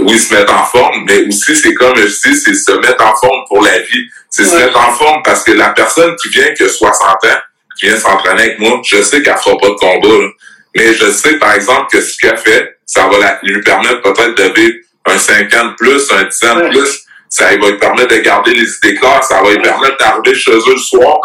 oui, 0.00 0.18
se 0.18 0.34
mettre 0.34 0.52
en 0.52 0.64
forme, 0.64 1.04
mais 1.06 1.26
aussi, 1.26 1.54
c'est 1.56 1.74
comme 1.74 1.96
je 1.96 2.04
dis, 2.06 2.36
c'est 2.36 2.54
se 2.54 2.72
mettre 2.78 3.04
en 3.04 3.14
forme 3.14 3.44
pour 3.48 3.62
la 3.62 3.78
vie. 3.78 4.08
C'est 4.30 4.44
se 4.44 4.56
mettre 4.56 4.78
en 4.78 4.92
forme 4.92 5.22
parce 5.22 5.44
que 5.44 5.52
la 5.52 5.70
personne 5.70 6.16
qui 6.16 6.28
vient 6.30 6.52
qui 6.54 6.62
a 6.64 6.68
60 6.68 7.24
ans, 7.24 7.38
qui 7.78 7.86
vient 7.86 7.98
s'entraîner 7.98 8.42
avec 8.42 8.58
moi, 8.58 8.80
je 8.84 9.02
sais 9.02 9.22
qu'elle 9.22 9.36
fera 9.36 9.56
pas 9.58 9.68
de 9.68 9.74
combat, 9.74 10.26
mais 10.74 10.94
je 10.94 11.10
sais, 11.10 11.38
par 11.38 11.54
exemple, 11.54 11.86
que 11.92 12.00
ce 12.00 12.16
qu'elle 12.18 12.38
fait, 12.38 12.78
ça 12.86 13.08
va 13.08 13.38
lui 13.42 13.60
permettre 13.60 14.02
peut-être 14.02 14.36
de 14.36 14.60
vivre 14.60 14.78
un 15.06 15.18
50 15.18 15.76
plus, 15.76 16.10
un 16.12 16.24
10 16.24 16.44
ans 16.44 16.70
plus. 16.70 17.02
Ça 17.28 17.46
va 17.46 17.70
lui 17.70 17.78
permettre 17.78 18.14
de 18.14 18.20
garder 18.20 18.52
les 18.52 18.76
idées 18.76 18.94
claires, 18.96 19.24
ça 19.24 19.42
va 19.42 19.50
lui 19.50 19.60
permettre 19.60 19.96
d'arriver 19.98 20.34
chez 20.34 20.52
eux 20.52 20.74
le 20.74 20.78
soir, 20.78 21.18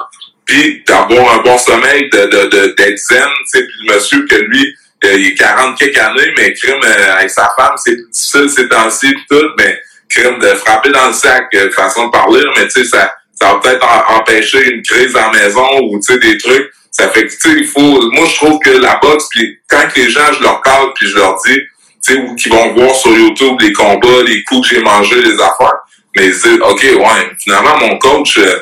puis 0.46 0.84
d'avoir 0.88 1.36
un 1.36 1.42
bon 1.44 1.58
sommeil, 1.58 2.10
de, 2.10 2.26
de, 2.28 2.46
de, 2.48 2.76
d'être 2.78 2.98
zen, 2.98 3.20
tu 3.20 3.60
sais, 3.60 3.66
puis 3.66 3.76
le 3.88 3.96
monsieur 3.96 4.26
que 4.26 4.36
lui, 4.36 4.74
il 5.04 5.28
est 5.28 5.36
40 5.36 5.78
quelques 5.78 5.98
années, 5.98 6.34
mais 6.38 6.54
crime 6.54 6.82
euh, 6.84 7.14
avec 7.16 7.30
sa 7.30 7.52
femme, 7.56 7.76
c'est 7.78 7.96
difficile 7.96 8.50
ces 8.50 8.68
temps-ci 8.68 9.14
tout, 9.30 9.50
mais 9.58 9.80
crime 10.10 10.40
de 10.40 10.48
frapper 10.48 10.90
dans 10.90 11.08
le 11.08 11.14
sac, 11.14 11.48
euh, 11.56 11.70
façon 11.72 12.08
de 12.08 12.12
parler, 12.12 12.44
mais 12.56 12.68
tu 12.68 12.82
sais, 12.82 12.86
ça, 12.86 13.14
ça 13.40 13.54
va 13.54 13.60
peut-être 13.60 13.86
empêcher 14.10 14.74
une 14.74 14.82
crise 14.82 15.16
à 15.16 15.32
la 15.32 15.40
maison 15.40 15.68
ou 15.84 16.00
tu 16.00 16.14
sais, 16.14 16.20
des 16.20 16.38
trucs. 16.38 16.72
Ça 16.92 17.10
fait 17.10 17.26
que 17.26 17.32
tu 17.32 17.38
sais, 17.40 17.56
il 17.58 17.68
faut. 17.68 18.10
Moi, 18.12 18.26
je 18.26 18.36
trouve 18.38 18.60
que 18.60 18.72
la 18.72 19.00
boxe, 19.02 19.28
puis 19.30 19.60
quand 19.70 19.86
les 19.96 20.10
gens, 20.10 20.34
je 20.34 20.42
leur 20.42 20.62
parle, 20.64 20.94
puis 20.96 21.08
je 21.08 21.16
leur 21.16 21.38
dis, 21.46 21.60
tu 22.04 22.14
sais, 22.14 22.18
ou 22.20 22.34
qu'ils 22.34 22.52
vont 22.52 22.74
voir 22.74 22.96
sur 22.96 23.16
YouTube 23.16 23.58
les 23.60 23.74
combats, 23.74 24.24
les 24.26 24.44
coups 24.44 24.68
que 24.68 24.76
j'ai 24.76 24.82
mangés, 24.82 25.22
les 25.22 25.36
affaires, 25.36 25.78
mais 26.16 26.26
ils 26.26 26.34
disent, 26.34 26.60
OK, 26.62 26.82
ouais, 26.82 27.32
finalement, 27.40 27.78
mon 27.78 28.00
coach, 28.00 28.38
euh, 28.38 28.62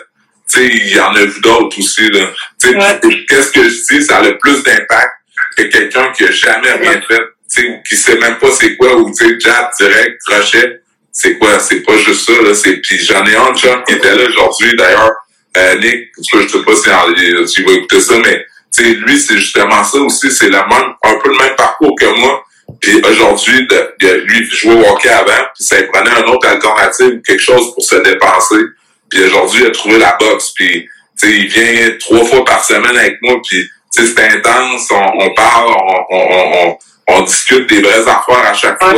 tu 0.51 0.59
sais, 0.59 0.67
il 0.67 0.95
y 0.95 0.99
en 0.99 1.15
a 1.15 1.23
vu 1.23 1.39
d'autres 1.39 1.79
aussi, 1.79 2.09
là. 2.09 2.27
Tu 2.59 2.69
sais, 2.69 3.25
qu'est-ce 3.29 3.51
que 3.51 3.69
je 3.69 3.95
dis, 3.95 4.03
ça 4.03 4.17
a 4.17 4.23
le 4.23 4.37
plus 4.37 4.61
d'impact 4.63 5.11
que 5.55 5.63
quelqu'un 5.63 6.11
qui 6.11 6.25
a 6.25 6.31
jamais 6.31 6.71
rien 6.71 7.01
fait, 7.01 7.21
tu 7.51 7.61
sais, 7.61 7.81
qui 7.87 7.95
sait 7.95 8.17
même 8.17 8.37
pas 8.37 8.51
c'est 8.51 8.75
quoi, 8.75 8.95
ou 8.95 9.09
tu 9.09 9.25
sais, 9.25 9.39
jab, 9.39 9.69
direct, 9.79 10.19
crochet, 10.25 10.81
c'est 11.11 11.37
quoi, 11.37 11.59
c'est 11.59 11.81
pas 11.81 11.97
juste 11.97 12.25
ça, 12.25 12.41
là, 12.41 12.53
c'est, 12.53 12.77
puis 12.77 12.97
j'en 12.97 13.25
ai 13.25 13.35
un 13.35 13.53
John 13.55 13.83
qui 13.87 13.93
était 13.93 14.15
là 14.15 14.23
aujourd'hui, 14.27 14.75
d'ailleurs, 14.75 15.13
euh, 15.57 15.75
Nick, 15.79 16.09
je 16.17 16.47
sais 16.47 16.63
pas 16.63 16.75
si 16.75 17.53
tu 17.53 17.63
vas 17.63 17.71
écouter 17.71 18.01
ça, 18.01 18.15
mais, 18.23 18.45
tu 18.75 18.83
sais, 18.83 18.89
lui, 18.95 19.19
c'est 19.19 19.37
justement 19.37 19.83
ça 19.83 19.97
aussi, 19.99 20.31
c'est 20.31 20.49
le 20.49 20.57
même, 20.57 20.93
un 21.03 21.15
peu 21.23 21.29
le 21.29 21.37
même 21.37 21.55
parcours 21.55 21.95
que 21.97 22.19
moi, 22.19 22.43
puis 22.81 23.01
aujourd'hui, 23.09 23.67
de, 23.67 24.23
lui, 24.25 24.49
jouait 24.51 24.73
au 24.73 24.91
hockey 24.91 25.09
avant, 25.09 25.45
puis 25.55 25.63
ça 25.63 25.77
prenait 25.93 26.09
un 26.09 26.23
autre 26.23 26.47
alternative, 26.47 27.21
quelque 27.25 27.41
chose 27.41 27.73
pour 27.73 27.83
se 27.83 27.95
dépenser, 27.97 28.65
puis 29.09 29.23
aujourd'hui, 29.23 29.61
il 29.61 29.67
a 29.67 29.71
trouvé 29.71 29.97
la 29.99 30.17
boxe, 30.19 30.51
puis 30.55 30.89
sais, 31.15 31.31
il 31.31 31.47
vient 31.47 31.97
trois 31.99 32.25
fois 32.25 32.45
par 32.45 32.63
semaine 32.63 32.97
avec 32.97 33.21
moi, 33.21 33.41
puis 33.47 33.69
c'est 33.95 34.19
intense, 34.19 34.91
on, 34.91 35.21
on 35.21 35.33
parle, 35.33 35.71
on, 35.71 36.05
on, 36.09 36.51
on, 36.53 36.77
on, 37.07 37.21
discute 37.21 37.69
des 37.69 37.81
vraies 37.81 38.01
affaires 38.01 38.45
à 38.45 38.53
chaque 38.53 38.81
fois. 38.81 38.93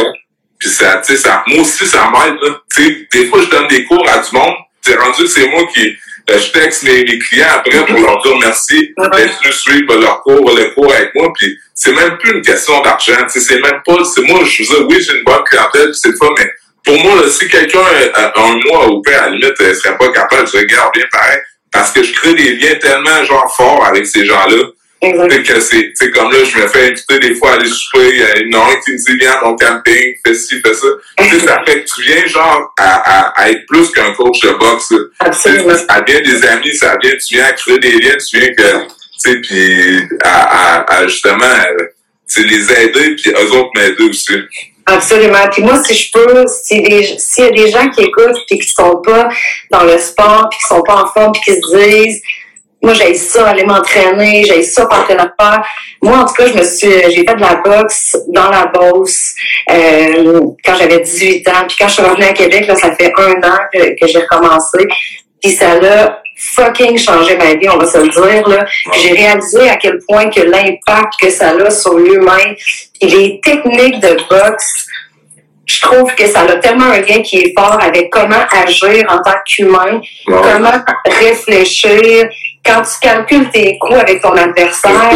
Puis 0.57 0.69
ça, 0.69 1.01
tu 1.05 1.13
sais, 1.13 1.21
ça, 1.21 1.43
moi 1.47 1.61
aussi, 1.61 1.85
ça 1.85 2.09
m'aide, 2.11 2.37
là. 2.41 2.59
Tu 2.75 2.83
sais, 2.83 3.07
des 3.11 3.27
fois, 3.27 3.41
je 3.41 3.49
donne 3.49 3.67
des 3.67 3.85
cours 3.85 4.07
à 4.09 4.17
du 4.17 4.35
monde. 4.35 4.55
C'est 4.81 4.95
rendu, 4.95 5.27
c'est 5.27 5.47
moi 5.49 5.67
qui, 5.71 5.95
euh, 6.29 6.39
je 6.39 6.51
texte 6.51 6.83
mes, 6.83 7.03
mes, 7.03 7.19
clients 7.19 7.47
après 7.55 7.85
pour 7.85 7.99
leur 7.99 8.21
dire 8.23 8.37
merci 8.37 8.93
d'être 8.97 9.41
venus 9.41 9.55
suivre 9.55 9.95
leur 9.97 10.21
cours, 10.21 10.55
le 10.55 10.73
cours 10.73 10.91
avec 10.91 11.13
moi. 11.13 11.31
Puis 11.37 11.55
c'est 11.75 11.93
même 11.93 12.17
plus 12.17 12.37
une 12.37 12.41
question 12.41 12.81
d'argent. 12.81 13.27
C'est 13.27 13.61
même 13.61 13.81
pas, 13.85 14.03
c'est 14.03 14.21
moi, 14.23 14.39
je 14.45 14.63
veux 14.63 14.69
dire, 14.69 14.87
oui, 14.89 15.01
j'ai 15.01 15.17
une 15.17 15.23
bonne 15.23 15.43
clientèle, 15.45 15.93
c'est 15.93 16.17
pas, 16.17 16.29
mais 16.37 16.49
pour 16.83 16.97
moi, 17.03 17.21
là, 17.21 17.29
si 17.29 17.47
quelqu'un 17.49 17.81
a 18.13 18.33
un 18.39 18.59
mois 18.65 18.87
au 18.87 19.01
père, 19.01 19.23
à 19.23 19.29
la 19.29 19.35
limite, 19.35 19.59
ne 19.59 19.73
serait 19.73 19.97
pas 19.97 20.09
capable, 20.11 20.47
je 20.47 20.57
regarde 20.57 20.93
bien 20.93 21.05
pareil. 21.11 21.39
Parce 21.71 21.91
que 21.91 22.01
je 22.01 22.13
crée 22.13 22.33
des 22.33 22.55
liens 22.55 22.75
tellement, 22.75 23.23
genre, 23.25 23.53
forts 23.55 23.85
avec 23.85 24.07
ces 24.07 24.25
gens-là 24.25 24.63
que 25.01 25.59
c'est, 25.59 25.91
c'est 25.95 26.11
comme 26.11 26.31
là, 26.31 26.39
je 26.43 26.57
me 26.57 26.67
fais 26.67 26.91
inviter 26.91 27.19
des 27.19 27.35
fois 27.35 27.51
à 27.51 27.53
aller 27.55 27.69
souper, 27.69 28.09
il 28.09 28.19
y 28.19 28.23
a 28.23 28.37
une 28.39 28.55
autre 28.55 28.79
qui 28.83 28.91
me 28.91 28.97
dit, 28.97 29.17
viens 29.17 29.33
à 29.33 29.45
mon 29.45 29.55
camping, 29.55 30.15
fais 30.25 30.33
ci, 30.33 30.59
fais 30.59 30.73
ça. 30.73 30.87
tu 31.17 31.29
sais, 31.29 31.45
ça 31.45 31.61
fait 31.65 31.83
que 31.83 31.89
tu 31.89 32.01
viens, 32.03 32.25
genre, 32.27 32.73
à, 32.77 33.41
à, 33.41 33.49
être 33.51 33.65
plus 33.67 33.91
qu'un 33.91 34.13
coach 34.13 34.39
de 34.41 34.51
boxe. 34.51 34.93
Absolument. 35.19 35.75
Ça 35.75 36.01
vient 36.01 36.21
des 36.21 36.45
amis, 36.45 36.75
ça 36.75 36.97
vient, 37.01 37.11
tu 37.11 37.35
viens 37.35 37.45
à 37.45 37.51
créer 37.53 37.79
des 37.79 37.91
liens, 37.91 38.15
tu 38.17 38.39
viens 38.39 38.49
que, 38.49 38.85
tu 38.85 38.89
sais, 39.17 39.35
puis 39.41 40.01
à, 40.23 40.79
à, 40.79 40.95
à, 40.97 41.07
justement, 41.07 41.45
tu 42.31 42.43
les 42.43 42.71
aider, 42.71 43.15
puis 43.15 43.31
eux 43.31 43.51
autres 43.53 43.71
m'aider 43.75 44.03
aussi. 44.03 44.33
Absolument. 44.87 45.49
Puis 45.51 45.63
moi, 45.63 45.83
si 45.83 45.93
je 45.93 46.11
peux, 46.13 46.45
s'il 46.47 47.43
y 47.43 47.47
a 47.47 47.51
des 47.51 47.69
gens 47.69 47.89
qui 47.89 48.03
écoutent 48.03 48.39
puis 48.47 48.57
qui 48.57 48.69
sont 48.69 49.01
pas 49.03 49.27
dans 49.69 49.83
le 49.83 49.97
sport, 49.97 50.47
puis 50.49 50.59
qui 50.59 50.67
sont 50.67 50.81
pas 50.81 51.03
en 51.03 51.07
forme, 51.07 51.33
puis 51.33 51.41
qui 51.41 51.61
se 51.61 51.77
disent 51.77 52.21
moi, 52.81 52.93
j'ai 52.93 53.13
ça, 53.15 53.47
aller 53.47 53.65
m'entraîner, 53.65 54.43
j'ai 54.43 54.61
ça, 54.61 54.85
porter 54.85 55.15
l'affaire. 55.15 55.63
Moi, 56.01 56.17
en 56.17 56.25
tout 56.25 56.33
cas, 56.35 56.47
je 56.47 56.53
me 56.53 56.63
suis, 56.63 56.91
j'ai 57.09 57.25
fait 57.25 57.35
de 57.35 57.41
la 57.41 57.55
boxe 57.55 58.15
dans 58.27 58.49
la 58.49 58.67
Beauce 58.67 59.33
euh, 59.71 60.41
quand 60.63 60.75
j'avais 60.75 60.99
18 60.99 61.47
ans. 61.49 61.65
Puis 61.67 61.77
quand 61.79 61.87
je 61.87 61.93
suis 61.93 62.03
revenue 62.03 62.25
à 62.25 62.33
Québec, 62.33 62.67
là, 62.67 62.75
ça 62.75 62.95
fait 62.95 63.11
un 63.17 63.33
an 63.43 63.57
que, 63.73 63.99
que 63.99 64.07
j'ai 64.07 64.19
recommencé. 64.19 64.87
Puis 65.41 65.51
ça 65.51 65.71
a 65.71 66.21
fucking 66.37 66.97
changé 66.97 67.35
ma 67.35 67.55
vie, 67.55 67.67
on 67.69 67.77
va 67.77 67.87
se 67.87 67.97
le 67.97 68.09
dire. 68.09 68.47
Là. 68.47 68.65
J'ai 69.01 69.11
réalisé 69.11 69.69
à 69.69 69.75
quel 69.75 69.99
point 70.07 70.29
que 70.29 70.41
l'impact 70.41 71.13
que 71.19 71.29
ça 71.29 71.49
a 71.49 71.71
sur 71.71 71.97
l'humain, 71.97 72.53
les 73.01 73.39
techniques 73.41 73.99
de 73.99 74.17
boxe, 74.29 74.85
je 75.65 75.81
trouve 75.81 76.13
que 76.15 76.25
ça 76.27 76.41
a 76.41 76.55
tellement 76.57 76.85
un 76.85 77.01
lien 77.01 77.21
qui 77.21 77.39
est 77.39 77.53
fort 77.57 77.77
avec 77.81 78.09
comment 78.09 78.45
agir 78.51 79.03
en 79.09 79.17
tant 79.21 79.35
qu'humain, 79.45 79.99
comment 80.25 80.71
réfléchir, 81.05 82.29
quand 82.67 82.81
tu 82.81 82.99
calcules 83.01 83.49
tes 83.49 83.77
coups 83.79 83.99
avec 83.99 84.21
ton 84.21 84.33
adversaire. 84.33 85.11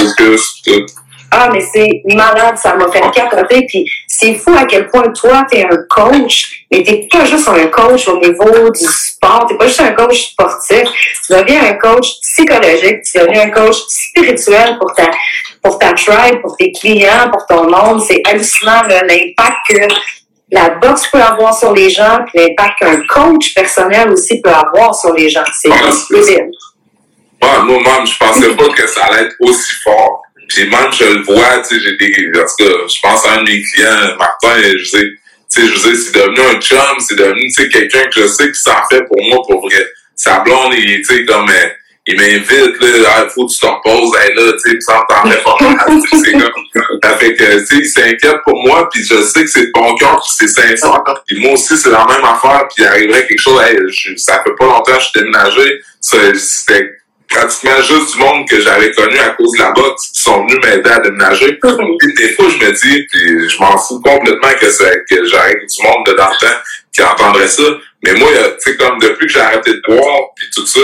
Ah, 1.34 1.50
mais 1.52 1.62
c'est 1.62 2.02
malade, 2.14 2.58
ça 2.58 2.76
m'a 2.76 2.92
fait 2.92 3.10
capoter. 3.12 3.66
Puis 3.66 3.90
c'est 4.06 4.36
fou 4.36 4.54
à 4.58 4.66
quel 4.66 4.90
point 4.90 5.10
toi, 5.14 5.46
tu 5.50 5.60
es 5.60 5.66
un 5.66 5.78
coach, 5.90 6.66
mais 6.70 6.84
tu 6.84 7.08
pas 7.08 7.24
juste 7.24 7.48
un 7.48 7.68
coach 7.68 8.06
au 8.10 8.20
niveau 8.20 8.70
du 8.70 8.86
sport, 8.86 9.46
tu 9.48 9.56
pas 9.56 9.68
juste 9.68 9.80
un 9.80 9.94
coach 9.94 10.32
sportif, 10.32 10.84
tu 11.26 11.34
deviens 11.34 11.64
un 11.64 11.74
coach 11.76 12.20
psychologique, 12.22 13.04
tu 13.04 13.18
deviens 13.18 13.44
un 13.44 13.50
coach 13.50 13.78
spirituel 13.88 14.78
pour 14.78 14.94
ta, 14.94 15.10
pour 15.64 15.80
ta 15.80 15.94
tribe, 15.94 16.42
pour 16.42 16.58
tes 16.58 16.74
clients, 16.74 17.32
pour 17.32 17.46
ton 17.48 17.70
monde. 17.70 18.02
C'est 18.02 18.22
hallucinant 18.28 18.82
l'impact 18.90 19.58
que 19.70 19.88
la 20.52 20.70
boxe 20.72 21.08
peut 21.08 21.22
avoir 21.22 21.58
sur 21.58 21.72
les 21.72 21.90
gens, 21.90 22.26
puis 22.28 22.46
l'impact 22.46 22.80
qu'un 22.80 23.02
coach 23.08 23.54
personnel 23.54 24.10
aussi 24.12 24.42
peut 24.42 24.52
avoir 24.52 24.94
sur 24.94 25.14
les 25.14 25.30
gens. 25.30 25.46
C'est 25.54 25.70
explosif. 25.70 26.40
Moi, 27.42 27.66
même, 27.66 28.06
je 28.06 28.18
pensais 28.18 28.56
pas 28.56 28.70
que 28.70 28.88
ça 28.88 29.06
allait 29.06 29.28
être 29.28 29.36
aussi 29.40 29.74
fort. 29.84 30.22
Puis 30.48 30.68
même, 30.68 30.92
je 30.92 31.06
le 31.06 31.24
vois, 31.24 31.60
tu 31.60 31.76
sais, 31.76 31.82
j'ai 31.82 31.98
des, 31.98 32.32
parce 32.34 32.56
que 32.56 32.66
je 32.66 33.00
pense 33.02 33.26
à 33.26 33.34
un 33.34 33.44
de 33.44 33.50
mes 33.50 33.62
clients, 33.64 34.18
Martin, 34.20 34.58
et 34.60 34.78
je 34.78 34.84
sais, 34.84 35.04
tu 35.04 35.62
sais, 35.62 35.68
je 35.68 35.78
sais, 35.78 35.96
c'est 35.96 36.14
devenu 36.14 36.40
un 36.42 36.60
chum, 36.60 37.00
c'est 37.00 37.16
devenu, 37.16 37.48
tu 37.48 37.54
sais, 37.54 37.70
quelqu'un 37.70 38.04
que 38.04 38.22
je 38.22 38.28
sais 38.28 38.52
qui 38.52 38.60
s'en 38.60 38.82
fait 38.90 39.04
pour 39.04 39.22
moi, 39.24 39.40
pour 39.48 39.62
vrai. 39.62 39.86
Sa 40.16 40.40
blonde, 40.40 40.74
il, 40.74 41.02
tu 41.02 41.04
sais, 41.06 41.26
comme, 41.26 41.50
euh, 41.50 41.68
il 42.06 42.18
m'invite, 42.18 42.82
là, 42.82 43.10
ah, 43.16 43.30
faut 43.30 43.46
que 43.46 43.54
tu 43.54 43.60
te 43.60 43.66
reposes, 43.66 44.12
hey, 44.20 44.34
là, 44.36 44.52
tu 44.54 44.72
sais, 44.72 44.82
ça 44.82 45.06
t'en 45.08 45.28
mal, 45.28 45.40
c'est 46.24 46.32
comme, 46.32 47.18
fait 47.20 47.36
que, 47.36 47.60
tu 47.60 47.66
sais, 47.66 47.76
il 47.78 47.86
s'inquiète 47.86 48.42
pour 48.44 48.62
moi, 48.66 48.90
puis 48.90 49.04
je 49.04 49.22
sais 49.22 49.44
que 49.44 49.50
c'est 49.50 49.68
de 49.68 49.72
bon 49.74 49.96
cœur, 49.96 50.20
puis 50.20 50.48
c'est 50.48 50.48
sincère, 50.48 51.04
puis 51.28 51.40
moi 51.40 51.54
aussi, 51.54 51.78
c'est 51.78 51.92
la 51.92 52.06
même 52.06 52.26
affaire, 52.26 52.68
puis 52.68 52.84
il 52.84 52.88
arriverait 52.88 53.26
quelque 53.26 53.42
chose, 53.42 53.62
hey, 53.62 53.78
ça 54.18 54.44
fait 54.44 54.56
pas 54.60 54.66
longtemps 54.66 54.84
que 54.84 55.00
je 55.00 55.06
suis 55.06 55.20
déménagé, 55.20 55.82
c'était 56.02 57.01
pratiquement 57.32 57.82
juste 57.82 58.14
du 58.14 58.20
monde 58.20 58.48
que 58.48 58.60
j'avais 58.62 58.92
connu 58.92 59.18
à 59.18 59.30
cause 59.30 59.52
de 59.54 59.64
la 59.64 59.72
boxe 59.72 60.12
qui 60.14 60.22
sont 60.22 60.46
venus 60.46 60.60
m'aider 60.64 60.90
à 60.90 61.00
déménager. 61.00 61.60
Des 62.18 62.34
fois, 62.34 62.46
je 62.50 62.66
me 62.66 62.72
dis, 62.72 63.08
puis 63.12 63.50
je 63.50 63.60
m'en 63.60 63.78
fous 63.78 64.02
complètement 64.02 64.52
que, 64.60 64.66
que 64.66 65.26
j'arrête 65.26 65.58
du 65.58 65.84
monde 65.84 66.06
de 66.06 66.14
dans 66.14 66.30
le 66.30 66.46
temps 66.46 66.60
qui 66.94 67.02
entendrait 67.02 67.48
ça. 67.48 67.64
Mais 68.04 68.14
moi, 68.16 68.30
tu 68.32 68.72
sais, 68.72 68.78
comme 68.78 69.00
depuis 69.00 69.28
que 69.28 69.34
j'ai 69.34 69.40
arrêté 69.40 69.72
de 69.72 69.82
boire, 69.88 70.20
puis 70.36 70.48
tout 70.54 70.68
ça, 70.68 70.82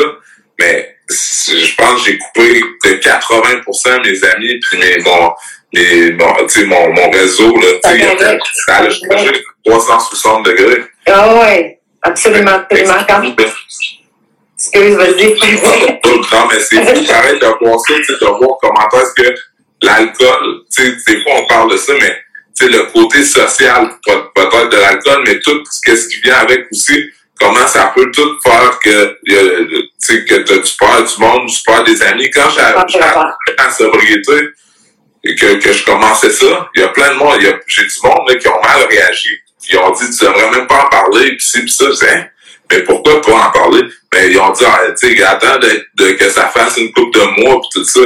mais 0.59 0.95
je 1.09 1.75
pense 1.75 2.03
que 2.03 2.11
j'ai 2.11 2.17
coupé 2.17 2.61
de 2.85 2.89
80% 3.01 4.03
mes 4.03 4.23
amis, 4.29 4.59
puis 4.59 4.79
mes, 4.79 4.97
mon, 5.03 5.31
mes, 5.73 6.11
bon, 6.11 6.33
mon, 6.67 6.93
mon 6.93 7.11
réseau, 7.11 7.55
là, 7.57 7.67
tu 7.83 7.89
sais, 7.89 8.39
ça 8.65 8.75
allait 8.75 8.89
jusqu'à 8.89 9.17
360 9.65 10.45
degrés. 10.45 10.83
Ah 11.07 11.35
ouais, 11.39 11.79
absolument, 12.01 12.63
absolument. 12.69 12.93
Excuse, 14.59 14.95
vas-y. 14.95 15.35
non, 16.31 16.47
mais 16.51 16.59
c'est 16.59 16.83
fou, 16.83 17.05
pareil, 17.05 17.39
de 17.39 17.65
voir 17.65 17.79
ça, 17.79 17.93
de 17.93 18.25
voir 18.25 18.57
comment 18.61 18.89
est-ce 18.93 19.21
que 19.21 19.35
l'alcool, 19.83 20.63
tu 20.75 20.83
sais, 20.83 21.13
des 21.13 21.21
fois 21.21 21.33
on 21.35 21.47
parle 21.47 21.71
de 21.71 21.77
ça, 21.77 21.93
mais 21.93 22.17
tu 22.57 22.65
sais, 22.65 22.69
le 22.69 22.85
côté 22.85 23.23
social 23.23 23.91
peut-être 24.03 24.69
de 24.69 24.77
l'alcool, 24.77 25.23
mais 25.27 25.39
tout 25.41 25.61
ce 25.65 26.07
qui 26.07 26.21
vient 26.21 26.37
avec 26.37 26.67
aussi, 26.71 27.11
comment 27.39 27.67
ça 27.67 27.93
peut 27.95 28.09
tout 28.11 28.39
faire 28.43 28.79
que, 28.79 29.17
tu 29.27 29.89
sais, 29.99 30.25
que 30.25 30.59
tu 30.59 30.75
perds 30.79 31.03
du 31.03 31.21
monde, 31.21 31.47
tu 31.47 31.61
perds 31.63 31.83
des 31.83 32.01
amis. 32.01 32.31
Quand 32.31 32.49
j'ai 32.49 32.61
la 32.61 33.71
sobriété, 33.71 34.49
et 35.23 35.35
que, 35.35 35.55
que 35.55 35.73
je 35.73 35.83
commençais 35.83 36.29
ça, 36.29 36.69
il 36.75 36.81
y 36.81 36.83
a 36.83 36.89
plein 36.89 37.13
de 37.13 37.17
monde, 37.17 37.39
j'ai 37.67 37.83
du 37.83 37.95
monde 38.03 38.29
là, 38.29 38.35
qui 38.35 38.47
ont 38.47 38.61
mal 38.61 38.87
réagi. 38.89 39.37
Ils 39.69 39.77
ont 39.77 39.91
dit, 39.91 40.09
tu 40.17 40.25
devrais 40.25 40.49
même 40.51 40.67
pas 40.67 40.85
en 40.85 40.89
parler, 40.89 41.35
pis 41.35 41.45
ci, 41.45 41.61
pis 41.61 41.71
ça. 41.71 41.85
Hein? 41.85 42.25
Mais 42.71 42.83
pourquoi 42.83 43.21
pas 43.21 43.33
en 43.33 43.51
parler? 43.51 43.83
Mais 44.17 44.31
ils 44.31 44.39
ont 44.39 44.51
dit, 44.51 44.63
ah, 44.65 44.79
tu 44.99 45.15
sais, 45.15 45.23
attends 45.23 45.59
de, 45.59 46.11
que 46.13 46.29
ça 46.29 46.47
fasse 46.47 46.77
une 46.77 46.91
coupe 46.91 47.13
de 47.13 47.19
mois 47.41 47.61
pis 47.61 47.67
tout 47.71 47.83
ça. 47.83 48.01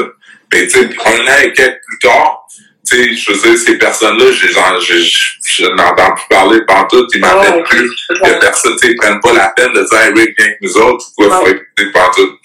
Mais 0.51 0.67
tu 0.67 0.71
sais, 0.71 0.89
un 1.05 1.21
an 1.21 1.37
et 1.41 1.53
quelques 1.53 1.79
plus 1.87 1.99
tard, 2.01 2.45
tu 2.85 2.97
sais, 2.97 3.13
je 3.13 3.31
veux 3.31 3.37
dire, 3.37 3.57
ces 3.57 3.77
personnes-là, 3.77 4.25
je 4.31 5.65
n'entends 5.67 6.13
plus 6.13 6.27
parler 6.29 6.59
tout, 6.89 7.07
ils 7.13 7.21
m'appellent 7.21 7.63
plus. 7.63 7.89
Les 8.23 8.39
personnes, 8.39 8.75
tu 8.81 8.89
sais, 8.89 8.95
prennent 8.95 9.21
pas 9.21 9.31
la 9.31 9.53
peine 9.55 9.71
de 9.71 9.83
dire, 9.83 9.99
hey, 9.99 10.13
Rick, 10.13 10.35
viens 10.37 10.47
avec 10.47 10.57
nous 10.61 10.77
autres, 10.77 11.05
pourquoi 11.15 11.39
faut 11.39 11.47
écouter 11.47 11.91
tout. 12.15 12.37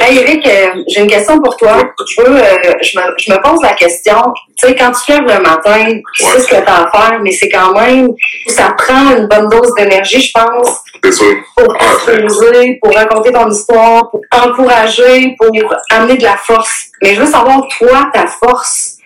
Hey 0.00 0.18
Eric, 0.18 0.46
euh, 0.46 0.82
j'ai 0.88 1.00
une 1.00 1.10
question 1.10 1.40
pour 1.40 1.56
toi. 1.56 1.78
Je, 2.08 2.22
veux, 2.22 2.36
euh, 2.36 2.72
je, 2.80 2.98
me, 2.98 3.04
je, 3.18 3.32
me, 3.32 3.40
pose 3.40 3.62
la 3.62 3.74
question, 3.74 4.16
tu 4.56 4.66
sais, 4.66 4.74
quand 4.74 4.90
tu 4.92 5.12
lèves 5.12 5.22
le 5.22 5.42
matin, 5.42 6.00
tu 6.14 6.24
sais 6.24 6.40
ce 6.40 6.46
que 6.46 6.56
tu 6.56 6.68
as 6.68 6.82
à 6.82 6.90
faire, 6.90 7.20
mais 7.22 7.30
c'est 7.32 7.48
quand 7.48 7.72
même, 7.78 8.08
ça 8.48 8.74
prend 8.76 9.16
une 9.16 9.26
bonne 9.26 9.48
dose 9.48 9.72
d'énergie, 9.76 10.20
je 10.20 10.32
pense. 10.32 10.82
Pour 11.56 11.76
t'exposer, 11.78 12.78
pour 12.82 12.94
raconter 12.94 13.32
ton 13.32 13.50
histoire, 13.50 14.10
pour 14.10 14.20
encourager, 14.32 15.34
pour 15.38 15.50
amener 15.90 16.16
de 16.16 16.24
la 16.24 16.36
force. 16.36 16.86
Mais 17.02 17.14
je 17.14 17.20
veux 17.20 17.30
savoir, 17.30 17.66
toi, 17.78 18.10
ta 18.12 18.26
force, 18.26 18.98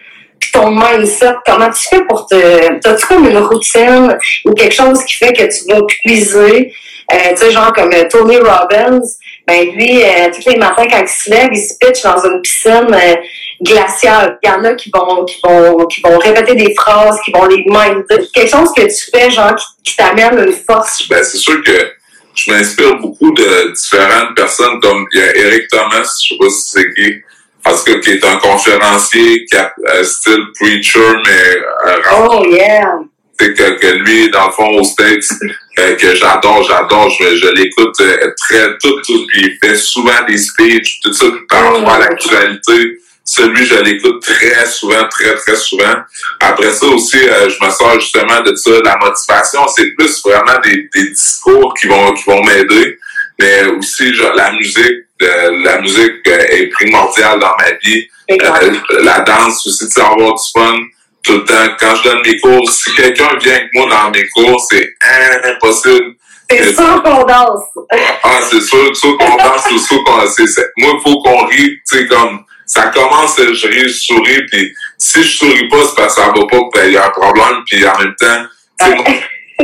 ton 0.53 0.71
mindset, 0.71 1.35
comment 1.45 1.71
tu 1.71 1.89
fais 1.89 2.05
pour 2.05 2.27
te... 2.27 2.79
T'as-tu 2.81 3.07
comme 3.07 3.29
une 3.29 3.39
routine 3.39 4.17
ou 4.45 4.53
quelque 4.53 4.75
chose 4.75 5.03
qui 5.05 5.15
fait 5.15 5.33
que 5.33 5.43
tu 5.43 5.73
vas 5.73 5.83
puiser? 5.87 6.73
Euh, 7.13 7.17
tu 7.31 7.37
sais, 7.37 7.51
genre 7.53 7.73
comme 7.73 7.91
Tony 8.11 8.37
Robbins, 8.39 9.01
ben 9.47 9.71
lui, 9.71 10.03
euh, 10.03 10.29
tous 10.35 10.51
les 10.51 10.57
matins, 10.57 10.87
quand 10.91 11.03
il 11.03 11.09
se 11.09 11.31
lève, 11.31 11.51
il 11.53 11.59
se 11.59 11.75
pitch 11.79 12.03
dans 12.03 12.19
une 12.25 12.43
piscine 12.43 12.93
euh, 12.93 13.15
glaciale. 13.63 14.39
Il 14.43 14.49
y 14.49 14.53
en 14.53 14.65
a 14.65 14.75
qui 14.75 14.91
vont, 14.93 15.25
qui 15.25 15.41
vont, 15.43 15.87
qui 15.87 16.01
vont 16.01 16.19
répéter 16.19 16.57
des 16.57 16.75
phrases, 16.75 17.21
qui 17.25 17.31
vont 17.31 17.47
les 17.47 17.65
minder. 17.67 18.29
Quelque 18.35 18.51
chose 18.51 18.73
que 18.77 18.83
tu 18.83 19.11
fais, 19.13 19.31
genre, 19.31 19.55
qui, 19.85 19.97
t'amène 19.97 20.39
une 20.39 20.53
force. 20.53 21.07
Ben, 21.09 21.23
c'est 21.23 21.39
sûr 21.39 21.63
que 21.63 21.93
je 22.35 22.51
m'inspire 22.51 22.97
beaucoup 22.99 23.33
de 23.33 23.73
différentes 23.73 24.35
personnes, 24.35 24.81
comme 24.81 25.07
il 25.13 25.21
y 25.21 25.23
a 25.23 25.37
Eric 25.37 25.69
Thomas, 25.69 26.03
je 26.03 26.29
sais 26.29 26.39
pas 26.39 26.51
si 26.51 26.71
c'est 26.71 26.95
qui, 26.95 27.15
parce 27.63 27.85
que 27.85 27.93
qui 28.01 28.11
est 28.11 28.25
un 28.25 28.37
conférencier, 28.39 29.45
qui 29.45 29.57
a, 29.57 29.73
euh, 29.95 30.03
style 30.03 30.45
preacher, 30.59 31.13
mais 31.25 31.57
euh, 31.87 31.99
oh 32.19 32.45
yeah 32.51 32.99
que, 33.39 33.79
que 33.79 33.87
lui, 33.99 34.31
dans 34.31 34.47
le 34.47 34.53
fond, 34.53 34.69
aux 34.79 34.85
States, 34.85 35.29
euh, 35.79 35.95
que 35.97 36.15
j'adore, 36.15 36.63
j'adore, 36.63 37.11
je, 37.11 37.37
je 37.37 37.49
l'écoute 37.49 38.01
euh, 38.01 38.33
très, 38.37 38.77
tout, 38.79 39.01
tout, 39.03 39.27
il 39.35 39.59
fait 39.63 39.77
souvent 39.77 40.25
des 40.27 40.39
speeches, 40.39 41.01
tout 41.03 41.13
ça, 41.13 41.27
par 41.49 41.73
rapport 41.73 41.91
à 41.91 41.99
l'actualité. 41.99 42.99
Celui, 43.25 43.67
je 43.67 43.75
l'écoute 43.83 44.23
très 44.23 44.67
souvent, 44.67 45.07
très, 45.09 45.35
très 45.35 45.57
souvent. 45.57 45.97
Après 46.41 46.71
ça 46.73 46.87
aussi, 46.87 47.19
euh, 47.19 47.49
je 47.51 47.65
me 47.65 47.71
sors 47.71 48.01
justement 48.01 48.41
de 48.41 48.55
ça, 48.55 48.71
la 48.85 48.97
motivation, 48.99 49.67
c'est 49.69 49.91
plus 49.97 50.23
vraiment 50.25 50.59
des, 50.63 50.89
des 50.95 51.11
discours 51.11 51.75
qui 51.75 51.89
vont, 51.89 52.13
qui 52.13 52.25
vont 52.25 52.43
m'aider, 52.45 52.99
mais 53.39 53.67
aussi 53.67 54.15
genre, 54.15 54.33
la 54.35 54.53
musique, 54.53 55.03
la 55.21 55.81
musique 55.81 56.27
est 56.27 56.69
primordiale 56.69 57.41
dans 57.41 57.55
ma 57.59 57.73
vie. 57.83 58.09
la 59.03 59.21
danse 59.21 59.67
aussi, 59.67 59.89
tu 59.89 60.01
avoir 60.01 60.35
du 60.35 60.43
fun 60.55 60.79
tout 61.27 61.33
le 61.33 61.45
temps. 61.45 61.77
Quand 61.79 61.95
je 61.97 62.03
donne 62.05 62.23
mes 62.25 62.39
cours, 62.39 62.71
si 62.71 62.95
quelqu'un 62.95 63.37
vient 63.43 63.55
avec 63.55 63.75
moi 63.75 63.87
dans 63.91 64.11
mes 64.11 64.27
cours, 64.29 64.65
c'est 64.71 64.95
impossible. 65.45 66.15
C'est 66.49 66.75
sûr 66.75 67.03
qu'on 67.03 67.25
danse. 67.25 67.65
ah, 68.23 68.41
c'est 68.49 68.61
sûr, 68.61 68.97
sûr 68.97 69.19
qu'on 69.19 69.37
danse 69.37 69.67
sûr 69.87 70.05
qu'on... 70.05 70.13
Moi, 70.13 70.25
il 70.79 71.01
faut 71.03 71.21
qu'on 71.21 71.47
rie, 71.47 71.71
tu 71.71 71.81
sais, 71.85 72.07
comme... 72.07 72.45
Ça 72.69 72.89
commence, 72.89 73.37
je 73.39 73.69
ris, 73.69 73.89
je 73.89 73.95
souris, 73.95 74.45
puis 74.51 74.75
si 74.99 75.23
je 75.23 75.39
souris 75.39 75.69
pas, 75.69 75.85
c'est 75.89 75.95
parce 75.95 76.17
que 76.17 76.21
ça 76.21 76.29
va 76.29 76.47
pas, 76.47 76.83
qu'il 76.83 76.93
y 76.95 76.97
a 76.97 77.07
un 77.07 77.11
problème, 77.11 77.63
puis 77.65 77.87
en 77.87 77.97
même 77.97 78.15
temps, 78.17 78.45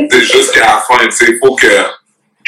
c'est 0.09 0.23
jusqu'à 0.23 0.61
la 0.61 0.85
fin, 0.87 1.05
tu 1.07 1.11
sais, 1.11 1.27
il 1.31 1.39
faut 1.39 1.55
que... 1.57 1.67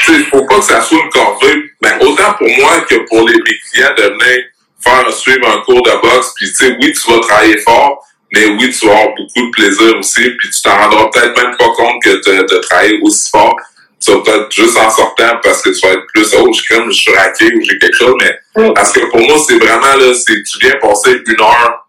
Il 0.09 0.27
faut 0.27 0.45
pas 0.45 0.59
que 0.59 0.65
ça 0.65 0.81
soit 0.81 0.99
une 0.99 1.09
corvée, 1.11 1.71
mais 1.83 1.95
autant 2.01 2.35
pour 2.35 2.49
moi 2.49 2.81
que 2.89 2.97
pour 3.09 3.29
les, 3.29 3.35
mes 3.35 3.59
clients 3.71 3.95
de 3.97 4.03
venir 4.03 4.45
faire 4.81 5.13
suivre 5.13 5.49
un 5.49 5.61
cours 5.63 5.83
de 5.83 5.93
boxe, 6.03 6.33
puis 6.37 6.49
tu 6.49 6.55
sais, 6.55 6.77
oui, 6.81 6.93
tu 6.93 7.11
vas 7.11 7.21
travailler 7.21 7.59
fort, 7.59 8.04
mais 8.35 8.47
oui, 8.47 8.71
tu 8.71 8.87
vas 8.87 8.93
avoir 8.93 9.15
beaucoup 9.15 9.47
de 9.47 9.51
plaisir 9.51 9.97
aussi, 9.99 10.23
puis 10.39 10.51
tu 10.51 10.63
t'en 10.63 10.77
rendras 10.77 11.11
peut-être 11.11 11.41
même 11.41 11.57
pas 11.57 11.69
compte 11.77 12.03
que 12.03 12.11
de, 12.11 12.59
travailler 12.59 12.99
aussi 13.03 13.31
fort. 13.31 13.57
Tu 14.05 14.11
vas 14.11 14.19
peut-être 14.19 14.53
juste 14.53 14.77
en 14.77 14.91
sortant 14.91 15.39
parce 15.43 15.63
que 15.63 15.71
tu 15.71 15.87
vas 15.87 15.95
être 15.95 16.07
plus, 16.13 16.35
oh, 16.35 16.53
je 16.53 16.63
crème, 16.65 16.91
je 16.91 16.97
suis 16.97 17.15
raqué 17.15 17.47
ou 17.55 17.61
j'ai 17.63 17.79
quelque 17.79 17.97
chose, 17.97 18.15
mais 18.21 18.73
parce 18.75 18.93
que 18.93 19.01
pour 19.11 19.21
moi, 19.21 19.37
c'est 19.47 19.57
vraiment 19.57 19.97
là, 19.97 20.13
c'est 20.15 20.43
tu 20.43 20.59
viens 20.61 20.77
passer 20.81 21.23
une 21.27 21.41
heure, 21.41 21.89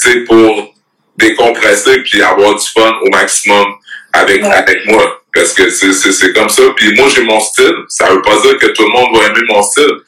tu 0.00 0.24
pour 0.24 0.74
décompresser 1.16 2.02
puis 2.02 2.22
avoir 2.22 2.54
du 2.54 2.66
fun 2.66 2.92
au 3.02 3.10
maximum 3.10 3.74
avec, 4.12 4.42
avec 4.42 4.86
moi. 4.86 5.22
Parce 5.32 5.52
que 5.52 5.70
c'est 5.70 6.32
comme 6.32 6.48
ça. 6.48 6.62
Puis 6.76 6.94
moi, 6.94 7.08
j'ai 7.14 7.22
mon 7.22 7.38
style. 7.38 7.74
Ça 7.88 8.10
veut 8.10 8.22
pas 8.22 8.40
dire 8.40 8.58
que 8.58 8.66
tout 8.66 8.82
le 8.82 8.88
monde 8.88 9.16
va 9.16 9.26
aimer 9.26 9.42
mon 9.48 9.62
style. 9.62 10.00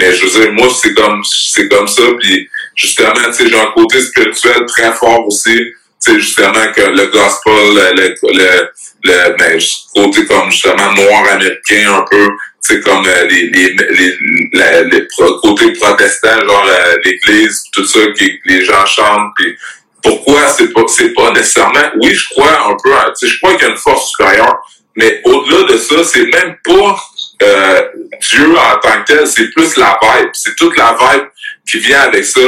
Mais 0.00 0.14
je 0.14 0.24
veux 0.24 0.40
dire, 0.40 0.52
moi, 0.52 0.68
c'est 0.80 0.94
comme, 0.94 1.22
c'est 1.24 1.68
comme 1.68 1.86
ça. 1.86 2.02
Puis 2.18 2.48
justement, 2.74 3.12
tu 3.26 3.32
sais, 3.32 3.48
j'ai 3.48 3.58
un 3.58 3.72
côté 3.74 4.00
spirituel 4.00 4.64
très 4.66 4.92
fort 4.92 5.26
aussi. 5.26 5.56
Tu 6.02 6.12
sais, 6.12 6.20
justement, 6.20 6.72
que 6.74 6.80
le 6.80 7.06
gospel, 7.06 7.52
le, 7.74 8.14
le, 8.22 8.70
le, 9.04 9.36
ben, 9.38 9.60
côté 9.94 10.26
comme 10.26 10.50
justement 10.50 10.92
noir 10.92 11.24
américain 11.32 11.94
un 11.94 12.04
peu, 12.10 12.26
tu 12.26 12.74
sais, 12.74 12.80
comme 12.80 13.06
euh, 13.06 13.26
les, 13.28 13.50
les, 13.50 13.74
les, 13.74 14.84
les, 14.84 15.08
côtés 15.42 15.72
protestants, 15.72 16.46
genre 16.46 16.66
euh, 16.68 16.96
l'église, 17.04 17.64
tout 17.72 17.84
ça, 17.84 18.00
que 18.00 18.24
les 18.46 18.64
gens 18.64 18.86
chantent, 18.86 19.32
puis 19.36 19.56
pourquoi 20.02 20.48
c'est 20.48 20.72
pas 20.72 20.82
c'est 20.88 21.12
pas 21.14 21.30
nécessairement 21.32 21.90
oui 22.00 22.12
je 22.12 22.28
crois 22.30 22.68
un 22.68 22.76
peu 22.82 22.90
tu 23.18 23.26
sais 23.26 23.32
je 23.32 23.38
crois 23.38 23.54
qu'il 23.54 23.66
y 23.66 23.70
a 23.70 23.72
une 23.72 23.76
force 23.76 24.10
supérieure 24.10 24.58
mais 24.96 25.20
au-delà 25.24 25.72
de 25.72 25.78
ça 25.78 26.04
c'est 26.04 26.26
même 26.26 26.56
pas 26.64 27.00
euh, 27.42 27.82
Dieu 28.20 28.54
en 28.56 28.78
tant 28.78 29.02
que 29.02 29.12
tel 29.12 29.26
c'est 29.26 29.50
plus 29.50 29.76
la 29.76 29.98
vibe 30.02 30.30
c'est 30.32 30.54
toute 30.56 30.76
la 30.76 30.96
vibe 30.98 31.26
qui 31.68 31.78
vient 31.78 32.00
avec 32.00 32.24
ça 32.24 32.40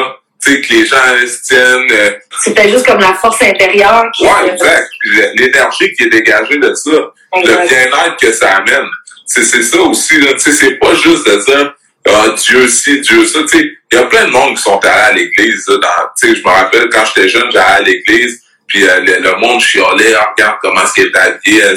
tu 0.44 0.54
sais 0.54 0.60
que 0.60 0.72
les 0.72 0.86
gens 0.86 0.96
se 0.96 1.42
tiennent 1.46 1.92
euh, 1.92 2.10
c'était 2.42 2.68
juste 2.68 2.86
comme 2.86 3.00
la 3.00 3.14
force 3.14 3.42
intérieure 3.42 4.04
qui 4.14 4.24
ouais 4.24 4.52
exact 4.52 4.88
l'énergie 5.34 5.92
qui 5.94 6.04
est 6.04 6.10
dégagée 6.10 6.58
de 6.58 6.74
ça 6.74 6.90
le 6.90 7.68
bien-être 7.68 8.16
que 8.20 8.32
ça 8.32 8.56
amène 8.56 8.88
c'est 9.26 9.44
c'est 9.44 9.62
ça 9.62 9.80
aussi 9.80 10.20
là 10.20 10.32
tu 10.34 10.40
sais 10.40 10.52
c'est 10.52 10.74
pas 10.74 10.94
juste 10.94 11.26
de 11.26 11.44
dire 11.44 11.74
ah, 12.08 12.34
Dieu 12.36 12.66
ci, 12.68 13.00
Dieu 13.00 13.24
ça. 13.26 13.40
Tu 13.42 13.48
sais, 13.48 13.72
il 13.92 13.94
y 13.94 13.98
a 13.98 14.06
plein 14.06 14.26
de 14.26 14.30
monde 14.30 14.56
qui 14.56 14.62
sont 14.62 14.78
allés 14.78 15.00
à 15.00 15.12
l'église. 15.12 15.64
Tu 15.66 15.74
sais, 16.16 16.34
je 16.34 16.42
me 16.42 16.48
rappelle 16.48 16.88
quand 16.90 17.04
j'étais 17.04 17.28
jeune, 17.28 17.50
j'allais 17.52 17.64
à 17.64 17.80
l'église. 17.80 18.42
Puis 18.66 18.88
euh, 18.88 19.00
le, 19.00 19.36
monde 19.38 19.60
chialait, 19.60 20.14
ah, 20.14 20.32
regarde 20.34 20.56
comment 20.62 20.82
est-ce 20.82 20.94
qu'il 20.94 21.06
est 21.06 21.16
habillé. 21.16 21.62
Euh, 21.62 21.76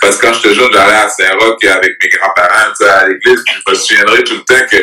parce 0.00 0.16
que 0.16 0.26
quand 0.26 0.32
j'étais 0.34 0.54
jeune, 0.54 0.70
j'allais 0.72 0.94
à 0.94 1.08
Saint-Roch 1.08 1.64
avec 1.64 1.96
mes 2.02 2.08
grands-parents 2.10 2.90
à 2.90 3.08
l'église. 3.08 3.42
Puis 3.44 3.54
je 3.54 3.70
me 3.70 3.76
souviendrai 3.76 4.24
tout 4.24 4.34
le 4.34 4.40
temps 4.40 4.66
que 4.70 4.76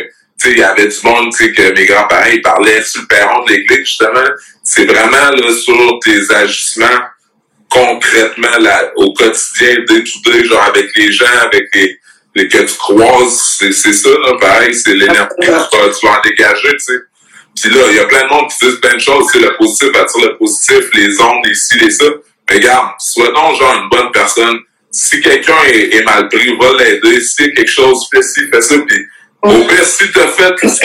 il 0.51 0.59
y 0.59 0.63
avait 0.63 0.87
du 0.87 0.97
monde 1.03 1.33
que 1.35 1.73
mes 1.73 1.85
grands-parents 1.85 2.29
ils 2.31 2.41
parlaient 2.41 2.81
sur 2.83 3.01
le 3.01 3.45
de 3.45 3.51
l'église, 3.51 3.79
justement. 3.79 4.29
C'est 4.63 4.85
vraiment 4.85 5.31
là, 5.31 5.53
sur 5.53 5.99
tes 6.03 6.33
agissements 6.33 7.01
concrètement 7.69 8.57
là, 8.59 8.91
au 8.95 9.13
quotidien, 9.13 9.75
day 9.87 10.43
genre 10.45 10.63
avec 10.63 10.95
les 10.95 11.11
gens, 11.11 11.25
avec 11.41 11.67
les, 11.73 11.99
les 12.35 12.47
que 12.47 12.59
tu 12.59 12.77
croises, 12.77 13.57
c'est 13.59 13.71
ça, 13.71 14.09
là, 14.09 14.37
pareil, 14.39 14.73
c'est 14.73 14.93
l'énergie 14.93 15.27
que 15.39 15.99
tu 15.99 16.05
vas 16.05 16.13
en 16.13 16.21
dégager, 16.23 16.71
tu 16.71 16.79
sais. 16.79 16.99
Puis 17.61 17.69
là, 17.69 17.81
il 17.89 17.95
y 17.95 17.99
a 17.99 18.05
plein 18.05 18.23
de 18.23 18.29
monde 18.29 18.49
qui 18.49 18.65
disent 18.65 18.79
plein 18.81 18.95
de 18.95 18.99
choses, 18.99 19.27
c'est 19.31 19.39
le 19.39 19.55
positif 19.57 19.89
attire 19.95 20.25
le 20.25 20.37
positif, 20.37 20.89
les 20.93 21.21
ondes, 21.21 21.45
les 21.45 21.55
ci, 21.55 21.77
les 21.79 21.91
ça. 21.91 22.05
Mais 22.49 22.55
regarde, 22.57 22.91
sois 22.99 23.31
donc 23.31 23.57
genre 23.57 23.81
une 23.81 23.89
bonne 23.89 24.11
personne. 24.11 24.59
Si 24.91 25.19
quelqu'un 25.21 25.63
est, 25.67 26.03
mal 26.03 26.29
pris, 26.29 26.55
va 26.57 26.73
l'aider. 26.77 27.19
Si 27.21 27.53
quelque 27.53 27.71
chose, 27.71 28.07
fais 28.13 28.21
ci, 28.21 28.41
fais 28.51 28.61
ça. 28.61 28.75
Au 29.49 29.63
pire, 29.65 29.85
si 29.85 30.11
t'as 30.11 30.27
fait, 30.27 30.67
si 30.67 30.79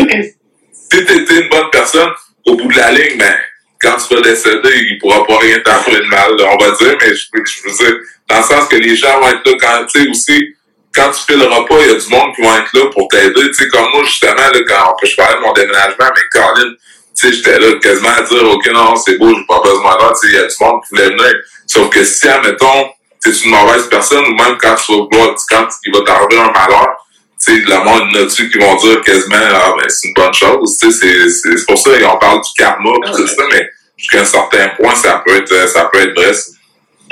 t'étais 0.89 1.41
une 1.41 1.49
bonne 1.49 1.71
personne, 1.71 2.11
au 2.47 2.57
bout 2.57 2.69
de 2.69 2.77
la 2.77 2.93
ligne, 2.93 3.19
ben, 3.19 3.37
quand 3.81 3.97
tu 3.97 4.15
vas 4.15 4.21
décéder, 4.21 4.87
il 4.91 4.99
pourra 4.99 5.25
pas 5.27 5.39
rien 5.39 5.59
t'en 5.61 5.91
de 5.91 6.07
mal, 6.07 6.33
on 6.39 6.57
va 6.63 6.71
dire, 6.73 6.97
mais 7.01 7.15
je, 7.15 7.27
je 7.33 7.69
veux 7.69 7.75
dire, 7.75 7.97
dans 8.29 8.37
le 8.37 8.43
sens 8.43 8.69
que 8.69 8.77
les 8.77 8.95
gens 8.95 9.21
vont 9.21 9.29
être 9.29 9.47
là 9.47 9.57
quand, 9.61 9.87
tu 9.87 10.03
sais, 10.03 10.09
aussi, 10.09 10.55
quand 10.95 11.11
tu 11.13 11.33
fileras 11.33 11.65
pas, 11.65 11.77
il 11.81 11.87
y 11.87 11.95
a 11.95 11.95
du 11.95 12.09
monde 12.09 12.35
qui 12.35 12.43
vont 12.43 12.57
être 12.57 12.71
là 12.75 12.91
pour 12.93 13.09
t'aider. 13.09 13.43
Tu 13.49 13.55
sais, 13.55 13.69
comme 13.69 13.91
moi, 13.93 14.05
justement, 14.05 14.35
là, 14.35 14.61
quand 14.67 15.07
je 15.07 15.17
parlais 15.17 15.37
de 15.37 15.41
mon 15.41 15.53
déménagement 15.53 16.05
avec 16.05 16.25
Caroline, 16.33 16.75
tu 17.17 17.27
sais, 17.27 17.33
j'étais 17.33 17.59
là 17.59 17.75
quasiment 17.81 18.11
à 18.11 18.23
dire, 18.23 18.51
OK, 18.51 18.67
non, 18.73 18.97
c'est 18.97 19.19
beau, 19.19 19.35
j'ai 19.35 19.47
pas 19.47 19.61
besoin 19.63 19.97
d'aide. 19.99 20.15
Tu 20.21 20.29
sais, 20.29 20.35
il 20.35 20.35
y 20.35 20.43
a 20.43 20.47
du 20.47 20.55
monde 20.61 20.81
qui 20.83 20.95
voulait 20.95 21.11
venir. 21.11 21.35
Sauf 21.67 21.89
que 21.91 22.05
si, 22.05 22.29
admettons, 22.29 22.91
tu 23.23 23.31
es 23.31 23.33
une 23.33 23.51
mauvaise 23.51 23.87
personne, 23.89 24.25
ou 24.25 24.35
même 24.35 24.59
quand 24.61 24.75
tu 24.75 24.93
vas 24.93 25.35
quand 25.49 25.69
il 25.85 25.93
va 25.93 26.01
t'arriver 26.03 26.41
un 26.41 26.51
malheur, 26.51 26.89
tu 27.10 27.10
sais, 27.41 27.57
le 27.57 27.85
monde 27.85 28.13
là-dessus 28.15 28.51
qui 28.51 28.59
vont 28.59 28.75
dire 28.77 29.01
quasiment, 29.03 29.37
ah, 29.55 29.75
ben, 29.79 29.89
c'est 29.89 30.09
une 30.09 30.15
bonne 30.15 30.35
chose. 30.35 30.79
Tu 30.81 30.91
sais, 30.91 31.29
c'est 31.29 31.67
pour 31.67 31.79
ça 31.79 31.91
qu'on 31.99 32.19
parle 32.19 32.41
du 32.41 32.51
karma, 32.57 32.91
et 32.91 33.11
tout 33.11 33.27
ça, 33.27 33.43
mais 33.51 33.69
jusqu'à 33.97 34.21
un 34.21 34.25
certain 34.25 34.69
point, 34.77 34.95
ça 34.95 35.23
peut 35.25 35.37
être, 35.37 35.69
ça 35.69 35.91
peut 35.93 36.01
être 36.01 36.15
vrai. 36.15 36.33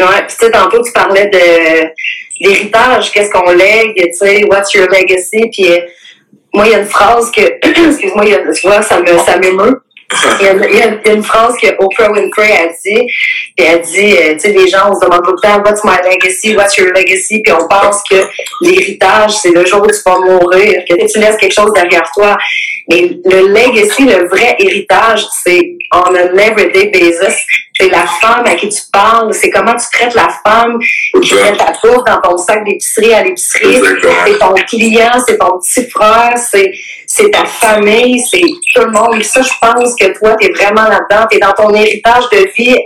Ouais, 0.01 0.27
tu 0.29 0.35
sais, 0.37 0.51
tantôt, 0.51 0.83
tu 0.83 0.93
parlais 0.93 1.27
de 1.27 1.89
l'héritage, 2.41 3.11
qu'est-ce 3.11 3.31
qu'on 3.31 3.51
lègue, 3.51 3.95
tu 3.97 4.13
sais, 4.13 4.45
what's 4.45 4.73
your 4.75 4.89
legacy, 4.89 5.49
puis 5.53 5.73
euh, 5.73 5.81
moi, 6.55 6.67
il 6.67 6.73
y 6.73 6.75
a 6.75 6.79
une 6.79 6.87
phrase 6.87 7.31
que, 7.31 7.41
excuse-moi, 7.89 8.25
tu 8.55 8.67
vois, 8.67 8.83
ça 8.83 9.01
me, 9.01 9.19
ça 9.19 9.39
m'émeut. 9.39 9.81
Il 10.11 10.47
y, 10.47 10.49
a, 10.49 10.55
il 10.55 10.75
y, 10.75 10.81
a, 10.81 11.13
une 11.13 11.23
phrase 11.23 11.55
que 11.61 11.67
Oprah 11.79 12.11
Winfrey 12.11 12.51
a 12.51 12.69
dit, 12.69 13.07
puis 13.57 13.67
elle 13.67 13.83
dit, 13.83 14.17
euh, 14.17 14.33
tu 14.35 14.41
sais, 14.41 14.53
les 14.53 14.67
gens, 14.67 14.91
on 14.91 14.99
se 14.99 15.05
demande 15.05 15.23
tout 15.23 15.33
le 15.33 15.41
temps, 15.41 15.63
what's 15.63 15.85
my 15.85 15.99
legacy, 16.03 16.57
what's 16.57 16.79
your 16.79 16.89
legacy, 16.95 17.43
puis 17.43 17.53
on 17.53 17.69
pense 17.69 18.03
que 18.11 18.17
l'héritage, 18.63 19.33
c'est 19.43 19.51
le 19.51 19.67
jour 19.67 19.83
où 19.83 19.87
tu 19.87 20.01
vas 20.07 20.19
mourir, 20.19 20.83
que 20.89 20.95
tu 21.13 21.19
laisses 21.19 21.37
quelque 21.37 21.53
chose 21.53 21.73
derrière 21.75 22.11
toi. 22.15 22.39
Mais 22.89 23.19
le 23.23 23.49
legacy, 23.49 24.05
le 24.05 24.27
vrai 24.29 24.57
héritage, 24.59 25.27
c'est 25.45 25.77
on 25.93 26.15
an 26.15 26.37
everyday 26.39 26.87
basis. 26.87 27.37
C'est 27.79 27.91
la 27.91 28.07
femme 28.21 28.45
à 28.45 28.55
qui 28.57 28.69
tu 28.69 28.81
parles, 28.93 29.33
c'est 29.33 29.51
comment 29.51 29.77
tu 29.77 29.87
traites 29.93 30.15
la 30.15 30.29
femme 30.45 30.81
qui 31.23 31.29
fait 31.29 31.57
ta 31.57 31.73
bouffe 31.81 32.03
dans 32.05 32.21
ton 32.21 32.37
sac 32.37 32.65
d'épicerie 32.65 33.15
à 33.15 33.23
l'épicerie. 33.23 33.81
C'est 34.27 34.39
ton 34.39 34.55
client, 34.55 35.13
c'est 35.27 35.39
ton 35.39 35.59
petit 35.59 35.89
frère, 35.89 36.35
c'est, 36.39 36.73
c'est 37.19 37.31
ta 37.31 37.45
famille, 37.45 38.21
c'est 38.21 38.41
tout 38.41 38.83
le 38.83 38.93
monde. 38.93 39.17
Et 39.19 39.25
ça, 39.25 39.43
je 39.43 39.53
pense 39.61 39.95
que 39.97 40.19
toi, 40.19 40.37
tu 40.41 40.47
es 40.47 40.53
vraiment 40.53 40.89
là-dedans, 40.89 41.27
tu 41.31 41.37
es 41.37 41.41
dans 41.41 41.53
ton 41.53 41.75
héritage 41.75 42.29
de 42.31 42.49
vie 42.57 42.79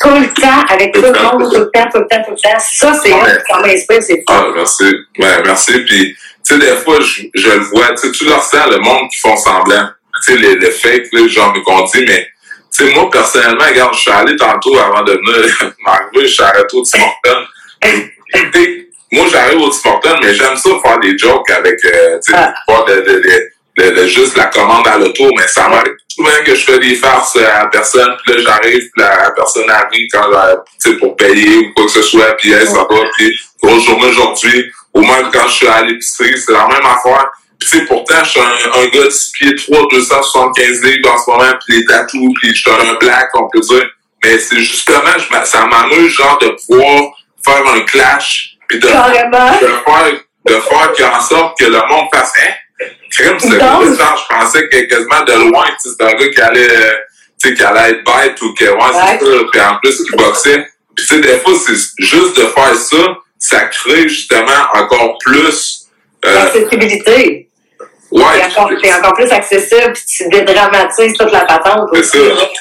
tout 0.00 0.10
le 0.10 0.28
temps, 0.40 0.62
avec 0.68 0.92
tout 0.92 1.00
le 1.00 1.08
monde, 1.08 1.50
tout 1.50 1.58
le 1.58 1.70
temps, 1.72 1.88
tout 1.92 1.98
le 1.98 2.06
temps, 2.06 2.22
tout 2.24 2.32
le 2.32 2.36
temps. 2.36 2.58
Ça, 2.58 2.92
c'est 3.02 3.12
ouais. 3.12 3.38
ça 3.50 3.58
m'inspire, 3.60 4.02
c'est 4.02 4.22
Ah, 4.28 4.46
merci. 4.54 4.84
Ouais, 5.18 5.42
merci. 5.44 5.72
Puis, 5.80 6.14
tu 6.14 6.16
sais, 6.42 6.58
des 6.58 6.76
fois, 6.76 6.98
je, 7.00 7.22
je 7.34 7.48
le 7.48 7.60
vois, 7.60 7.88
tu 7.90 8.06
sais, 8.06 8.12
tu 8.12 8.24
le 8.26 8.34
ressens, 8.34 8.70
le 8.70 8.78
monde 8.78 9.08
qui 9.10 9.18
font 9.18 9.36
semblant. 9.36 9.88
Tu 10.24 10.32
sais, 10.32 10.38
les, 10.38 10.56
les 10.56 10.70
fakes, 10.70 11.12
là, 11.12 11.26
genre, 11.26 11.54
qu'on 11.64 11.82
dit, 11.84 12.04
mais 12.06 12.28
tu 12.76 12.86
sais, 12.86 12.94
moi, 12.94 13.10
personnellement, 13.10 13.64
regarde, 13.64 13.94
je 13.94 14.00
suis 14.00 14.10
allé 14.10 14.36
tantôt 14.36 14.76
avant 14.78 15.02
de 15.02 15.12
venir 15.12 15.72
m'arriver, 15.84 16.26
je 16.26 16.32
suis 16.34 16.42
arrêté 16.42 16.76
au 16.76 16.82
Tim 16.82 17.00
moi, 19.12 19.26
j'arrive 19.30 19.60
au 19.60 19.70
Tim 19.70 20.18
mais 20.22 20.34
j'aime 20.34 20.56
ça 20.56 20.70
faire 20.82 20.98
des 21.00 21.16
jokes 21.16 21.50
avec, 21.50 21.76
euh, 21.84 22.18
tu 22.24 22.32
sais, 22.32 22.38
ah. 22.38 22.84
de, 22.88 22.94
de, 22.94 23.22
de, 23.22 23.50
juste 24.06 24.36
la 24.36 24.46
commande 24.46 24.86
à 24.88 24.98
l'auto, 24.98 25.28
mais 25.36 25.46
ça 25.48 25.68
m'arrive 25.68 25.96
souvent 26.08 26.30
que 26.44 26.54
je 26.54 26.64
fais 26.64 26.78
des 26.78 26.94
farces 26.94 27.36
à 27.36 27.64
la 27.64 27.66
personne, 27.66 28.16
puis 28.24 28.34
là, 28.34 28.42
j'arrive, 28.42 28.78
puis 28.78 29.02
la 29.02 29.30
personne 29.36 29.68
arrive 29.68 30.08
quand, 30.12 30.30
tu 30.82 30.90
sais, 30.90 30.96
pour 30.96 31.14
payer 31.16 31.58
ou 31.58 31.72
quoi 31.74 31.84
que 31.84 31.90
ce 31.90 32.02
soit, 32.02 32.36
puis 32.38 32.52
elle, 32.52 32.66
ça 32.66 32.86
va, 32.88 32.96
puis 33.16 33.38
grosse 33.62 33.84
journée 33.84 34.06
aujourd'hui, 34.06 34.72
ou 34.94 35.00
même 35.00 35.30
quand 35.32 35.46
je 35.48 35.52
suis 35.52 35.68
à 35.68 35.82
l'épicerie, 35.82 36.38
c'est 36.38 36.52
la 36.52 36.66
même 36.66 36.86
affaire. 36.86 37.30
Tu 37.60 37.68
sais, 37.68 37.84
pourtant, 37.86 38.22
je 38.22 38.30
suis 38.30 38.40
un, 38.40 38.86
gars 38.88 39.04
de 39.04 39.10
6 39.10 39.32
pieds 39.32 39.54
3, 39.54 39.88
275 39.90 40.82
livres 40.82 41.10
en 41.12 41.18
ce 41.18 41.30
moment, 41.30 41.52
puis 41.66 41.78
les 41.78 41.84
tatous, 41.84 42.32
puis 42.40 42.54
je 42.54 42.60
suis 42.60 42.70
un 42.70 42.94
black, 42.94 43.28
on 43.34 43.48
peut 43.48 43.60
dire. 43.60 43.90
Mais 44.24 44.38
c'est 44.38 44.58
justement, 44.58 45.00
je, 45.18 45.44
ça 45.44 45.66
m'amuse, 45.66 46.12
genre, 46.12 46.38
de 46.38 46.56
pouvoir 46.66 47.12
faire 47.44 47.66
un 47.74 47.80
clash, 47.80 48.56
puis 48.68 48.78
de, 48.78 48.86
de, 48.86 48.92
faire, 48.92 49.30
de 50.46 50.54
faire 50.54 51.16
en 51.16 51.20
sorte 51.20 51.58
que 51.58 51.66
le 51.66 51.80
monde 51.88 52.08
fasse, 52.12 52.32
hein, 52.42 52.52
crime, 53.10 53.38
c'est 53.38 53.48
je 53.50 54.34
pensais 54.34 54.68
que 54.68 54.80
quasiment 54.86 55.24
de 55.24 55.50
loin, 55.50 55.64
tu 55.66 55.90
sais, 55.90 55.96
c'est 55.98 56.06
un 56.06 56.14
gars 56.14 56.28
qui 56.28 56.40
allait, 56.40 56.68
tu 57.40 57.48
sais, 57.48 57.54
qui 57.54 57.62
allait 57.62 57.90
être 57.90 58.04
bête 58.04 58.40
ou 58.42 58.54
que, 58.54 58.64
ouais, 58.64 58.92
c'est 58.92 59.24
ça, 59.24 59.42
puis 59.52 59.60
en 59.60 59.76
plus, 59.82 60.02
qui 60.04 60.16
boxait. 60.16 60.66
Puis, 60.94 61.06
tu 61.06 61.14
sais, 61.14 61.20
des 61.20 61.38
fois, 61.38 61.52
c'est 61.66 62.04
juste 62.04 62.36
de 62.36 62.46
faire 62.46 62.74
ça, 62.74 62.96
ça 63.38 63.60
crée 63.64 64.08
justement 64.08 64.66
encore 64.74 65.18
plus, 65.18 65.88
euh, 66.24 66.34
L'accessibilité 66.34 67.46
Ouais. 68.10 68.22
T'es 68.80 68.92
encore, 68.94 69.14
plus 69.14 69.30
accessible, 69.30 69.92
puis 69.92 70.02
tu 70.06 70.28
dédramatises 70.28 71.12
toute 71.18 71.32
la 71.32 71.44
patente. 71.44 71.88
C'est 71.94 72.04
ça. 72.04 72.18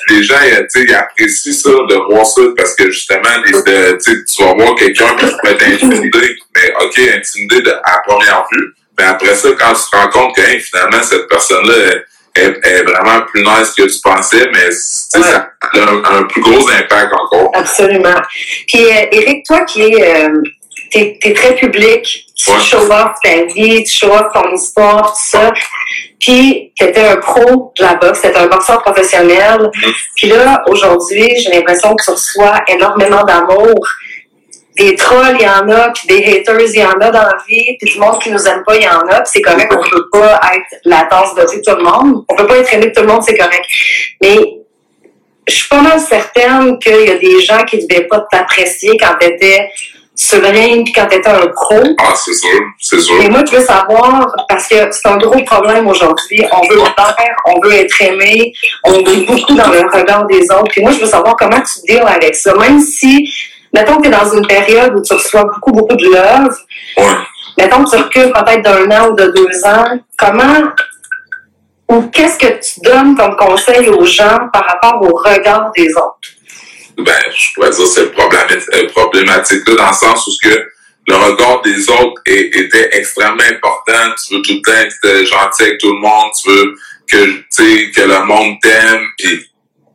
Les 0.10 0.24
gens, 0.24 0.36
tu 0.40 0.66
sais, 0.70 0.84
ils 0.84 0.94
apprécient 0.94 1.54
ça, 1.54 1.70
de 1.70 1.96
voir 2.12 2.26
ça, 2.26 2.42
parce 2.58 2.76
que 2.76 2.90
justement, 2.90 3.22
les, 3.46 3.52
de, 3.52 3.98
tu 3.98 4.44
vas 4.44 4.54
voir 4.54 4.76
quelqu'un 4.76 5.16
qui 5.16 5.26
peut 5.42 5.50
être 5.50 5.64
intimidé, 5.64 6.36
mais 6.56 6.74
OK, 6.84 7.00
intimidé 7.16 7.62
de, 7.62 7.72
à 7.84 8.02
première 8.06 8.46
vue, 8.52 8.74
mais 8.98 9.06
après 9.06 9.36
ça, 9.36 9.50
quand 9.58 9.74
tu 9.74 9.90
te 9.92 9.96
rends 9.96 10.10
compte 10.10 10.36
que 10.36 10.42
hey, 10.42 10.60
finalement, 10.60 11.04
cette 11.04 11.28
personne-là 11.28 11.96
est, 12.36 12.68
est, 12.68 12.84
vraiment 12.84 13.22
plus 13.28 13.44
nice 13.44 13.72
que 13.78 13.84
tu 13.84 14.00
pensais, 14.04 14.50
mais 14.54 14.70
tu 14.70 14.76
sais, 14.76 15.22
ça 15.22 15.52
a 15.62 15.80
un, 15.80 16.04
un, 16.18 16.24
plus 16.24 16.42
gros 16.42 16.70
impact 16.70 17.14
encore. 17.14 17.52
Absolument. 17.54 18.22
Puis, 18.68 18.84
euh, 18.86 19.06
Eric, 19.12 19.46
toi 19.46 19.62
qui 19.66 19.82
es... 19.84 20.26
Euh, 20.26 20.42
t'es 20.92 21.20
es 21.24 21.34
très 21.34 21.56
public, 21.56 22.26
tu 22.36 22.52
Ouais. 22.52 22.60
show 22.60 22.92
off 22.92 23.14
ta 23.24 23.44
vie, 23.54 23.84
tu 23.84 23.96
show 24.00 24.12
off 24.12 24.32
ton 24.34 24.54
histoire, 24.54 25.14
tout 25.14 25.38
ça. 25.38 25.52
Puis, 26.20 26.74
t'étais 26.78 27.08
un 27.08 27.18
pro 27.18 27.74
de 27.78 27.84
la 27.84 27.96
boxe, 27.96 28.22
t'étais 28.22 28.38
un 28.38 28.48
boxeur 28.48 28.82
professionnel. 28.82 29.70
Puis 30.16 30.28
là, 30.28 30.64
aujourd'hui, 30.68 31.36
j'ai 31.40 31.52
l'impression 31.52 31.96
que 31.96 32.04
tu 32.04 32.12
reçois 32.12 32.60
énormément 32.68 33.24
d'amour. 33.24 33.76
Des 34.78 34.96
trolls, 34.96 35.38
il 35.40 35.46
y 35.46 35.50
en 35.50 35.70
a, 35.70 35.90
puis 35.92 36.08
des 36.08 36.24
haters, 36.26 36.60
il 36.60 36.80
y 36.80 36.86
en 36.86 37.00
a 37.00 37.10
dans 37.10 37.22
la 37.22 37.38
vie, 37.48 37.78
puis 37.80 37.92
du 37.92 38.00
monde 38.00 38.22
qui 38.22 38.30
nous 38.30 38.46
aime 38.46 38.64
pas, 38.66 38.76
il 38.76 38.84
y 38.84 38.88
en 38.88 39.08
a, 39.08 39.22
puis 39.22 39.32
c'est 39.34 39.42
correct, 39.42 39.72
on 39.74 39.90
peut 39.90 40.10
pas 40.12 40.40
être 40.54 40.82
la 40.84 41.04
tasse 41.04 41.34
de 41.36 41.44
tout 41.44 41.78
le 41.78 41.84
monde. 41.84 42.26
On 42.28 42.36
peut 42.36 42.46
pas 42.46 42.58
être 42.58 42.74
aimé 42.74 42.88
de 42.88 42.92
tout 42.92 43.02
le 43.02 43.08
monde, 43.08 43.24
c'est 43.26 43.38
correct. 43.38 43.66
Mais 44.22 44.38
je 45.48 45.54
suis 45.54 45.70
pas 45.70 45.82
mal 45.82 46.00
certaine 46.00 46.78
qu'il 46.80 47.06
y 47.06 47.12
a 47.12 47.18
des 47.18 47.42
gens 47.42 47.64
qui 47.64 47.86
devaient 47.88 48.08
pas 48.08 48.26
t'apprécier 48.32 48.98
quand 48.98 49.16
t'étais 49.20 49.70
ring, 50.34 50.84
puis 50.86 50.94
quand 50.94 51.08
t'étais 51.08 51.30
un 51.30 51.48
pro. 51.48 51.82
Ah, 52.00 52.14
c'est 52.16 52.34
sûr, 52.34 52.62
c'est 52.80 53.00
sûr. 53.00 53.22
Et 53.22 53.30
moi, 53.30 53.44
je 53.46 53.56
veux 53.56 53.64
savoir, 53.64 54.32
parce 54.48 54.68
que 54.68 54.76
c'est 54.92 55.08
un 55.08 55.18
gros 55.18 55.44
problème 55.44 55.88
aujourd'hui, 55.88 56.44
on 56.52 56.62
veut 56.68 56.82
plaire, 56.96 57.36
on 57.46 57.60
veut 57.60 57.74
être 57.74 58.02
aimé, 58.02 58.54
on 58.84 58.94
est 58.94 59.26
beaucoup 59.26 59.54
dans 59.56 59.70
le 59.70 59.82
regard 59.92 60.26
des 60.28 60.44
autres. 60.52 60.70
Puis 60.70 60.82
moi, 60.82 60.92
je 60.92 61.00
veux 61.00 61.08
savoir 61.08 61.36
comment 61.36 61.62
tu 61.62 61.82
deals 61.88 62.08
avec 62.08 62.36
ça. 62.36 62.54
Même 62.56 62.80
si, 62.80 63.30
mettons 63.76 63.98
que 63.98 64.04
tu 64.04 64.08
es 64.08 64.12
dans 64.12 64.30
une 64.34 64.48
période 64.48 64.94
où 64.96 65.02
tu 65.02 65.14
reçois 65.14 65.44
beaucoup, 65.44 65.72
beaucoup 65.72 65.96
de 65.96 66.06
love, 66.06 66.56
Ouais. 66.98 67.18
mettons 67.58 67.84
que 67.84 67.90
tu 67.92 67.98
recules 67.98 68.32
peut-être 68.34 68.64
d'un 68.64 68.90
an 69.00 69.10
ou 69.10 69.16
de 69.16 69.26
deux 69.36 69.66
ans, 69.66 69.86
comment 70.18 70.64
ou 71.90 72.02
qu'est-ce 72.14 72.38
que 72.40 72.52
tu 72.66 72.80
donnes 72.82 73.16
comme 73.16 73.36
conseil 73.36 73.88
aux 73.90 74.06
gens 74.06 74.40
par 74.52 74.66
rapport 74.66 75.02
au 75.02 75.14
regard 75.16 75.72
des 75.76 75.90
autres? 75.96 76.30
ben, 76.98 77.14
je 77.38 77.54
pourrais 77.54 77.70
dire 77.72 77.88
c'est 77.88 78.12
problématique, 78.14 78.70
euh, 78.74 78.88
problématique 78.90 79.68
là, 79.68 79.76
dans 79.76 79.88
le 79.90 79.94
sens 79.94 80.28
où 80.28 80.32
ce 80.32 80.50
que 80.50 80.56
le 81.08 81.16
regard 81.16 81.62
des 81.62 81.90
autres 81.90 82.22
est- 82.26 82.56
était 82.56 82.90
extrêmement 82.98 83.44
important. 83.44 84.14
Tu 84.26 84.36
veux 84.36 84.42
tout 84.42 84.54
le 84.54 84.62
temps 84.62 84.80
être 84.80 84.96
euh, 85.06 85.26
gentil 85.26 85.64
avec 85.64 85.78
tout 85.80 85.94
le 85.94 86.00
monde, 86.00 86.32
tu 86.42 86.50
veux 86.50 86.74
que, 87.12 87.26
tu 87.26 87.46
sais, 87.50 87.92
que 87.92 88.02
le 88.02 88.24
monde 88.26 88.56
t'aime, 88.62 89.06
puis 89.20 89.46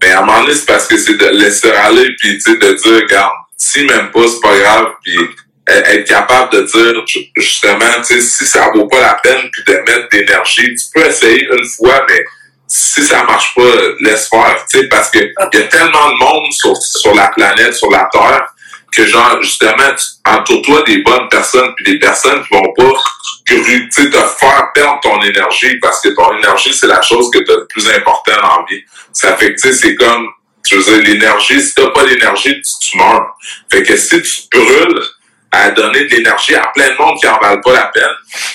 ben, 0.00 0.12
à 0.14 0.18
un 0.20 0.24
moment 0.26 0.42
donné, 0.42 0.54
c'est 0.54 0.66
parce 0.66 0.86
que 0.86 0.96
c'est 0.98 1.14
de 1.16 1.26
laisser 1.28 1.70
aller, 1.72 2.14
puis 2.20 2.34
tu 2.34 2.40
sais, 2.42 2.56
de 2.58 2.72
dire, 2.74 2.92
regarde, 3.02 3.32
si 3.62 3.84
même 3.84 4.10
pas, 4.10 4.26
c'est 4.26 4.40
pas 4.40 4.58
grave, 4.58 4.86
puis 5.04 5.18
être 5.66 6.08
capable 6.08 6.50
de 6.52 6.62
dire, 6.62 7.06
ju- 7.06 7.26
justement, 7.36 7.92
tu 7.98 8.14
sais, 8.14 8.20
si 8.22 8.46
ça 8.46 8.70
vaut 8.74 8.88
pas 8.88 9.00
la 9.00 9.14
peine, 9.22 9.48
puis 9.52 9.62
de 9.66 9.74
mettre 9.86 10.08
d'énergie, 10.10 10.74
tu 10.74 10.86
peux 10.94 11.06
essayer 11.06 11.46
une 11.52 11.68
fois, 11.68 12.04
mais 12.08 12.24
si 12.66 13.02
ça 13.02 13.22
marche 13.24 13.54
pas, 13.54 13.70
laisse 14.00 14.28
faire, 14.28 14.64
tu 14.68 14.78
sais, 14.78 14.88
parce 14.88 15.10
que 15.10 15.18
il 15.18 15.58
y 15.58 15.62
a 15.62 15.66
tellement 15.66 16.08
de 16.08 16.16
monde 16.24 16.52
sur, 16.52 16.74
sur 16.76 17.14
la 17.14 17.28
planète, 17.28 17.74
sur 17.74 17.90
la 17.90 18.08
Terre, 18.10 18.46
que 18.92 19.06
genre, 19.06 19.40
justement, 19.42 19.94
entoure-toi 20.26 20.82
des 20.86 20.98
bonnes 21.02 21.28
personnes, 21.28 21.72
puis 21.76 21.84
des 21.92 21.98
personnes 21.98 22.42
qui 22.42 22.54
vont 22.54 22.72
pas 22.76 22.92
te 23.46 24.10
faire 24.38 24.70
perdre 24.74 25.00
ton 25.02 25.20
énergie, 25.22 25.78
parce 25.80 26.00
que 26.00 26.08
ton 26.08 26.36
énergie, 26.38 26.72
c'est 26.72 26.86
la 26.86 27.02
chose 27.02 27.30
que 27.32 27.38
tu 27.38 27.50
as 27.52 27.56
le 27.56 27.66
plus 27.66 27.88
important 27.90 28.32
dans 28.42 28.64
vie. 28.68 28.82
Ça 29.12 29.36
fait 29.36 29.54
que, 29.54 29.60
tu 29.60 29.68
sais, 29.68 29.74
c'est 29.74 29.94
comme, 29.94 30.28
je 30.68 30.76
veux 30.76 31.02
dire, 31.02 31.14
l'énergie, 31.14 31.60
si 31.60 31.74
t'as 31.74 31.90
pas 31.90 32.04
d'énergie, 32.04 32.60
tu, 32.80 32.96
meurs. 32.96 33.36
Fait 33.70 33.82
que 33.82 33.96
si 33.96 34.22
tu 34.22 34.42
brûles 34.52 35.02
à 35.52 35.70
donner 35.70 36.04
de 36.04 36.16
l'énergie 36.16 36.54
à 36.54 36.66
plein 36.74 36.90
de 36.90 36.96
monde 36.96 37.18
qui 37.20 37.26
en 37.26 37.38
valent 37.38 37.60
pas 37.60 37.72
la 37.72 37.86
peine, 37.86 38.14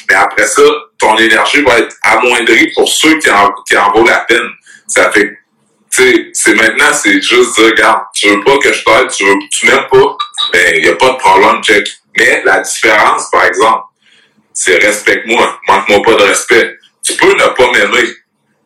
mais 0.10 0.16
après 0.16 0.48
ça, 0.48 0.64
ton 0.98 1.18
énergie 1.18 1.62
va 1.62 1.80
être 1.80 1.96
amoindrie 2.04 2.72
pour 2.74 2.88
ceux 2.88 3.20
qui 3.20 3.30
en, 3.30 3.52
qui 3.68 3.78
en 3.78 4.04
la 4.04 4.20
peine. 4.20 4.50
Ça 4.88 5.12
fait 5.12 5.38
tu 5.96 6.04
sais, 6.04 6.30
c'est 6.34 6.56
maintenant, 6.56 6.94
c'est 6.94 7.22
juste 7.22 7.56
dire, 7.56 7.68
regarde, 7.68 8.02
tu 8.14 8.28
veux 8.28 8.44
pas 8.44 8.58
que 8.58 8.74
je 8.74 8.84
t'aide, 8.84 9.10
tu 9.10 9.24
veux, 9.26 9.36
tu 9.50 9.68
m'aimes 9.68 9.88
pas, 9.90 10.18
ben, 10.52 10.84
y 10.84 10.90
a 10.90 10.96
pas 10.96 11.12
de 11.12 11.18
problème, 11.18 11.64
check. 11.64 11.88
Mais 12.18 12.42
la 12.44 12.60
différence, 12.60 13.30
par 13.30 13.46
exemple, 13.46 13.84
c'est 14.54 14.78
respecte-moi, 14.78 15.60
manque-moi 15.68 16.02
pas 16.02 16.16
de 16.16 16.24
respect. 16.24 16.78
Tu 17.04 17.14
peux 17.14 17.34
ne 17.34 17.48
pas 17.48 17.72
m'aimer. 17.72 18.10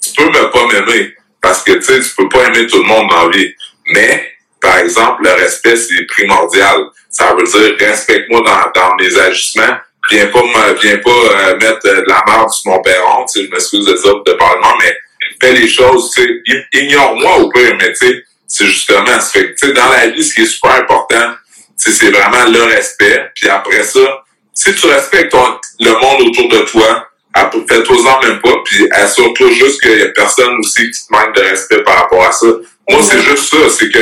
Tu 0.01 0.13
peux 0.15 0.25
ne 0.25 0.45
pas 0.45 0.67
m'aimer. 0.67 1.13
Parce 1.41 1.63
que, 1.63 1.73
tu 1.73 1.81
sais, 1.83 1.99
tu 2.01 2.09
peux 2.17 2.29
pas 2.29 2.45
aimer 2.47 2.67
tout 2.67 2.77
le 2.77 2.83
monde 2.87 3.09
dans 3.09 3.27
la 3.27 3.37
vie. 3.37 3.53
Mais, 3.87 4.31
par 4.61 4.77
exemple, 4.77 5.23
le 5.23 5.31
respect, 5.31 5.75
c'est 5.75 6.05
primordial. 6.07 6.85
Ça 7.09 7.33
veut 7.35 7.43
dire, 7.45 7.75
respecte-moi 7.87 8.41
dans, 8.41 8.81
dans 8.81 8.95
mes 8.95 9.17
agissements. 9.17 9.77
Viens 10.11 10.27
pas 10.27 10.41
viens 10.81 10.97
pas 10.97 11.09
euh, 11.11 11.57
mettre 11.57 11.85
euh, 11.85 12.01
de 12.01 12.07
la 12.09 12.23
merde 12.25 12.49
sur 12.49 12.71
mon 12.71 12.81
perron, 12.81 13.25
tu 13.25 13.39
sais, 13.41 13.45
je 13.45 13.51
m'excuse 13.51 13.85
de 13.85 13.95
ça 13.95 14.09
de 14.25 14.31
parlement, 14.33 14.73
mais 14.81 14.95
fais 15.41 15.53
les 15.53 15.67
choses, 15.67 16.11
tu 16.15 16.21
sais, 16.23 16.65
ignore-moi 16.73 17.37
au 17.37 17.49
pire, 17.49 17.75
mais 17.79 17.89
tu 17.93 18.07
sais, 18.07 18.23
c'est 18.47 18.65
justement, 18.65 19.05
ça 19.05 19.19
fait 19.31 19.51
que, 19.53 19.59
tu 19.59 19.67
sais, 19.67 19.73
dans 19.73 19.89
la 19.89 20.07
vie, 20.07 20.23
ce 20.23 20.33
qui 20.33 20.41
est 20.41 20.45
super 20.45 20.71
important, 20.71 21.33
c'est 21.75 22.09
vraiment 22.11 22.45
le 22.49 22.63
respect. 22.63 23.29
Puis 23.35 23.49
après 23.49 23.83
ça, 23.83 24.23
si 24.53 24.73
tu 24.73 24.87
respectes 24.87 25.31
ton- 25.31 25.59
le 25.79 25.91
monde 25.91 26.21
autour 26.21 26.49
de 26.49 26.59
toi, 26.59 27.07
fais-toi-en 27.67 28.21
même 28.21 28.39
pas, 28.41 28.53
puis 28.65 28.87
assure-toi 28.91 29.51
juste 29.51 29.81
qu'il 29.81 29.99
y 29.99 30.01
a 30.01 30.09
personne 30.09 30.57
aussi 30.59 30.89
qui 30.91 31.07
te 31.07 31.11
manque 31.11 31.35
de 31.35 31.41
respect 31.41 31.83
par 31.83 31.95
rapport 31.95 32.25
à 32.25 32.31
ça. 32.31 32.47
Moi, 32.89 33.01
c'est 33.03 33.21
juste 33.21 33.49
ça, 33.49 33.57
c'est 33.69 33.89
que 33.89 33.99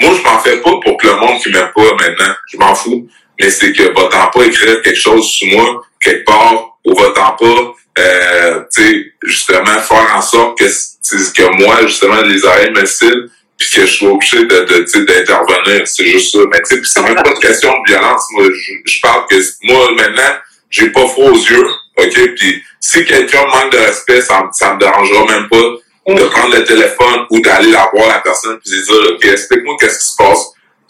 moi, 0.00 0.14
je 0.16 0.22
m'en 0.22 0.38
fais 0.40 0.58
pas 0.58 0.70
pour 0.84 0.96
que 0.96 1.06
le 1.06 1.16
monde 1.16 1.40
qui 1.42 1.50
m'aime 1.50 1.70
pas 1.74 1.94
maintenant, 2.00 2.34
je 2.52 2.56
m'en 2.58 2.74
fous, 2.74 3.08
mais 3.40 3.50
c'est 3.50 3.72
que 3.72 3.82
va-t'en 3.82 4.30
pas 4.30 4.46
écrire 4.46 4.82
quelque 4.82 5.00
chose 5.00 5.26
sur 5.26 5.48
moi, 5.56 5.82
quelque 6.00 6.24
part, 6.24 6.78
ou 6.84 6.94
va-t'en 6.94 7.32
pas, 7.32 7.74
euh, 7.98 8.60
tu 8.74 8.82
sais, 8.82 9.12
justement, 9.24 9.64
faire 9.64 10.14
en 10.16 10.22
sorte 10.22 10.58
que, 10.58 10.64
que 10.66 11.62
moi, 11.62 11.86
justement, 11.86 12.20
les 12.22 12.44
oreilles 12.44 12.70
me 12.70 12.84
cillent, 12.84 13.30
puis 13.58 13.68
que 13.74 13.86
je 13.86 13.92
sois 13.92 14.10
obligé 14.10 14.44
de, 14.44 14.60
de, 14.60 15.04
d'intervenir. 15.04 15.82
C'est 15.86 16.06
juste 16.06 16.32
ça. 16.32 16.38
Mais 16.50 16.60
tu 16.60 16.66
sais, 16.66 16.80
puis 16.80 16.90
c'est 16.92 17.02
même 17.02 17.16
pas 17.16 17.30
une 17.30 17.40
question 17.40 17.72
de 17.72 17.92
violence. 17.92 18.22
Moi, 18.32 18.44
je, 18.52 18.72
je 18.92 19.00
parle 19.00 19.26
que 19.28 19.36
moi, 19.64 19.90
maintenant, 19.96 20.38
j'ai 20.70 20.90
pas 20.90 21.06
froid 21.08 21.30
aux 21.30 21.36
yeux, 21.36 21.66
OK? 21.98 22.34
Puis 22.36 22.62
si 22.80 23.04
quelqu'un 23.04 23.44
manque 23.46 23.72
de 23.72 23.78
respect, 23.78 24.20
ça, 24.20 24.40
me- 24.42 24.48
ça 24.52 24.74
me 24.74 24.78
dérangera 24.78 25.24
même 25.26 25.48
pas 25.48 26.14
de 26.14 26.24
prendre 26.24 26.54
le 26.56 26.64
téléphone 26.64 27.26
ou 27.30 27.40
d'aller 27.40 27.70
la 27.70 27.90
voir 27.94 28.08
la 28.08 28.20
personne 28.20 28.58
puis 28.64 28.70
de 28.78 28.82
dire, 28.84 29.12
OK, 29.14 29.24
explique-moi 29.26 29.76
qu'est-ce 29.78 29.98
qui 29.98 30.06
se 30.12 30.16
passe, 30.16 30.46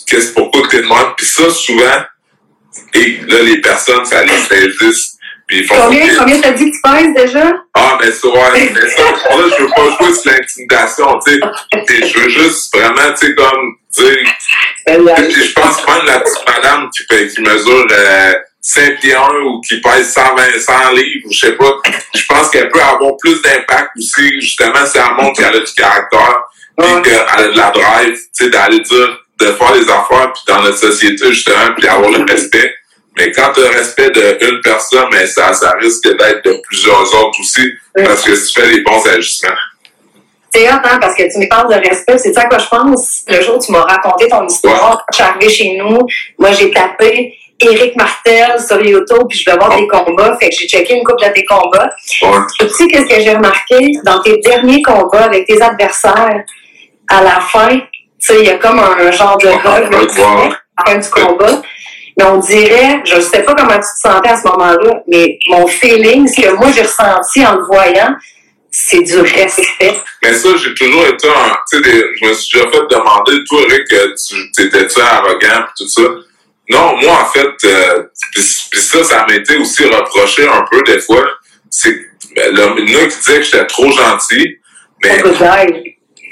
qu'est-ce, 0.07 0.33
pourquoi 0.33 0.63
que 0.63 0.69
t'es 0.69 0.83
de 0.83 0.87
même. 0.87 1.13
Puis 1.17 1.27
ça, 1.27 1.51
souvent, 1.51 2.03
et 2.95 3.19
là, 3.27 3.43
les 3.43 3.61
personnes, 3.61 4.05
ça 4.05 4.23
les 4.25 4.71
juste. 4.81 5.17
Puis 5.49 5.61
ils 5.61 5.65
font 5.67 5.75
Combien, 5.83 6.05
OK, 6.05 6.11
combien 6.19 6.41
t'as 6.41 6.51
dit 6.51 6.71
que 6.71 6.77
tu 6.77 6.83
pèses 6.83 7.15
déjà? 7.25 7.53
ah, 7.75 7.99
mais 8.01 8.13
ça, 8.13 8.29
ouais, 8.29 8.71
mais 8.75 8.89
ça, 8.91 9.03
là, 9.03 9.45
je 9.59 9.63
veux 9.65 9.71
pas 9.71 9.97
jouer 9.99 10.15
sur 10.15 10.31
l'intimidation, 10.31 11.19
tu 11.27 11.33
sais. 11.33 12.07
Je 12.07 12.19
veux 12.19 12.29
juste 12.29 12.77
vraiment, 12.77 13.13
tu 13.19 13.27
sais, 13.27 13.35
comme 13.35 13.77
dire. 13.93 14.17
Puis 15.17 15.45
je 15.47 15.53
pense 15.55 15.87
même 15.87 16.05
la 16.07 16.21
petite 16.21 16.47
madame 16.47 16.91
qui, 16.91 17.05
qui 17.35 17.41
mesure 17.41 17.87
euh, 17.91 18.35
5 18.71 19.01
pieds 19.01 19.15
1 19.15 19.21
ou 19.47 19.61
qui 19.63 19.81
pèse 19.81 20.13
120, 20.13 20.61
100 20.61 20.93
livres, 20.93 21.27
ou 21.27 21.33
je 21.33 21.39
sais 21.39 21.53
pas. 21.53 21.73
Je 22.15 22.27
pense 22.27 22.51
qu'elle 22.51 22.69
peut 22.69 22.83
avoir 22.83 23.17
plus 23.17 23.41
d'impact 23.41 23.93
aussi, 23.97 24.41
justement, 24.43 24.85
si 24.85 24.99
elle 24.99 25.15
montre 25.25 25.41
qu'elle 25.41 25.57
a 25.57 25.61
du 25.61 25.73
caractère, 25.73 26.43
Ouais. 26.77 27.03
qu'elle 27.03 27.25
a 27.27 27.49
de 27.49 27.57
la 27.57 27.71
drive, 27.71 28.15
tu 28.15 28.45
sais, 28.45 28.51
d'aller 28.51 28.81
dire, 28.81 29.19
de 29.41 29.47
faire 29.47 29.75
les 29.75 29.89
affaires, 29.91 30.33
puis 30.35 30.43
dans 30.47 30.63
notre 30.63 30.77
société, 30.77 31.29
justement, 31.33 31.75
puis 31.77 31.89
avoir 31.89 32.11
le 32.11 32.25
respect. 32.31 32.73
Mais 33.17 33.33
quand 33.33 33.53
tu 33.55 33.61
as 33.61 33.71
le 33.71 33.77
respect 33.79 34.11
d'une 34.11 34.61
personne, 34.63 35.07
mais 35.11 35.27
ça, 35.27 35.53
ça 35.55 35.73
risque 35.81 36.05
d'être 36.05 36.45
de 36.45 36.61
plusieurs 36.69 37.03
autres 37.15 37.41
aussi, 37.41 37.73
parce 37.97 38.23
que 38.23 38.35
si 38.37 38.53
tu 38.53 38.61
fais 38.61 38.69
les 38.69 38.81
bons 38.83 39.05
agissements. 39.09 39.57
C'est 40.55 40.69
hot, 40.69 40.77
hein, 40.85 40.99
parce 41.01 41.15
que 41.17 41.23
tu 41.33 41.39
me 41.39 41.49
parles 41.49 41.69
de 41.75 41.89
respect. 41.89 42.19
C'est 42.19 42.33
ça 42.33 42.45
quoi 42.45 42.59
je 42.59 42.69
pense? 42.69 43.23
Le 43.29 43.43
jour 43.43 43.57
où 43.57 43.65
tu 43.65 43.73
m'as 43.73 43.83
raconté 43.83 44.29
ton 44.29 44.47
histoire, 44.47 45.05
quand 45.07 45.13
je 45.13 45.15
suis 45.17 45.25
arrivée 45.25 45.49
chez 45.49 45.77
nous, 45.79 45.99
moi, 46.39 46.53
j'ai 46.53 46.71
tapé 46.71 47.35
Éric 47.61 47.97
Martel 47.97 48.61
sur 48.65 48.81
YouTube, 48.81 49.27
puis 49.29 49.39
je 49.39 49.51
vais 49.51 49.57
voir 49.57 49.77
des 49.77 49.89
combats. 49.89 50.37
Fait 50.39 50.49
que 50.49 50.57
j'ai 50.57 50.69
checké 50.69 50.95
une 50.95 51.05
couple 51.05 51.27
de 51.27 51.33
tes 51.33 51.45
combats. 51.45 51.91
Tu 52.09 52.25
sais, 52.69 52.87
qu'est-ce 52.87 53.07
que 53.07 53.21
j'ai 53.21 53.35
remarqué 53.35 53.93
dans 54.05 54.21
tes 54.21 54.39
derniers 54.39 54.83
combats 54.83 55.25
avec 55.25 55.47
tes 55.47 55.61
adversaires, 55.61 56.45
à 57.09 57.23
la 57.23 57.41
fin, 57.41 57.79
tu 57.79 57.87
sais, 58.21 58.41
il 58.41 58.47
y 58.47 58.51
a 58.51 58.59
comme 58.59 58.79
un 58.79 59.11
genre 59.11 59.39
de 59.39 59.49
sais, 59.49 59.59
à 59.67 59.81
la 59.81 60.93
fin 60.93 60.99
du 60.99 61.11
combat. 61.11 61.63
Mais 62.19 62.25
on 62.25 62.39
dirait, 62.39 63.01
je 63.05 63.17
ne 63.17 63.21
sais 63.21 63.43
pas 63.43 63.55
comment 63.55 63.75
tu 63.75 63.81
te 63.81 64.09
sentais 64.09 64.31
à 64.31 64.37
ce 64.37 64.49
moment-là, 64.49 65.03
mais 65.07 65.39
mon 65.49 65.67
feeling, 65.69 66.27
ce 66.27 66.41
que 66.43 66.51
moi 66.57 66.69
j'ai 66.75 66.83
ressenti 66.83 67.47
en 67.47 67.55
le 67.55 67.65
voyant, 67.65 68.17
c'est 68.71 69.03
du 69.03 69.21
respect. 69.21 70.01
Mais 70.23 70.33
ça, 70.35 70.49
j'ai 70.57 70.75
toujours 70.75 71.07
été 71.07 71.29
un. 71.29 71.57
Tu 71.71 71.79
sais, 71.79 72.05
je 72.21 72.29
me 72.29 72.33
suis 72.35 72.59
déjà 72.59 72.71
fait 72.71 72.87
demander, 72.91 73.45
toi, 73.49 73.61
Rick, 73.69 73.87
tu 74.27 74.63
étais-tu 74.63 75.01
arrogant 75.01 75.65
pis 75.67 75.85
tout 75.85 75.89
ça? 75.89 76.03
Non, 76.71 76.97
moi, 77.01 77.18
euh, 77.65 78.03
pis 78.35 78.43
ça, 78.43 79.05
ça 79.05 79.27
m'a 79.29 79.35
été 79.35 79.57
aussi 79.57 79.85
reproché 79.85 80.47
un 80.49 80.65
peu 80.71 80.83
des 80.83 81.01
fois. 81.01 81.25
C'est 81.71 82.09
ben, 82.35 82.55
là, 82.55 82.75
il 82.79 82.91
y 82.91 82.97
en 82.97 83.01
a 83.01 83.07
qui 83.07 83.19
disaient 83.19 83.39
que 83.39 83.43
j'étais 83.43 83.67
trop 83.67 83.91
gentil, 83.91 84.59
mais, 85.03 85.23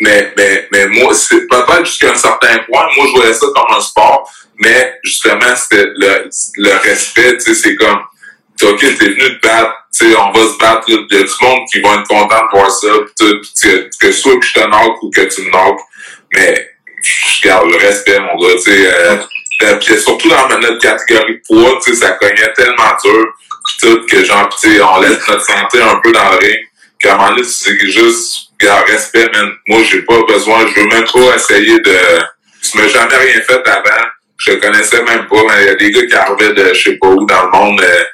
mais, 0.00 0.32
mais, 0.36 0.68
mais 0.70 0.86
moi, 0.88 1.14
c'est 1.14 1.46
peut-être 1.46 1.86
jusqu'à 1.86 2.12
un 2.12 2.16
certain 2.16 2.58
point, 2.68 2.86
moi, 2.96 3.06
je 3.06 3.12
voyais 3.12 3.34
ça 3.34 3.46
comme 3.54 3.76
un 3.76 3.80
sport, 3.80 4.30
mais 4.58 4.94
justement, 5.02 5.54
c'était 5.56 5.86
le, 5.96 6.28
le 6.56 6.72
respect, 6.82 7.38
tu 7.38 7.40
sais, 7.40 7.54
c'est 7.54 7.76
comme, 7.76 8.00
OK, 8.62 8.78
t'es 8.80 9.08
venu 9.08 9.40
te 9.40 9.46
battre, 9.46 9.72
tu 9.96 10.10
sais, 10.10 10.16
on 10.16 10.32
va 10.32 10.40
se 10.40 10.58
battre, 10.58 10.84
il 10.88 10.94
y 10.94 11.16
a 11.16 11.22
du 11.22 11.32
monde 11.42 11.60
qui 11.72 11.80
va 11.80 11.94
être 11.94 12.08
content 12.08 12.44
de 12.44 12.58
voir 12.58 12.70
ça, 12.70 12.88
pis 13.18 13.90
que 14.00 14.12
soit 14.12 14.38
que 14.38 14.46
je 14.46 14.52
te 14.52 14.60
knock 14.60 15.02
ou 15.02 15.10
que 15.10 15.22
tu 15.22 15.42
me 15.42 15.50
knock, 15.50 15.78
mais 16.34 16.70
je 17.02 17.42
garde 17.42 17.70
le 17.70 17.76
respect, 17.76 18.18
mon 18.20 18.36
gars, 18.38 18.54
tu 18.54 18.70
sais, 18.70 18.86
euh, 18.86 19.16
puis 19.58 19.98
surtout 19.98 20.28
dans 20.28 20.48
notre 20.48 20.78
catégorie 20.78 21.34
de 21.34 21.42
poids, 21.46 21.78
tu 21.84 21.94
sais, 21.94 22.00
ça 22.00 22.10
cognait 22.12 22.52
tellement 22.54 22.96
dur, 23.02 23.26
tout, 23.80 24.06
que 24.06 24.24
genre, 24.24 24.48
tu 24.60 24.70
sais, 24.70 24.80
on 24.82 25.00
laisse 25.00 25.26
notre 25.28 25.44
santé 25.44 25.80
un 25.80 25.96
peu 26.02 26.12
dans 26.12 26.30
le 26.30 26.36
ring, 26.38 26.58
qu'à 26.98 27.14
un 27.14 27.16
moment 27.16 27.30
donné, 27.30 27.44
c'est 27.44 27.78
juste, 27.78 28.48
garde 28.60 28.88
respect, 28.88 29.28
man. 29.32 29.52
Moi, 29.68 29.80
j'ai 29.90 30.02
pas 30.02 30.20
besoin, 30.28 30.66
je 30.66 30.80
veux 30.80 30.86
même 30.86 31.04
pas 31.04 31.36
essayer 31.36 31.78
de, 31.80 31.96
tu 32.62 32.78
m'as 32.78 32.88
jamais 32.88 33.16
rien 33.16 33.40
fait 33.40 33.68
avant, 33.68 34.06
je 34.38 34.52
connaissais 34.52 35.02
même 35.02 35.26
pas, 35.26 35.42
mais 35.48 35.62
il 35.62 35.66
y 35.66 35.68
a 35.68 35.74
des 35.74 35.90
gars 35.90 36.06
qui 36.06 36.14
arrivaient 36.14 36.52
de 36.52 36.74
je 36.74 36.82
sais 36.82 36.96
pas 36.96 37.08
où 37.08 37.24
dans 37.24 37.44
le 37.44 37.50
monde. 37.50 37.80
Euh, 37.80 38.04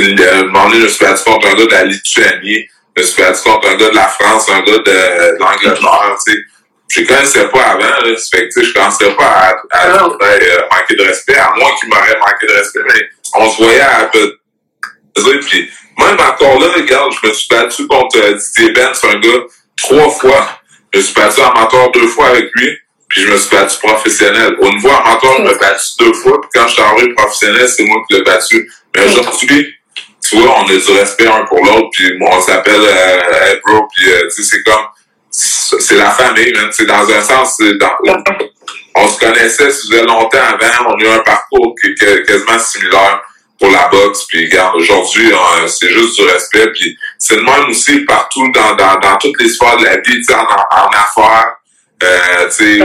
euh, 0.00 0.40
un 0.40 0.44
moment 0.44 0.68
donné, 0.68 0.82
je 0.82 0.86
suis 0.88 1.04
battu 1.04 1.24
contre 1.24 1.48
un 1.48 1.54
gars 1.54 1.66
de 1.66 1.70
la 1.70 1.84
Lituanie, 1.84 2.66
je 2.96 3.02
suis 3.02 3.22
battu 3.22 3.42
contre 3.42 3.68
un 3.68 3.76
gars 3.76 3.90
de 3.90 3.94
la 3.94 4.08
France, 4.08 4.48
un 4.48 4.60
gars 4.60 4.78
de, 4.78 5.38
l'Angleterre, 5.38 6.16
tu 6.26 6.32
sais. 6.32 6.38
Je 6.90 7.02
connaissais 7.02 7.48
pas 7.48 7.62
avant, 7.62 7.78
là, 7.80 8.16
fait 8.30 8.48
que, 8.48 8.62
je 8.62 8.72
commençais 8.72 9.10
pas 9.12 9.24
à, 9.24 9.54
à, 9.70 9.78
à, 9.78 10.04
euh, 10.04 10.58
manquer 10.72 10.96
de 10.96 11.02
respect, 11.04 11.36
à 11.36 11.52
moins 11.56 11.70
qu'il 11.78 11.88
m'aurait 11.88 12.18
manqué 12.18 12.46
de 12.46 12.52
respect, 12.52 12.80
mais 12.88 13.08
on 13.34 13.50
se 13.50 13.62
voyait 13.62 13.80
à 13.80 14.10
peu 14.12 14.36
puis 15.14 15.70
même 15.98 16.16
encore 16.18 16.58
là, 16.60 16.68
regarde, 16.74 17.12
je 17.12 17.28
me 17.28 17.32
suis 17.32 17.48
battu 17.48 17.86
contre 17.86 18.18
euh, 18.18 18.34
Didier 18.34 18.72
Benz, 18.72 19.00
un 19.04 19.18
gars, 19.18 19.44
trois 19.76 20.10
fois. 20.10 20.60
Je 20.92 20.98
me 20.98 21.04
suis 21.04 21.14
battu 21.14 21.40
amateur 21.40 21.90
deux 21.92 22.08
fois 22.08 22.28
avec 22.28 22.50
lui 22.54 22.78
puis 23.10 23.22
je 23.22 23.28
me 23.28 23.36
suis 23.36 23.50
battu 23.50 23.76
professionnel. 23.82 24.56
Au 24.60 24.70
niveau 24.70 24.88
amateur, 24.88 25.36
je 25.38 25.42
me 25.42 25.48
suis 25.48 25.58
battu 25.58 25.86
deux 25.98 26.12
fois, 26.14 26.40
puis 26.40 26.50
quand 26.54 26.68
je 26.68 26.74
suis 26.74 26.82
arrivé 26.82 27.12
professionnel, 27.14 27.68
c'est 27.68 27.82
moi 27.82 28.02
qui 28.08 28.14
l'ai 28.16 28.22
battu. 28.22 28.70
Mais 28.94 29.04
aujourd'hui, 29.04 29.74
tu 30.22 30.36
vois, 30.36 30.60
on 30.60 30.64
a 30.64 30.76
du 30.76 30.90
respect 30.92 31.26
un 31.26 31.44
pour 31.46 31.58
l'autre, 31.58 31.88
puis 31.92 32.12
on 32.20 32.40
s'appelle 32.40 32.80
euh, 32.80 33.56
bro, 33.66 33.88
puis 33.94 34.12
euh, 34.12 34.28
tu 34.34 34.42
sais, 34.42 34.56
c'est 34.56 34.62
comme, 34.62 34.84
c'est 35.40 35.96
la 35.96 36.10
famille, 36.10 36.52
c'est 36.72 36.86
dans 36.86 37.08
un 37.10 37.22
sens, 37.22 37.58
dans, 37.58 37.96
on 38.94 39.08
se 39.08 39.18
connaissait, 39.18 39.70
ça 39.70 40.02
longtemps 40.02 40.38
avant, 40.38 40.90
on 40.90 40.94
a 40.94 41.02
eu 41.02 41.08
un 41.08 41.20
parcours 41.20 41.74
qui 41.80 41.94
quasiment 41.94 42.58
similaire 42.58 43.22
pour 43.58 43.70
la 43.70 43.88
boxe, 43.88 44.24
puis 44.28 44.46
regarde, 44.46 44.76
aujourd'hui, 44.76 45.32
c'est 45.68 45.90
juste 45.90 46.18
du 46.18 46.26
respect, 46.26 46.70
puis 46.72 46.96
c'est 47.18 47.36
le 47.36 47.42
même 47.42 47.68
aussi 47.68 48.00
partout 48.00 48.50
dans, 48.52 48.74
dans, 48.74 48.98
dans 48.98 49.16
toutes 49.18 49.40
les 49.40 49.48
sphères 49.48 49.76
de 49.76 49.84
la 49.84 49.96
vie, 49.98 50.22
en, 50.30 50.42
en 50.42 50.88
affaires, 50.88 51.54
euh, 52.02 52.48
tu 52.48 52.80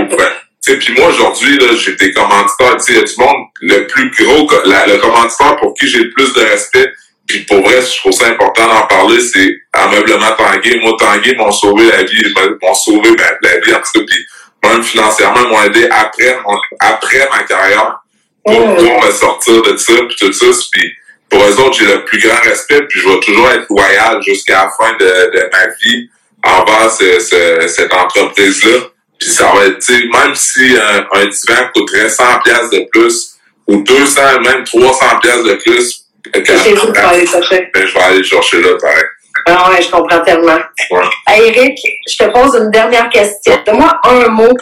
sais, 0.61 0.77
puis 0.77 0.93
moi 0.97 1.09
aujourd'hui 1.09 1.59
j'ai 1.77 1.95
des 1.95 2.11
commanditaires, 2.11 2.77
tu 2.77 2.93
sais, 2.93 3.03
du 3.03 3.13
monde 3.19 3.45
le 3.61 3.85
plus 3.87 4.25
gros, 4.25 4.49
le 4.65 4.97
commanditaire 4.97 5.55
pour 5.57 5.73
qui 5.75 5.87
j'ai 5.87 5.99
le 5.99 6.09
plus 6.09 6.33
de 6.33 6.41
respect. 6.41 6.91
Puis 7.27 7.39
pour 7.39 7.61
vrai, 7.63 7.81
je 7.81 7.97
trouve 7.99 8.11
ça 8.11 8.27
important 8.27 8.67
d'en 8.67 8.85
parler, 8.87 9.19
c'est 9.19 9.57
ameublement 9.73 10.31
Tanguay. 10.37 10.79
Moi, 10.79 10.95
Tanguay 10.99 11.35
m'ont 11.35 11.51
sauvé 11.51 11.87
la 11.87 12.03
vie, 12.03 12.23
m'ont 12.61 12.73
sauvé 12.73 13.09
la 13.41 13.59
vie 13.59 13.73
en 13.73 13.79
tout 13.79 13.99
cas, 13.99 14.05
puis 14.07 14.25
même 14.63 14.83
financièrement, 14.83 15.47
m'ont 15.49 15.63
aidé 15.63 15.87
après 15.89 16.37
après 16.79 17.29
ma 17.31 17.43
carrière 17.43 17.99
pour, 18.43 18.59
me 18.59 19.11
sortir 19.11 19.61
de 19.63 19.75
ça, 19.75 19.93
puis 20.07 20.15
tout 20.19 20.33
ça. 20.33 20.45
Puis 20.71 20.91
pour 21.29 21.43
eux 21.43 21.59
autres, 21.59 21.77
j'ai 21.79 21.85
le 21.85 22.05
plus 22.05 22.19
grand 22.19 22.39
respect, 22.43 22.83
puis 22.87 22.99
je 22.99 23.09
vais 23.09 23.19
toujours 23.19 23.49
être 23.49 23.65
loyal 23.69 24.21
jusqu'à 24.21 24.65
la 24.65 24.71
fin 24.77 24.93
de, 24.93 25.05
de 25.05 25.49
ma 25.51 25.67
vie 25.81 26.09
envers 26.43 26.91
ce, 26.91 27.67
cette 27.67 27.93
entreprise-là. 27.93 28.77
Puis 29.19 29.29
ça 29.29 29.51
va 29.55 29.65
être, 29.65 29.89
même 29.89 30.35
si 30.35 30.75
un, 30.77 31.07
un 31.19 31.25
divan 31.25 31.69
coûterait 31.73 32.09
100 32.09 32.23
pièces 32.43 32.69
de 32.69 32.87
plus, 32.91 33.35
ou 33.67 33.81
200, 33.81 34.41
même 34.41 34.63
300 34.63 35.19
pièces 35.21 35.43
de 35.43 35.53
plus, 35.53 36.04
quand, 36.33 36.41
je, 36.45 36.91
vais 36.91 36.99
aller 36.99 37.25
chercher. 37.25 37.69
Ben, 37.73 37.87
je 37.87 37.93
vais 37.93 38.01
aller 38.01 38.23
chercher 38.23 38.61
là, 38.61 38.69
pareil. 38.81 39.03
Ah 39.47 39.69
ouais, 39.69 39.81
je 39.81 39.89
comprends 39.89 40.21
tellement. 40.21 40.59
Ouais. 40.91 41.03
Eric, 41.37 41.77
je 42.07 42.17
te 42.17 42.31
pose 42.31 42.55
une 42.55 42.71
dernière 42.71 43.09
question. 43.09 43.53
Donne-moi 43.65 43.99
un 44.03 44.27
mot 44.29 44.53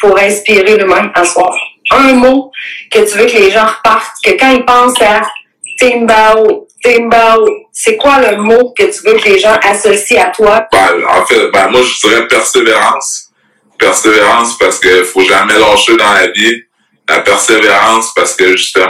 pour 0.00 0.18
inspirer 0.18 0.76
l'humain 0.76 1.12
en 1.14 1.24
soir. 1.24 1.54
Un 1.90 2.14
mot 2.14 2.50
que 2.90 2.98
tu 3.00 3.18
veux 3.18 3.26
que 3.26 3.36
les 3.36 3.50
gens 3.50 3.66
repartent, 3.66 4.16
que 4.24 4.30
quand 4.32 4.50
ils 4.50 4.64
pensent 4.64 5.00
à 5.02 5.22
Timbao, 5.78 6.66
Timbao, 6.82 7.46
c'est 7.72 7.96
quoi 7.96 8.18
le 8.18 8.36
mot 8.38 8.72
que 8.76 8.84
tu 8.84 9.06
veux 9.06 9.18
que 9.18 9.28
les 9.28 9.38
gens 9.38 9.56
associent 9.62 10.22
à 10.22 10.30
toi? 10.30 10.66
Ben, 10.72 11.04
en 11.08 11.24
fait, 11.26 11.50
ben, 11.52 11.68
moi, 11.68 11.82
je 11.82 12.08
dirais 12.08 12.26
persévérance 12.26 13.32
persévérance 13.82 14.56
parce 14.58 14.78
que 14.78 15.02
faut 15.04 15.24
jamais 15.24 15.58
lâcher 15.58 15.96
dans 15.96 16.12
la 16.12 16.28
vie. 16.28 16.62
La 17.08 17.20
persévérance 17.20 18.14
parce 18.14 18.34
que 18.34 18.56
justement, 18.56 18.86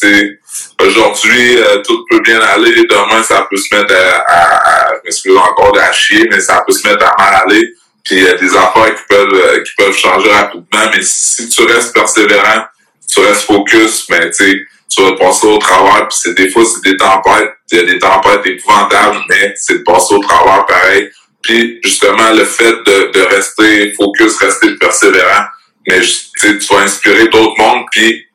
tu 0.00 0.08
sais, 0.08 0.38
aujourd'hui, 0.80 1.58
euh, 1.58 1.82
tout 1.82 2.04
peut 2.10 2.20
bien 2.20 2.40
aller. 2.40 2.84
Demain, 2.88 3.22
ça 3.22 3.46
peut 3.50 3.56
se 3.56 3.74
mettre 3.74 3.94
à, 3.94 4.86
à, 4.86 4.92
je 5.04 5.36
encore 5.36 5.72
de 5.72 5.80
chier, 5.92 6.26
mais 6.30 6.40
ça 6.40 6.62
peut 6.66 6.72
se 6.72 6.86
mettre 6.86 7.04
à 7.04 7.14
mal 7.18 7.42
aller. 7.46 7.72
Puis 8.04 8.16
il 8.16 8.22
y 8.22 8.28
a 8.28 8.34
des 8.34 8.54
affaires 8.54 8.94
qui 8.94 9.02
peuvent 9.08 9.34
euh, 9.34 9.62
qui 9.62 9.72
peuvent 9.76 9.96
changer 9.96 10.30
rapidement. 10.30 10.90
Mais 10.94 11.02
si 11.02 11.48
tu 11.48 11.62
restes 11.62 11.92
persévérant, 11.92 12.64
tu 13.12 13.20
restes 13.20 13.42
focus, 13.42 14.06
mais 14.10 14.20
ben, 14.20 14.30
tu 14.30 14.68
tu 14.88 15.02
vas 15.02 15.16
passer 15.16 15.46
au 15.46 15.58
travers. 15.58 16.08
Puis 16.08 16.18
c'est 16.22 16.34
des 16.34 16.50
fois, 16.50 16.64
c'est 16.64 16.90
des 16.90 16.96
tempêtes. 16.96 17.52
Il 17.72 17.78
y 17.78 17.80
a 17.80 17.84
des 17.84 17.98
tempêtes 17.98 18.46
épouvantables, 18.46 19.18
mais 19.28 19.54
c'est 19.56 19.78
de 19.78 19.82
passer 19.82 20.14
au 20.14 20.20
travers 20.20 20.64
pareil. 20.66 21.10
Puis 21.42 21.80
justement, 21.82 22.30
le 22.32 22.44
fait 22.44 22.72
de, 22.86 23.10
de 23.12 23.20
rester 23.22 23.92
focus, 23.94 24.36
rester 24.38 24.76
persévérant, 24.76 25.46
mais 25.88 26.00
tu 26.00 26.58
vas 26.70 26.80
inspirer 26.80 27.28
d'autres 27.28 27.58
mondes. 27.58 27.86
Puis 27.90 28.26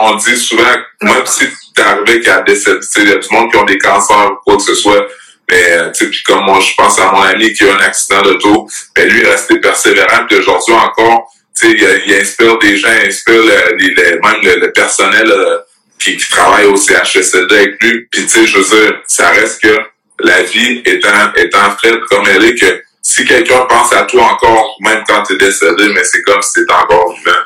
on 0.00 0.14
dit 0.16 0.36
souvent, 0.36 0.76
même 1.02 1.26
si 1.26 1.46
t'es 1.74 1.82
arrivé 1.82 2.20
qu'à 2.20 2.42
décéder, 2.42 2.80
il 2.96 3.08
y 3.08 3.12
a 3.12 3.16
du 3.16 3.28
monde 3.30 3.50
qui 3.50 3.56
ont 3.56 3.64
des 3.64 3.78
cancers 3.78 4.32
ou 4.32 4.36
quoi 4.44 4.56
que 4.56 4.62
ce 4.62 4.74
soit, 4.74 5.06
mais 5.50 5.90
puis 5.98 6.22
comme 6.24 6.44
moi, 6.44 6.60
je 6.60 6.74
pense 6.76 6.98
à 6.98 7.10
mon 7.12 7.22
ami 7.22 7.52
qui 7.52 7.64
a 7.64 7.68
eu 7.68 7.70
un 7.70 7.80
accident 7.80 8.22
d'auto, 8.22 8.68
mais 8.96 9.06
lui, 9.06 9.26
rester 9.26 9.58
persévérant, 9.58 10.26
puis 10.28 10.38
aujourd'hui 10.38 10.74
encore, 10.74 11.32
il, 11.62 12.02
il 12.06 12.14
inspire 12.14 12.58
des 12.58 12.76
gens, 12.76 12.88
il 13.02 13.08
inspire 13.08 13.42
le, 13.42 13.76
les, 13.76 14.18
même 14.18 14.60
le, 14.60 14.72
personnel 14.72 15.30
euh, 15.30 15.58
qui, 15.98 16.16
qui, 16.16 16.30
travaille 16.30 16.66
au 16.66 16.76
CHSLD 16.76 17.54
avec 17.54 17.82
lui. 17.82 18.06
Puis 18.10 18.22
tu 18.22 18.28
sais, 18.28 18.46
je 18.46 18.58
veux 18.58 18.64
dire, 18.64 19.00
ça 19.06 19.30
reste 19.30 19.62
que 19.62 19.76
la 20.20 20.42
vie 20.42 20.82
étant, 20.84 21.32
étant 21.36 21.76
faite 21.82 22.00
comme 22.08 22.26
elle 22.26 22.44
est, 22.44 22.54
que 22.54 22.82
si 23.02 23.24
quelqu'un 23.24 23.60
pense 23.68 23.92
à 23.92 24.02
toi 24.02 24.24
encore, 24.24 24.76
même 24.80 25.02
quand 25.06 25.22
tu 25.24 25.34
es 25.34 25.36
décédé, 25.36 25.88
mais 25.94 26.04
c'est 26.04 26.22
comme 26.22 26.42
si 26.42 26.64
tu 26.64 26.72
encore 26.72 27.14
vivant. 27.16 27.38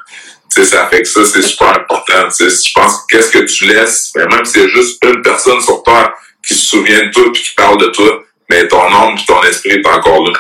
Ça 0.63 0.87
fait 0.87 1.03
que 1.03 1.09
ça, 1.09 1.25
c'est 1.25 1.43
super 1.43 1.71
important. 1.71 2.29
Je 2.39 2.73
pense 2.75 3.05
qu'est-ce 3.09 3.31
que 3.31 3.45
tu 3.45 3.67
laisses, 3.67 4.13
mais 4.15 4.27
même 4.27 4.45
s'il 4.45 4.63
y 4.63 4.65
a 4.65 4.69
juste 4.69 5.03
une 5.05 5.23
personne 5.23 5.61
sur 5.61 5.83
Terre 5.83 6.13
qui 6.47 6.55
se 6.55 6.67
souvient 6.67 7.07
de 7.07 7.11
toi 7.11 7.25
et 7.27 7.33
qui 7.33 7.55
parle 7.57 7.81
de 7.81 7.87
toi, 7.87 8.23
mais 8.49 8.69
ton 8.69 8.83
âme 8.83 9.17
et 9.19 9.27
ton 9.27 9.43
esprit 9.43 9.71
est 9.71 9.87
encore 9.87 10.23
là. 10.25 10.39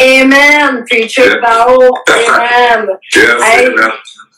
Amen, 0.00 0.84
preacher 0.88 1.40
Bao. 1.40 1.78
Amen. 2.08 2.88
amen. 3.42 3.92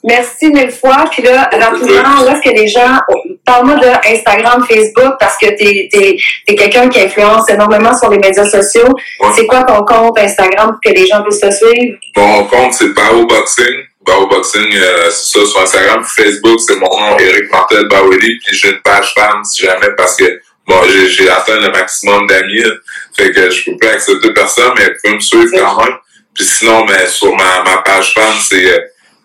Merci 0.05 0.49
mille 0.49 0.73
fois. 0.73 1.05
Puis 1.11 1.23
là, 1.23 1.49
rapidement, 1.53 2.25
où 2.25 2.29
est-ce 2.29 2.43
que 2.43 2.55
les 2.55 2.67
gens... 2.67 2.99
Parle-moi 3.45 3.77
de 3.77 4.15
Instagram, 4.15 4.65
Facebook, 4.69 5.15
parce 5.19 5.37
que 5.39 5.47
tu 5.57 5.65
es, 5.93 6.55
quelqu'un 6.55 6.89
qui 6.89 7.01
influence 7.01 7.49
énormément 7.49 7.97
sur 7.97 8.11
les 8.11 8.19
médias 8.19 8.49
sociaux. 8.49 8.89
C'est 9.35 9.47
quoi 9.47 9.63
ton 9.65 9.85
compte 9.85 10.19
Instagram 10.19 10.71
pour 10.71 10.81
que 10.85 10.97
les 10.97 11.07
gens 11.07 11.23
puissent 11.23 11.41
te 11.41 11.51
suivre? 11.51 11.99
Mon 12.17 12.45
compte, 12.45 12.73
c'est 12.73 12.93
Bao 12.95 13.27
Boxing. 13.27 13.92
Bao 14.07 14.27
Boxing, 14.27 14.75
euh, 14.75 15.11
c'est 15.11 15.39
ça, 15.39 15.47
sur 15.47 15.61
Instagram. 15.63 16.05
Facebook, 16.05 16.61
c'est 16.67 16.77
mon 16.77 16.89
nom, 16.89 17.19
Eric 17.19 17.51
Martel 17.51 17.87
Baweli. 17.89 18.39
Puis 18.45 18.57
j'ai 18.57 18.71
une 18.71 18.81
page 18.83 19.13
fan, 19.15 19.45
si 19.45 19.65
jamais, 19.65 19.91
parce 19.97 20.17
que 20.17 20.41
bon, 20.67 20.77
j'ai 21.09 21.31
atteint 21.31 21.61
le 21.61 21.71
maximum 21.71 22.27
d'amis. 22.27 22.63
Fait 23.17 23.31
que 23.31 23.51
je 23.51 23.71
peux 23.71 23.77
pas 23.79 23.93
accepter 23.93 24.33
personne, 24.33 24.73
mais 24.77 24.87
vous 24.87 24.95
pouvez 25.03 25.15
me 25.15 25.21
suivre 25.21 25.51
quand 25.57 25.85
même. 25.85 25.97
Puis 26.35 26.45
sinon, 26.45 26.85
mais 26.87 27.07
sur 27.07 27.35
ma, 27.37 27.63
ma 27.65 27.79
page 27.83 28.15
fan, 28.15 28.33
c'est... 28.41 28.65
Euh, 28.73 28.81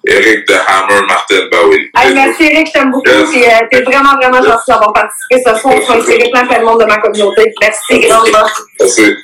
Eric 0.09 0.47
de 0.47 0.53
Hammer, 0.53 1.05
Martel 1.07 1.49
Bowie. 1.49 1.91
Hey, 1.97 2.13
merci 2.13 2.43
Eric, 2.43 2.67
je 2.67 2.71
t'aime 2.71 2.91
beaucoup. 2.91 3.33
Et 3.33 3.45
euh, 3.45 3.57
t'es 3.69 3.81
vraiment, 3.81 4.15
vraiment 4.15 4.41
gentil 4.41 4.63
d'avoir 4.69 4.93
participé 4.93 5.43
ce 5.45 5.59
soir. 5.59 5.73
On 5.75 5.85
va 5.85 5.95
inspirer 5.95 6.29
plein, 6.31 6.45
plein 6.45 6.59
de 6.59 6.63
monde 6.63 6.79
de 6.79 6.85
ma 6.85 6.97
communauté. 6.97 7.53
Merci 7.59 7.99
grandement. 7.99 8.47
Merci. 8.79 9.15